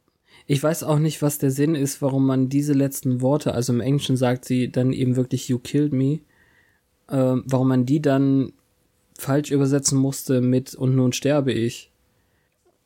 Ich 0.46 0.62
weiß 0.62 0.82
auch 0.82 0.98
nicht, 0.98 1.22
was 1.22 1.38
der 1.38 1.50
Sinn 1.50 1.74
ist, 1.74 2.02
warum 2.02 2.26
man 2.26 2.48
diese 2.48 2.72
letzten 2.72 3.20
Worte, 3.20 3.54
also 3.54 3.72
im 3.72 3.80
Englischen 3.80 4.16
sagt 4.16 4.44
sie 4.44 4.72
dann 4.72 4.92
eben 4.92 5.14
wirklich 5.16 5.48
You 5.48 5.58
killed 5.58 5.92
me, 5.92 6.20
äh, 7.08 7.36
warum 7.44 7.68
man 7.68 7.86
die 7.86 8.02
dann 8.02 8.52
falsch 9.20 9.50
übersetzen 9.50 9.98
musste 9.98 10.40
mit 10.40 10.74
und 10.74 10.96
nun 10.96 11.12
sterbe 11.12 11.52
ich. 11.52 11.90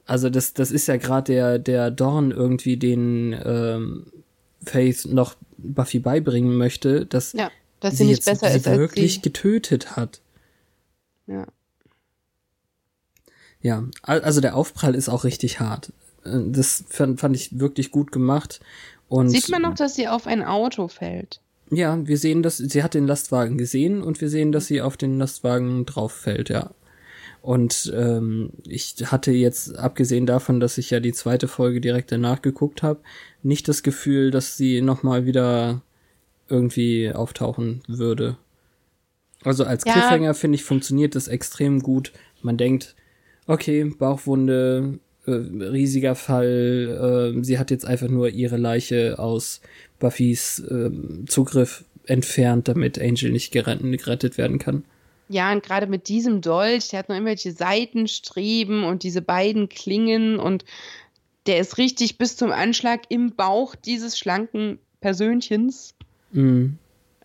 Also 0.06 0.28
das, 0.28 0.52
das 0.52 0.70
ist 0.70 0.86
ja 0.86 0.96
gerade 0.98 1.32
der, 1.32 1.58
der 1.58 1.90
Dorn 1.90 2.30
irgendwie, 2.30 2.76
den 2.76 3.34
ähm, 3.44 4.06
Faith 4.64 5.06
noch 5.06 5.34
Buffy 5.56 5.98
beibringen 5.98 6.56
möchte, 6.56 7.06
dass, 7.06 7.32
Ja, 7.32 7.50
dass 7.80 7.92
sie, 7.92 7.98
sie 7.98 8.04
nicht 8.04 8.16
jetzt 8.18 8.24
besser 8.26 8.50
sie 8.52 8.58
ist 8.58 8.68
als 8.68 8.78
wirklich 8.78 9.14
sie. 9.14 9.20
getötet 9.22 9.96
hat. 9.96 10.20
Ja. 11.26 11.46
Ja, 13.62 13.84
al- 14.02 14.20
also 14.22 14.40
der 14.42 14.56
Aufprall 14.56 14.94
ist 14.94 15.08
auch 15.08 15.24
richtig 15.24 15.60
hart. 15.60 15.92
Äh, 16.24 16.38
Das 16.50 16.84
fand, 16.88 17.20
fand 17.20 17.34
ich 17.36 17.58
wirklich 17.58 17.90
gut 17.90 18.12
gemacht. 18.12 18.60
Und 19.08 19.30
Sieht 19.30 19.48
man 19.48 19.62
noch, 19.62 19.74
dass 19.74 19.94
sie 19.94 20.08
auf 20.08 20.26
ein 20.26 20.42
Auto 20.42 20.88
fällt? 20.88 21.40
Ja, 21.74 22.06
wir 22.06 22.18
sehen, 22.18 22.42
dass 22.42 22.58
sie 22.58 22.82
hat 22.82 22.94
den 22.94 23.06
Lastwagen 23.06 23.58
gesehen 23.58 24.02
und 24.02 24.20
wir 24.20 24.28
sehen, 24.28 24.52
dass 24.52 24.66
sie 24.66 24.80
auf 24.82 24.96
den 24.96 25.18
Lastwagen 25.18 25.86
drauf 25.86 26.12
fällt, 26.12 26.48
ja. 26.48 26.70
Und 27.42 27.92
ähm, 27.94 28.50
ich 28.66 28.94
hatte 29.04 29.30
jetzt, 29.30 29.76
abgesehen 29.78 30.24
davon, 30.24 30.60
dass 30.60 30.78
ich 30.78 30.90
ja 30.90 31.00
die 31.00 31.12
zweite 31.12 31.46
Folge 31.46 31.80
direkt 31.80 32.10
danach 32.10 32.40
geguckt 32.40 32.82
habe, 32.82 33.00
nicht 33.42 33.68
das 33.68 33.82
Gefühl, 33.82 34.30
dass 34.30 34.56
sie 34.56 34.80
nochmal 34.80 35.26
wieder 35.26 35.82
irgendwie 36.48 37.12
auftauchen 37.12 37.82
würde. 37.86 38.38
Also 39.42 39.64
als 39.64 39.84
Ja. 39.84 39.92
Cliffhanger 39.92 40.32
finde 40.32 40.56
ich, 40.56 40.64
funktioniert 40.64 41.14
das 41.14 41.28
extrem 41.28 41.80
gut. 41.80 42.12
Man 42.40 42.56
denkt, 42.56 42.94
okay, 43.46 43.84
Bauchwunde, 43.84 44.98
äh, 45.26 45.30
riesiger 45.30 46.14
Fall, 46.14 47.34
äh, 47.36 47.44
sie 47.44 47.58
hat 47.58 47.70
jetzt 47.70 47.86
einfach 47.86 48.08
nur 48.08 48.28
ihre 48.28 48.56
Leiche 48.56 49.18
aus 49.18 49.60
Buffys 49.98 50.62
ähm, 50.70 51.24
Zugriff 51.28 51.84
entfernt, 52.06 52.68
damit 52.68 53.00
Angel 53.00 53.30
nicht 53.30 53.52
gerettet, 53.52 53.98
gerettet 53.98 54.38
werden 54.38 54.58
kann. 54.58 54.84
Ja, 55.28 55.50
und 55.52 55.62
gerade 55.62 55.86
mit 55.86 56.08
diesem 56.08 56.42
Dolch, 56.42 56.88
der 56.88 56.98
hat 56.98 57.08
noch 57.08 57.16
irgendwelche 57.16 57.52
Seitenstreben 57.52 58.84
und 58.84 59.02
diese 59.02 59.22
beiden 59.22 59.68
Klingen 59.70 60.38
und 60.38 60.64
der 61.46 61.58
ist 61.58 61.78
richtig 61.78 62.18
bis 62.18 62.36
zum 62.36 62.52
Anschlag 62.52 63.02
im 63.08 63.34
Bauch 63.34 63.74
dieses 63.74 64.18
schlanken 64.18 64.78
Persönchens. 65.00 65.94
Mhm. 66.32 66.78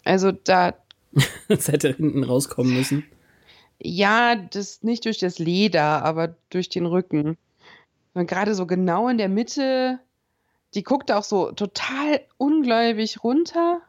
Also 0.05 0.31
da, 0.31 0.75
Das 1.49 1.67
hätte 1.67 1.93
hinten 1.93 2.23
rauskommen 2.23 2.73
müssen. 2.73 3.03
ja, 3.81 4.35
das 4.35 4.83
nicht 4.83 5.05
durch 5.05 5.17
das 5.17 5.39
Leder, 5.39 6.03
aber 6.03 6.35
durch 6.49 6.69
den 6.69 6.85
Rücken. 6.85 7.37
Und 8.19 8.27
gerade 8.27 8.53
so 8.53 8.65
genau 8.65 9.07
in 9.07 9.17
der 9.17 9.29
Mitte, 9.29 9.97
die 10.73 10.83
guckt 10.83 11.09
auch 11.09 11.23
so 11.23 11.53
total 11.53 12.19
ungläubig 12.37 13.23
runter. 13.23 13.81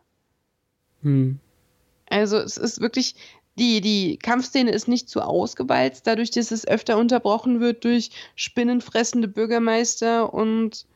Hm. 1.02 1.40
Also 2.08 2.36
es 2.38 2.56
ist 2.56 2.80
wirklich, 2.80 3.16
die, 3.58 3.80
die 3.80 4.18
Kampfszene 4.18 4.70
ist 4.70 4.86
nicht 4.86 5.08
zu 5.08 5.20
ausgewalzt, 5.20 6.06
dadurch, 6.06 6.30
dass 6.30 6.52
es 6.52 6.64
öfter 6.64 6.96
unterbrochen 6.96 7.58
wird 7.58 7.82
durch 7.82 8.12
spinnenfressende 8.36 9.26
Bürgermeister 9.26 10.32
und 10.32 10.86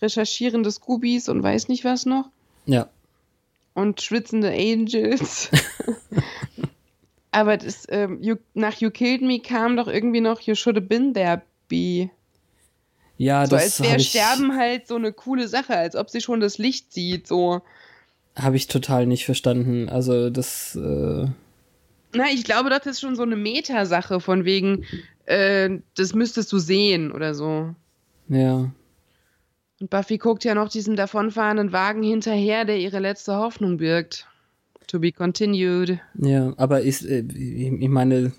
recherchierende 0.00 0.70
Scoobies 0.70 1.28
und 1.28 1.42
weiß 1.42 1.68
nicht 1.68 1.84
was 1.84 2.06
noch. 2.06 2.30
Ja. 2.64 2.88
Und 3.74 4.00
schwitzende 4.00 4.52
Angels. 4.52 5.50
Aber 7.30 7.58
das, 7.58 7.84
ähm, 7.90 8.22
you, 8.22 8.36
nach 8.54 8.80
You 8.80 8.90
Killed 8.90 9.20
Me 9.20 9.38
kam 9.38 9.76
doch 9.76 9.86
irgendwie 9.86 10.22
noch 10.22 10.40
You 10.40 10.54
Should 10.54 10.76
Have 10.76 10.86
Been 10.86 11.12
There, 11.12 11.42
B. 11.68 12.08
Ja, 13.20 13.44
So 13.44 13.50
das 13.56 13.64
als 13.64 13.80
wäre 13.82 13.90
habe 13.92 14.00
Sterben 14.00 14.56
halt 14.56 14.86
so 14.86 14.96
eine 14.96 15.12
coole 15.12 15.46
Sache, 15.46 15.76
als 15.76 15.94
ob 15.94 16.08
sie 16.08 16.22
schon 16.22 16.40
das 16.40 16.56
Licht 16.56 16.90
sieht, 16.94 17.26
so. 17.26 17.60
hab 18.34 18.54
ich 18.54 18.66
total 18.66 19.04
nicht 19.06 19.26
verstanden. 19.26 19.90
Also 19.90 20.30
das, 20.30 20.74
äh, 20.74 21.26
Na, 22.14 22.24
ich 22.32 22.44
glaube, 22.44 22.70
das 22.70 22.86
ist 22.86 23.00
schon 23.00 23.16
so 23.16 23.22
eine 23.22 23.36
Metasache 23.36 24.20
von 24.20 24.46
wegen, 24.46 24.86
äh, 25.26 25.68
das 25.96 26.14
müsstest 26.14 26.50
du 26.50 26.58
sehen 26.58 27.12
oder 27.12 27.34
so. 27.34 27.74
ja. 28.28 28.70
Und 29.80 29.90
Buffy 29.90 30.16
guckt 30.16 30.44
ja 30.44 30.54
noch 30.54 30.70
diesem 30.70 30.96
davonfahrenden 30.96 31.72
Wagen 31.72 32.02
hinterher, 32.02 32.64
der 32.64 32.78
ihre 32.78 33.00
letzte 33.00 33.36
Hoffnung 33.36 33.76
birgt. 33.76 34.26
To 34.86 34.98
be 34.98 35.12
continued. 35.12 35.98
Ja, 36.18 36.52
aber 36.56 36.80
ist, 36.80 37.04
äh, 37.04 37.20
ich 37.20 37.70
ich 37.82 37.88
meine, 37.88 38.32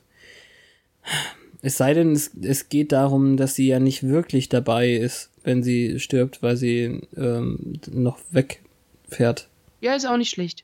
es 1.62 1.78
sei 1.78 1.94
denn, 1.94 2.12
es, 2.14 2.32
es 2.42 2.70
geht 2.70 2.92
darum, 2.92 3.38
dass 3.38 3.56
sie 3.56 3.68
ja 3.68 3.80
nicht 3.80 4.04
wirklich 4.04 4.50
dabei 4.50 4.94
ist, 4.94 5.30
wenn 5.44 5.64
sie 5.64 6.00
stirbt, 6.00 6.42
weil 6.42 6.58
sie 6.58 7.02
ähm, 7.16 7.80
noch 7.92 8.20
wegfährt. 8.32 9.48
Ja, 9.80 9.96
ist 9.96 10.06
auch 10.06 10.18
nicht 10.18 10.30
schlecht. 10.30 10.64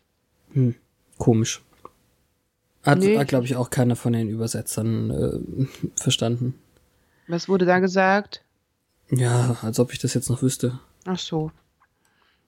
Hm, 0.54 0.76
komisch. 1.18 1.62
Hat, 2.84 3.00
Nee. 3.00 3.18
hat 3.18 3.28
glaube 3.28 3.46
ich, 3.46 3.56
auch 3.56 3.70
keiner 3.70 3.96
von 3.96 4.14
den 4.14 4.30
Übersetzern 4.30 5.10
äh, 5.12 5.66
verstanden. 5.96 6.56
Was 7.28 7.50
wurde 7.50 7.66
da 7.66 7.80
gesagt? 7.80 8.44
Ja, 9.12 9.58
als 9.62 9.80
ob 9.80 9.92
ich 9.94 10.00
das 10.00 10.14
jetzt 10.14 10.30
noch 10.30 10.42
wüsste. 10.42 10.80
Ach 11.06 11.20
so. 11.20 11.52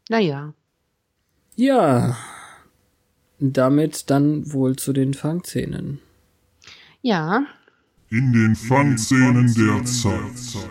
Naja. 0.09 0.53
Ja, 1.55 2.17
damit 3.39 4.09
dann 4.09 4.51
wohl 4.53 4.75
zu 4.77 4.93
den 4.93 5.13
Fangszenen. 5.13 5.99
Ja, 7.01 7.45
In 8.11 8.33
den 8.33 8.55
Fangszenen 8.55 9.53
der 9.53 9.85
Zeit. 9.85 10.65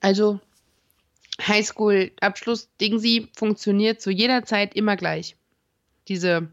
also 0.00 0.40
Highschool-Abschluss-Dingsi 1.46 3.28
funktioniert 3.36 4.00
zu 4.00 4.10
jeder 4.10 4.44
Zeit 4.44 4.74
immer 4.74 4.96
gleich. 4.96 5.36
Diese 6.08 6.48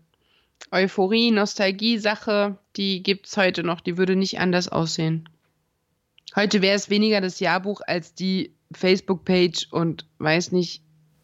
Euphorie, 0.72 1.32
Nostalgie-Sache, 1.32 2.58
die 2.76 3.02
gibt's 3.04 3.36
heute 3.38 3.64
noch, 3.64 3.82
die 3.82 3.98
würde 3.98 4.16
nicht 4.16 4.40
anders 4.40 4.68
aussehen. 4.70 5.28
Heute 6.36 6.62
wäre 6.62 6.76
es 6.76 6.90
weniger 6.90 7.20
das 7.22 7.40
Jahrbuch 7.40 7.82
als 7.86 8.14
die 8.14 8.54
Facebook-Page 8.74 9.68
und 9.72 10.06
weiß 10.20 10.52
nicht, 10.52 10.84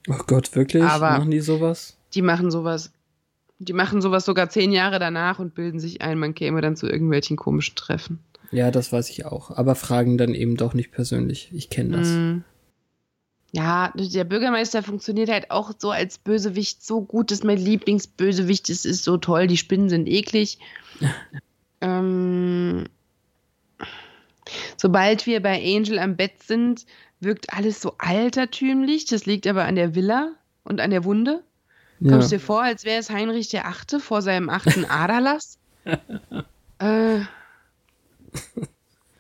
Oh 0.10 0.18
Gott, 0.28 0.54
wirklich? 0.56 0.84
Aber- 0.84 1.12
Machen 1.20 1.32
die 1.32 1.40
sowas? 1.40 1.98
die 2.14 2.22
machen 2.22 2.52
sowas. 2.52 2.92
Die 3.64 3.74
machen 3.74 4.02
sowas 4.02 4.26
sogar 4.26 4.50
zehn 4.50 4.72
Jahre 4.72 5.00
danach 5.00 5.40
und 5.40 5.56
bilden 5.56 5.80
sich 5.80 6.02
ein, 6.02 6.18
man 6.18 6.34
käme 6.34 6.62
dann 6.62 6.76
zu 6.76 6.88
irgendwelchen 6.88 7.38
komischen 7.38 7.76
Treffen. 7.76 8.20
Ja, 8.52 8.70
das 8.70 8.92
weiß 8.92 9.10
ich 9.10 9.26
auch. 9.26 9.52
Aber 9.52 9.76
fragen 9.76 10.18
dann 10.18 10.36
eben 10.36 10.58
doch 10.58 10.74
nicht 10.74 10.92
persönlich. 10.92 11.50
Ich 11.54 11.70
kenne 11.70 11.98
das. 11.98 12.10
Mm. 12.10 12.44
Ja, 13.52 13.94
der 13.96 14.24
Bürgermeister 14.24 14.82
funktioniert 14.82 15.30
halt 15.30 15.52
auch 15.52 15.74
so 15.78 15.92
als 15.92 16.18
Bösewicht 16.18 16.84
so 16.84 17.02
gut, 17.02 17.30
dass 17.30 17.44
mein 17.44 17.60
Lieblingsbösewicht 17.60 18.70
ist, 18.70 18.86
ist 18.86 19.04
so 19.04 19.18
toll, 19.18 19.46
die 19.46 19.58
Spinnen 19.58 19.90
sind 19.90 20.08
eklig. 20.08 20.58
ähm, 21.82 22.86
sobald 24.78 25.28
wir 25.28 25.42
bei 25.42 25.62
Angel 25.64 26.00
am 26.00 26.16
Bett 26.16 26.42
sind, 26.44 26.86
wirkt 27.20 27.54
alles 27.54 27.82
so 27.82 27.94
altertümlich. 28.00 29.06
Das 29.06 29.26
liegt 29.26 29.48
aber 29.48 29.66
an 29.66 29.76
der 29.76 29.96
Villa 29.96 30.32
und 30.64 30.82
an 30.82 30.90
der 30.90 31.04
Wunde. 31.04 31.44
Ja. 32.00 32.12
Kommst 32.12 32.32
dir 32.32 32.40
vor, 32.40 32.62
als 32.64 32.84
wäre 32.86 33.00
es 33.00 33.10
Heinrich 33.10 33.50
der 33.50 33.68
Achte 33.68 34.00
vor 34.00 34.22
seinem 34.22 34.50
achten 34.50 34.86
Aderlass? 34.90 35.58
äh, 36.80 37.20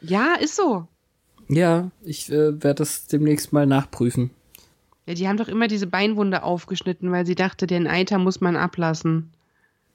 ja, 0.02 0.36
ist 0.40 0.56
so. 0.56 0.88
Ja, 1.50 1.92
ich 2.04 2.32
äh, 2.32 2.62
werde 2.64 2.76
das 2.76 3.08
demnächst 3.08 3.54
mal 3.54 3.66
nachprüfen. 3.66 4.32
Ja, 5.06 5.14
die 5.14 5.28
haben 5.28 5.38
doch 5.38 5.50
immer 5.50 5.68
diese 5.68 5.88
Beinwunde 5.88 6.44
aufgeschnitten, 6.44 7.12
weil 7.12 7.26
sie 7.26 7.36
dachte, 7.36 7.68
den 7.68 7.88
Eiter 7.88 8.18
muss 8.18 8.40
man 8.42 8.56
ablassen. 8.56 9.32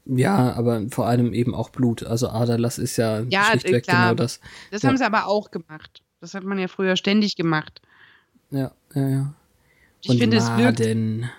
Ja, 0.05 0.53
aber 0.55 0.83
vor 0.91 1.07
allem 1.07 1.33
eben 1.35 1.55
auch 1.55 1.71
Blut. 1.71 2.03
Also 2.05 2.29
Aderlass 2.29 2.79
ist 2.79 2.97
ja, 2.97 3.21
Ja, 3.29 3.45
schlichtweg 3.51 3.85
klar. 3.85 4.03
genau 4.11 4.15
das. 4.15 4.41
Das 4.71 4.83
Ja. 4.83 4.89
haben 4.89 4.97
sie 4.97 5.05
aber 5.05 5.27
auch 5.27 5.51
gemacht. 5.51 6.03
Das 6.21 6.35
hat 6.35 6.45
man 6.45 6.59
ja 6.59 6.69
früher 6.69 6.97
ständig 6.97 7.37
gemacht. 7.37 7.81
Ja, 8.51 8.73
ja, 8.95 9.09
ja. 9.09 9.35
Ich 10.01 10.11
Und 10.11 10.19
finde, 10.19 10.37
es 10.39 10.49
wirkt, 10.57 10.81
Maden. 10.81 11.31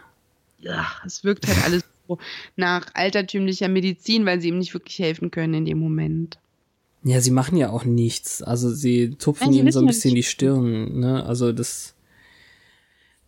Ja, 0.59 0.87
es 1.05 1.23
wirkt 1.23 1.47
halt 1.47 1.63
alles 1.63 1.83
so 2.07 2.17
nach 2.55 2.87
altertümlicher 2.93 3.67
Medizin, 3.67 4.25
weil 4.25 4.41
sie 4.41 4.49
ihm 4.49 4.57
nicht 4.57 4.73
wirklich 4.73 4.99
helfen 4.99 5.31
können 5.31 5.53
in 5.53 5.65
dem 5.65 5.79
Moment. 5.79 6.39
Ja, 7.03 7.21
sie 7.21 7.31
machen 7.31 7.57
ja 7.57 7.69
auch 7.69 7.85
nichts. 7.85 8.41
Also 8.41 8.69
sie 8.69 9.15
tupfen 9.15 9.51
Nein, 9.51 9.67
ihm 9.67 9.71
so 9.71 9.79
ein 9.79 9.85
bisschen 9.85 10.15
die 10.15 10.23
Stirn, 10.23 10.99
ne? 10.99 11.25
Also 11.25 11.51
das. 11.51 11.95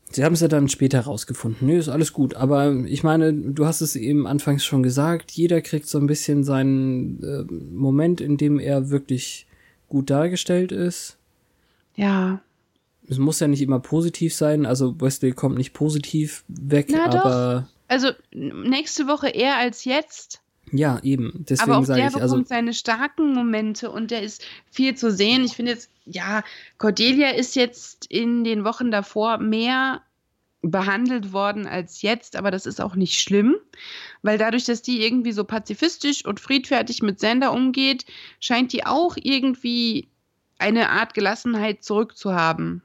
Sie 0.10 0.26
haben 0.26 0.34
es 0.34 0.42
ja 0.42 0.50
dann 0.50 0.68
später 0.68 1.00
rausgefunden. 1.00 1.70
Nö, 1.70 1.78
ist 1.78 1.88
alles 1.88 2.12
gut. 2.12 2.34
Aber 2.34 2.76
ich 2.86 3.02
meine, 3.02 3.32
du 3.34 3.66
hast 3.66 3.80
es 3.80 3.96
eben 3.96 4.28
anfangs 4.28 4.66
schon 4.66 4.84
gesagt, 4.84 5.32
jeder 5.32 5.62
kriegt 5.62 5.88
so 5.88 6.00
ein 6.00 6.08
bisschen 6.08 6.44
seinen 6.44 7.24
äh, 7.24 7.44
Moment, 7.50 8.20
in 8.20 8.36
dem 8.36 8.60
er 8.60 8.90
wirklich 8.90 9.48
gut 9.88 10.10
dargestellt 10.10 10.74
ist. 10.74 11.18
Ja. 11.96 12.42
Es 13.12 13.18
muss 13.18 13.42
ja 13.42 13.50
nicht 13.50 13.62
immer 13.62 13.80
positiv 13.80 14.34
sein. 14.34 14.66
Also 14.66 15.00
Wesley 15.02 15.34
kommt 15.34 15.58
nicht 15.58 15.74
positiv 15.74 16.46
weg, 16.48 16.88
Na, 16.90 17.08
aber. 17.08 17.68
Doch. 17.68 17.74
Also 17.90 18.12
nächste 18.32 19.06
Woche 19.06 19.28
eher 19.28 19.58
als 19.58 19.84
jetzt. 19.84 20.42
Ja, 20.72 20.98
eben. 21.04 21.46
Deswegen 21.50 21.72
Aber 21.72 21.82
auch 21.82 21.86
der 21.86 22.06
bekommt 22.06 22.22
also, 22.22 22.42
seine 22.46 22.74
starken 22.74 23.34
Momente 23.34 23.92
und 23.92 24.12
der 24.12 24.22
ist 24.22 24.46
viel 24.70 24.96
zu 24.96 25.12
sehen. 25.12 25.44
Ich 25.44 25.58
finde 25.58 25.74
jetzt, 25.74 25.90
ja, 26.06 26.42
Cordelia 26.78 27.32
ist 27.32 27.58
jetzt 27.58 28.06
in 28.10 28.46
den 28.46 28.64
Wochen 28.64 28.92
davor 28.92 29.40
mehr 29.40 30.04
behandelt 30.62 31.34
worden 31.34 31.68
als 31.68 32.02
jetzt, 32.02 32.38
aber 32.38 32.50
das 32.50 32.66
ist 32.66 32.80
auch 32.80 32.96
nicht 32.96 33.20
schlimm, 33.20 33.58
weil 34.22 34.38
dadurch, 34.38 34.64
dass 34.64 34.84
die 34.84 35.04
irgendwie 35.04 35.34
so 35.34 35.44
pazifistisch 35.44 36.24
und 36.24 36.40
friedfertig 36.40 37.02
mit 37.02 37.20
Sender 37.20 37.52
umgeht, 37.52 38.06
scheint 38.40 38.72
die 38.72 38.86
auch 38.86 39.18
irgendwie 39.22 40.08
eine 40.60 40.92
Art 40.92 41.14
Gelassenheit 41.14 41.84
zurückzuhaben. 41.84 42.84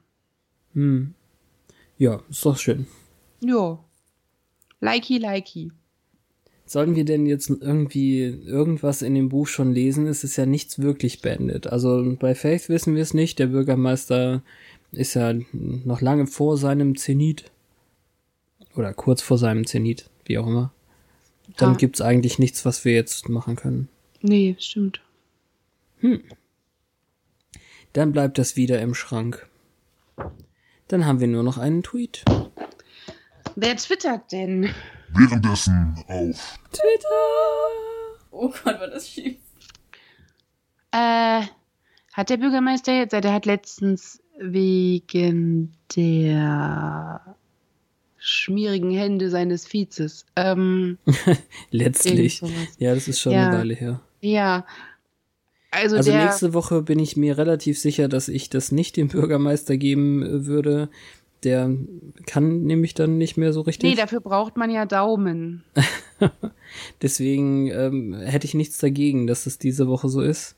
Hm. 0.77 1.15
Ja, 1.97 2.21
ist 2.29 2.45
doch 2.45 2.55
schön. 2.55 2.85
Ja. 3.41 3.83
Likey, 4.79 5.17
likey. 5.17 5.71
Sollen 6.67 6.95
wir 6.95 7.03
denn 7.03 7.25
jetzt 7.25 7.49
irgendwie 7.49 8.25
irgendwas 8.25 9.01
in 9.01 9.15
dem 9.15 9.29
Buch 9.29 9.47
schon 9.47 9.73
lesen? 9.73 10.05
Es 10.05 10.23
ist 10.23 10.37
ja 10.37 10.45
nichts 10.45 10.77
wirklich 10.77 11.21
beendet. 11.21 11.65
Also 11.65 12.15
bei 12.19 12.35
Faith 12.35 12.69
wissen 12.69 12.93
wir 12.93 13.01
es 13.01 13.15
nicht. 13.15 13.39
Der 13.39 13.47
Bürgermeister 13.47 14.43
ist 14.91 15.15
ja 15.15 15.33
noch 15.51 16.01
lange 16.01 16.27
vor 16.27 16.57
seinem 16.57 16.95
Zenit. 16.95 17.49
Oder 18.75 18.93
kurz 18.93 19.23
vor 19.23 19.39
seinem 19.39 19.65
Zenit, 19.65 20.11
wie 20.25 20.37
auch 20.37 20.45
immer. 20.45 20.71
Dann 21.55 21.71
ja. 21.71 21.77
gibt's 21.77 22.01
eigentlich 22.01 22.37
nichts, 22.37 22.65
was 22.65 22.85
wir 22.85 22.93
jetzt 22.93 23.29
machen 23.29 23.55
können. 23.55 23.89
Nee, 24.21 24.55
stimmt. 24.59 25.01
Hm. 26.01 26.21
Dann 27.93 28.11
bleibt 28.11 28.37
das 28.37 28.55
wieder 28.55 28.79
im 28.79 28.93
Schrank. 28.93 29.47
Dann 30.87 31.05
haben 31.05 31.19
wir 31.19 31.27
nur 31.27 31.43
noch 31.43 31.57
einen 31.57 31.83
Tweet. 31.83 32.23
Wer 33.55 33.75
twittert 33.75 34.31
denn? 34.31 34.69
Währenddessen 35.09 35.95
auf 36.07 36.59
Twitter. 36.71 37.07
Oh 38.31 38.49
Gott, 38.49 38.79
war 38.79 38.87
das 38.87 39.09
schief. 39.09 39.37
Äh, 40.91 41.41
hat 42.13 42.29
der 42.29 42.37
Bürgermeister 42.37 42.93
jetzt, 42.93 43.11
der 43.11 43.33
hat 43.33 43.45
letztens 43.45 44.21
wegen 44.39 45.73
der 45.95 47.35
schmierigen 48.17 48.91
Hände 48.91 49.29
seines 49.29 49.71
Vizes. 49.71 50.25
Ähm, 50.35 50.97
Letztlich. 51.71 52.41
Ja, 52.77 52.93
das 52.93 53.07
ist 53.07 53.19
schon 53.19 53.33
ja. 53.33 53.47
eine 53.47 53.57
Weile 53.57 53.73
her. 53.73 54.01
Ja. 54.21 54.65
Also, 55.71 55.97
also 55.97 56.11
nächste 56.11 56.53
Woche 56.53 56.81
bin 56.81 56.99
ich 56.99 57.17
mir 57.17 57.37
relativ 57.37 57.79
sicher, 57.79 58.07
dass 58.07 58.29
ich 58.29 58.49
das 58.49 58.71
nicht 58.71 58.97
dem 58.97 59.09
Bürgermeister 59.09 59.77
geben 59.77 60.45
würde, 60.45 60.89
der 61.43 61.71
kann 62.25 62.63
nämlich 62.63 62.93
dann 62.93 63.17
nicht 63.17 63.37
mehr 63.37 63.53
so 63.53 63.61
richtig. 63.61 63.89
Nee, 63.89 63.95
dafür 63.95 64.21
braucht 64.21 64.57
man 64.57 64.71
ja 64.71 64.85
Daumen. 64.85 65.63
Deswegen 67.01 67.67
ähm, 67.67 68.13
hätte 68.15 68.45
ich 68.45 68.53
nichts 68.53 68.79
dagegen, 68.79 69.27
dass 69.27 69.45
es 69.45 69.59
diese 69.59 69.87
Woche 69.87 70.09
so 70.09 70.21
ist. 70.21 70.55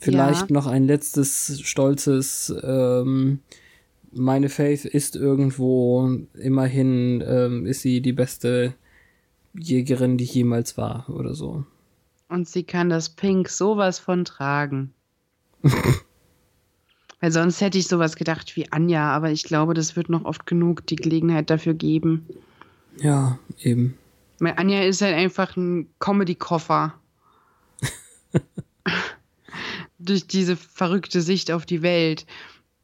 Vielleicht 0.00 0.50
ja. 0.50 0.54
noch 0.54 0.66
ein 0.66 0.84
letztes 0.84 1.60
stolzes 1.62 2.52
ähm, 2.62 3.40
meine 4.14 4.48
Faith 4.48 4.84
ist 4.84 5.16
irgendwo, 5.16 6.08
immerhin 6.34 7.22
ähm, 7.26 7.66
ist 7.66 7.82
sie 7.82 8.00
die 8.00 8.12
beste 8.12 8.74
Jägerin, 9.58 10.16
die 10.16 10.24
jemals 10.24 10.76
war 10.76 11.08
oder 11.08 11.34
so. 11.34 11.64
Und 12.28 12.48
sie 12.48 12.64
kann 12.64 12.88
das 12.88 13.10
Pink 13.10 13.48
sowas 13.48 13.98
von 13.98 14.24
tragen. 14.24 14.92
Weil 17.20 17.32
sonst 17.32 17.60
hätte 17.60 17.78
ich 17.78 17.88
sowas 17.88 18.16
gedacht 18.16 18.54
wie 18.56 18.70
Anja, 18.70 19.10
aber 19.10 19.30
ich 19.30 19.44
glaube, 19.44 19.74
das 19.74 19.96
wird 19.96 20.08
noch 20.10 20.24
oft 20.24 20.46
genug 20.46 20.86
die 20.86 20.96
Gelegenheit 20.96 21.48
dafür 21.48 21.74
geben. 21.74 22.26
Ja, 23.00 23.38
eben. 23.60 23.96
Weil 24.40 24.54
Anja 24.56 24.82
ist 24.82 25.00
halt 25.00 25.14
einfach 25.14 25.56
ein 25.56 25.88
Comedy-Koffer. 26.00 26.94
Durch 29.98 30.26
diese 30.26 30.56
verrückte 30.56 31.22
Sicht 31.22 31.50
auf 31.50 31.64
die 31.64 31.82
Welt, 31.82 32.26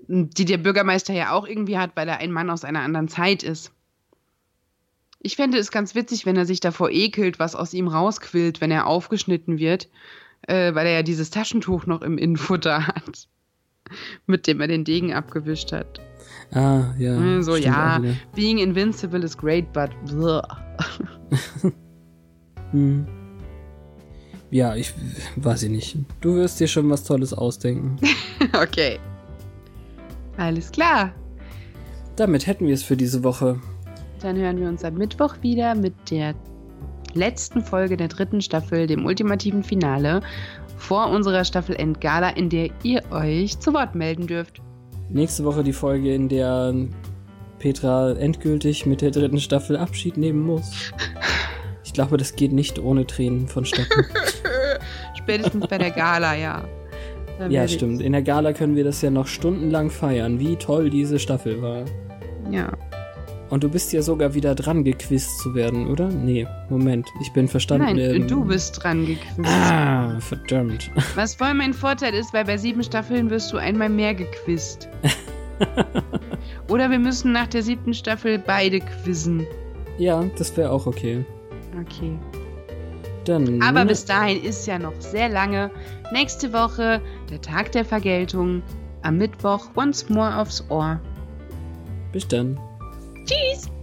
die 0.09 0.45
der 0.45 0.59
Bürgermeister 0.59 1.13
ja 1.13 1.33
auch 1.33 1.47
irgendwie 1.47 1.77
hat, 1.77 1.91
weil 1.95 2.09
er 2.09 2.19
ein 2.19 2.33
Mann 2.33 2.51
aus 2.51 2.65
einer 2.65 2.81
anderen 2.81 3.09
Zeit 3.09 3.43
ist. 3.43 3.73
Ich 5.21 5.37
fände 5.37 5.59
es 5.59 5.71
ganz 5.71 5.95
witzig, 5.95 6.27
wenn 6.27 6.37
er 6.37 6.47
sich 6.47 6.61
davor 6.61 6.91
ekelt, 6.91 7.39
was 7.39 7.55
aus 7.55 7.75
ihm 7.75 7.89
rausquillt, 7.89 8.61
wenn 8.61 8.71
er 8.71 8.87
aufgeschnitten 8.87 9.59
wird, 9.59 9.89
äh, 10.43 10.75
weil 10.75 10.87
er 10.87 10.95
ja 10.95 11.03
dieses 11.03 11.31
Taschentuch 11.31 11.87
noch 11.87 12.03
im 12.03 12.19
Innenfutter 12.19 12.87
hat 12.87 13.29
mit 14.27 14.47
dem 14.47 14.61
er 14.61 14.69
den 14.69 14.85
Degen 14.85 15.13
abgewischt 15.13 15.73
hat. 15.73 16.01
Ah, 16.53 16.95
ja. 16.99 17.17
Hm, 17.17 17.43
so, 17.43 17.57
ja, 17.57 18.01
being 18.35 18.59
invincible 18.59 19.23
is 19.25 19.37
great, 19.37 19.73
but. 19.73 19.91
hm. 22.73 23.07
Ja, 24.51 24.75
ich 24.75 24.93
weiß 25.37 25.65
ich 25.65 25.71
nicht. 25.71 25.97
Du 26.21 26.35
wirst 26.35 26.59
dir 26.59 26.67
schon 26.67 26.91
was 26.91 27.05
Tolles 27.05 27.33
ausdenken. 27.33 27.99
okay. 28.61 28.99
Alles 30.37 30.73
klar. 30.73 31.15
Damit 32.17 32.47
hätten 32.49 32.67
wir 32.67 32.75
es 32.75 32.83
für 32.83 32.97
diese 32.97 33.23
Woche. 33.23 33.61
Dann 34.21 34.37
hören 34.37 34.59
wir 34.59 34.69
uns 34.69 34.85
am 34.85 34.95
Mittwoch 34.95 35.37
wieder 35.41 35.75
mit 35.75 35.95
der 36.11 36.35
letzten 37.15 37.63
Folge 37.63 37.97
der 37.97 38.09
dritten 38.09 38.41
Staffel, 38.41 38.87
dem 38.87 39.07
ultimativen 39.07 39.63
Finale 39.63 40.21
vor 40.77 41.11
unserer 41.11 41.45
Staffel 41.45 41.77
Endgala, 41.77 42.31
in 42.31 42.49
der 42.49 42.71
ihr 42.83 43.03
euch 43.11 43.59
zu 43.59 43.73
Wort 43.73 43.95
melden 43.95 44.27
dürft. 44.27 44.61
Nächste 45.09 45.45
Woche 45.45 45.65
die 45.65 45.73
Folge, 45.73 46.15
in 46.15 46.29
der 46.29 46.75
Petra 47.59 48.13
endgültig 48.13 48.87
mit 48.87 49.01
der 49.01 49.11
dritten 49.11 49.41
Staffel 49.41 49.77
Abschied 49.77 50.17
nehmen 50.17 50.41
muss. 50.41 50.93
Ich 51.85 51.93
glaube, 51.93 52.17
das 52.17 52.37
geht 52.37 52.53
nicht 52.53 52.79
ohne 52.79 53.07
Tränen 53.07 53.49
vonstatten. 53.49 54.07
Spätestens 55.19 55.67
bei 55.67 55.77
der 55.77 55.91
Gala, 55.91 56.37
ja. 56.37 56.65
Dann 57.39 57.51
ja, 57.51 57.67
stimmt. 57.67 58.01
In 58.01 58.13
der 58.13 58.23
Gala 58.23 58.53
können 58.53 58.77
wir 58.77 58.85
das 58.85 59.03
ja 59.03 59.11
noch 59.11 59.27
stundenlang 59.27 59.91
feiern, 59.91 60.39
wie 60.39 60.57
toll 60.57 60.91
diese 60.91 61.19
Staffel 61.19 61.61
war. 61.61 61.85
Ja. 62.51 62.71
Und 63.51 63.65
du 63.65 63.69
bist 63.69 63.93
ja 63.93 64.01
sogar 64.01 64.35
wieder 64.35 64.55
dran 64.55 64.85
gequizt 64.85 65.41
zu 65.41 65.55
werden, 65.55 65.89
oder? 65.89 66.09
Nee, 66.09 66.47
Moment, 66.69 67.09
ich 67.21 67.33
bin 67.33 67.49
verstanden. 67.49 67.97
Nein, 67.97 67.99
ähm, 67.99 68.29
du 68.29 68.45
bist 68.45 68.83
dran 68.83 69.05
gequizt. 69.05 69.41
Ah, 69.45 70.21
verdammt. 70.21 70.91
Was 71.17 71.35
voll 71.35 71.55
mein 71.55 71.75
Vorteil 71.75 72.15
ist, 72.15 72.33
weil 72.33 72.45
bei 72.45 72.57
sieben 72.57 72.85
Staffeln 72.85 73.29
wirst 73.29 73.53
du 73.53 73.57
einmal 73.57 73.89
mehr 73.89 74.15
gequizt. 74.15 74.89
oder 76.69 76.91
wir 76.91 77.01
müssen 77.01 77.33
nach 77.33 77.49
der 77.49 77.65
siebten 77.65 77.93
Staffel 77.93 78.39
beide 78.39 78.79
quizzen. 78.79 79.45
Ja, 79.99 80.25
das 80.39 80.57
wäre 80.57 80.71
auch 80.71 80.87
okay. 80.87 81.25
Okay. 81.81 82.17
Dann. 83.25 83.61
Aber 83.61 83.85
bis 83.85 84.05
dahin 84.05 84.43
ist 84.45 84.67
ja 84.67 84.79
noch 84.79 84.99
sehr 85.01 85.29
lange. 85.29 85.73
Nächste 86.13 86.53
Woche 86.53 87.03
der 87.29 87.41
Tag 87.41 87.73
der 87.73 87.85
Vergeltung. 87.85 88.63
Am 89.03 89.19
Mittwoch 89.19 89.71
once 89.77 90.09
more 90.09 90.37
aufs 90.37 90.65
Ohr. 90.69 91.01
Bis 92.13 92.27
dann. 92.29 92.59
Cheers! 93.31 93.80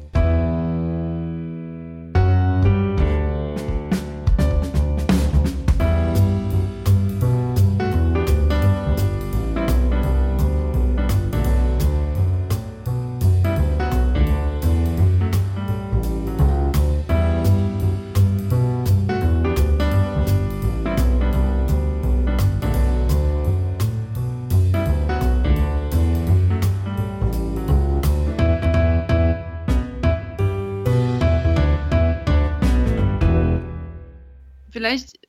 Vielleicht 34.88 35.20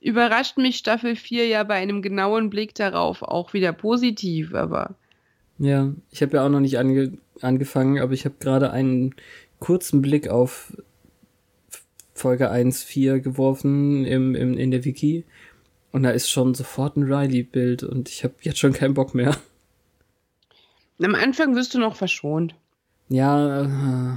überrascht 0.00 0.56
mich 0.56 0.76
Staffel 0.76 1.16
4 1.16 1.46
ja 1.48 1.64
bei 1.64 1.74
einem 1.74 2.02
genauen 2.02 2.50
Blick 2.50 2.74
darauf 2.74 3.22
auch 3.22 3.52
wieder 3.52 3.72
positiv, 3.72 4.54
aber. 4.54 4.94
Ja, 5.58 5.92
ich 6.10 6.22
habe 6.22 6.36
ja 6.36 6.46
auch 6.46 6.50
noch 6.50 6.60
nicht 6.60 6.78
ange 6.78 7.18
angefangen, 7.40 8.00
aber 8.00 8.12
ich 8.12 8.24
habe 8.24 8.36
gerade 8.40 8.70
einen 8.72 9.14
kurzen 9.60 10.02
Blick 10.02 10.28
auf 10.28 10.76
Folge 12.14 12.50
1.4 12.50 13.20
geworfen 13.20 14.04
im, 14.04 14.34
im, 14.34 14.56
in 14.56 14.70
der 14.70 14.84
Wiki. 14.84 15.24
Und 15.92 16.02
da 16.02 16.10
ist 16.10 16.30
schon 16.30 16.54
sofort 16.54 16.96
ein 16.96 17.04
Riley-Bild 17.04 17.82
und 17.82 18.08
ich 18.08 18.24
habe 18.24 18.34
jetzt 18.42 18.58
schon 18.58 18.72
keinen 18.72 18.94
Bock 18.94 19.14
mehr. 19.14 19.36
Am 21.02 21.14
Anfang 21.14 21.54
wirst 21.54 21.74
du 21.74 21.78
noch 21.78 21.96
verschont. 21.96 22.54
Ja, 23.08 23.62
äh, 23.62 24.16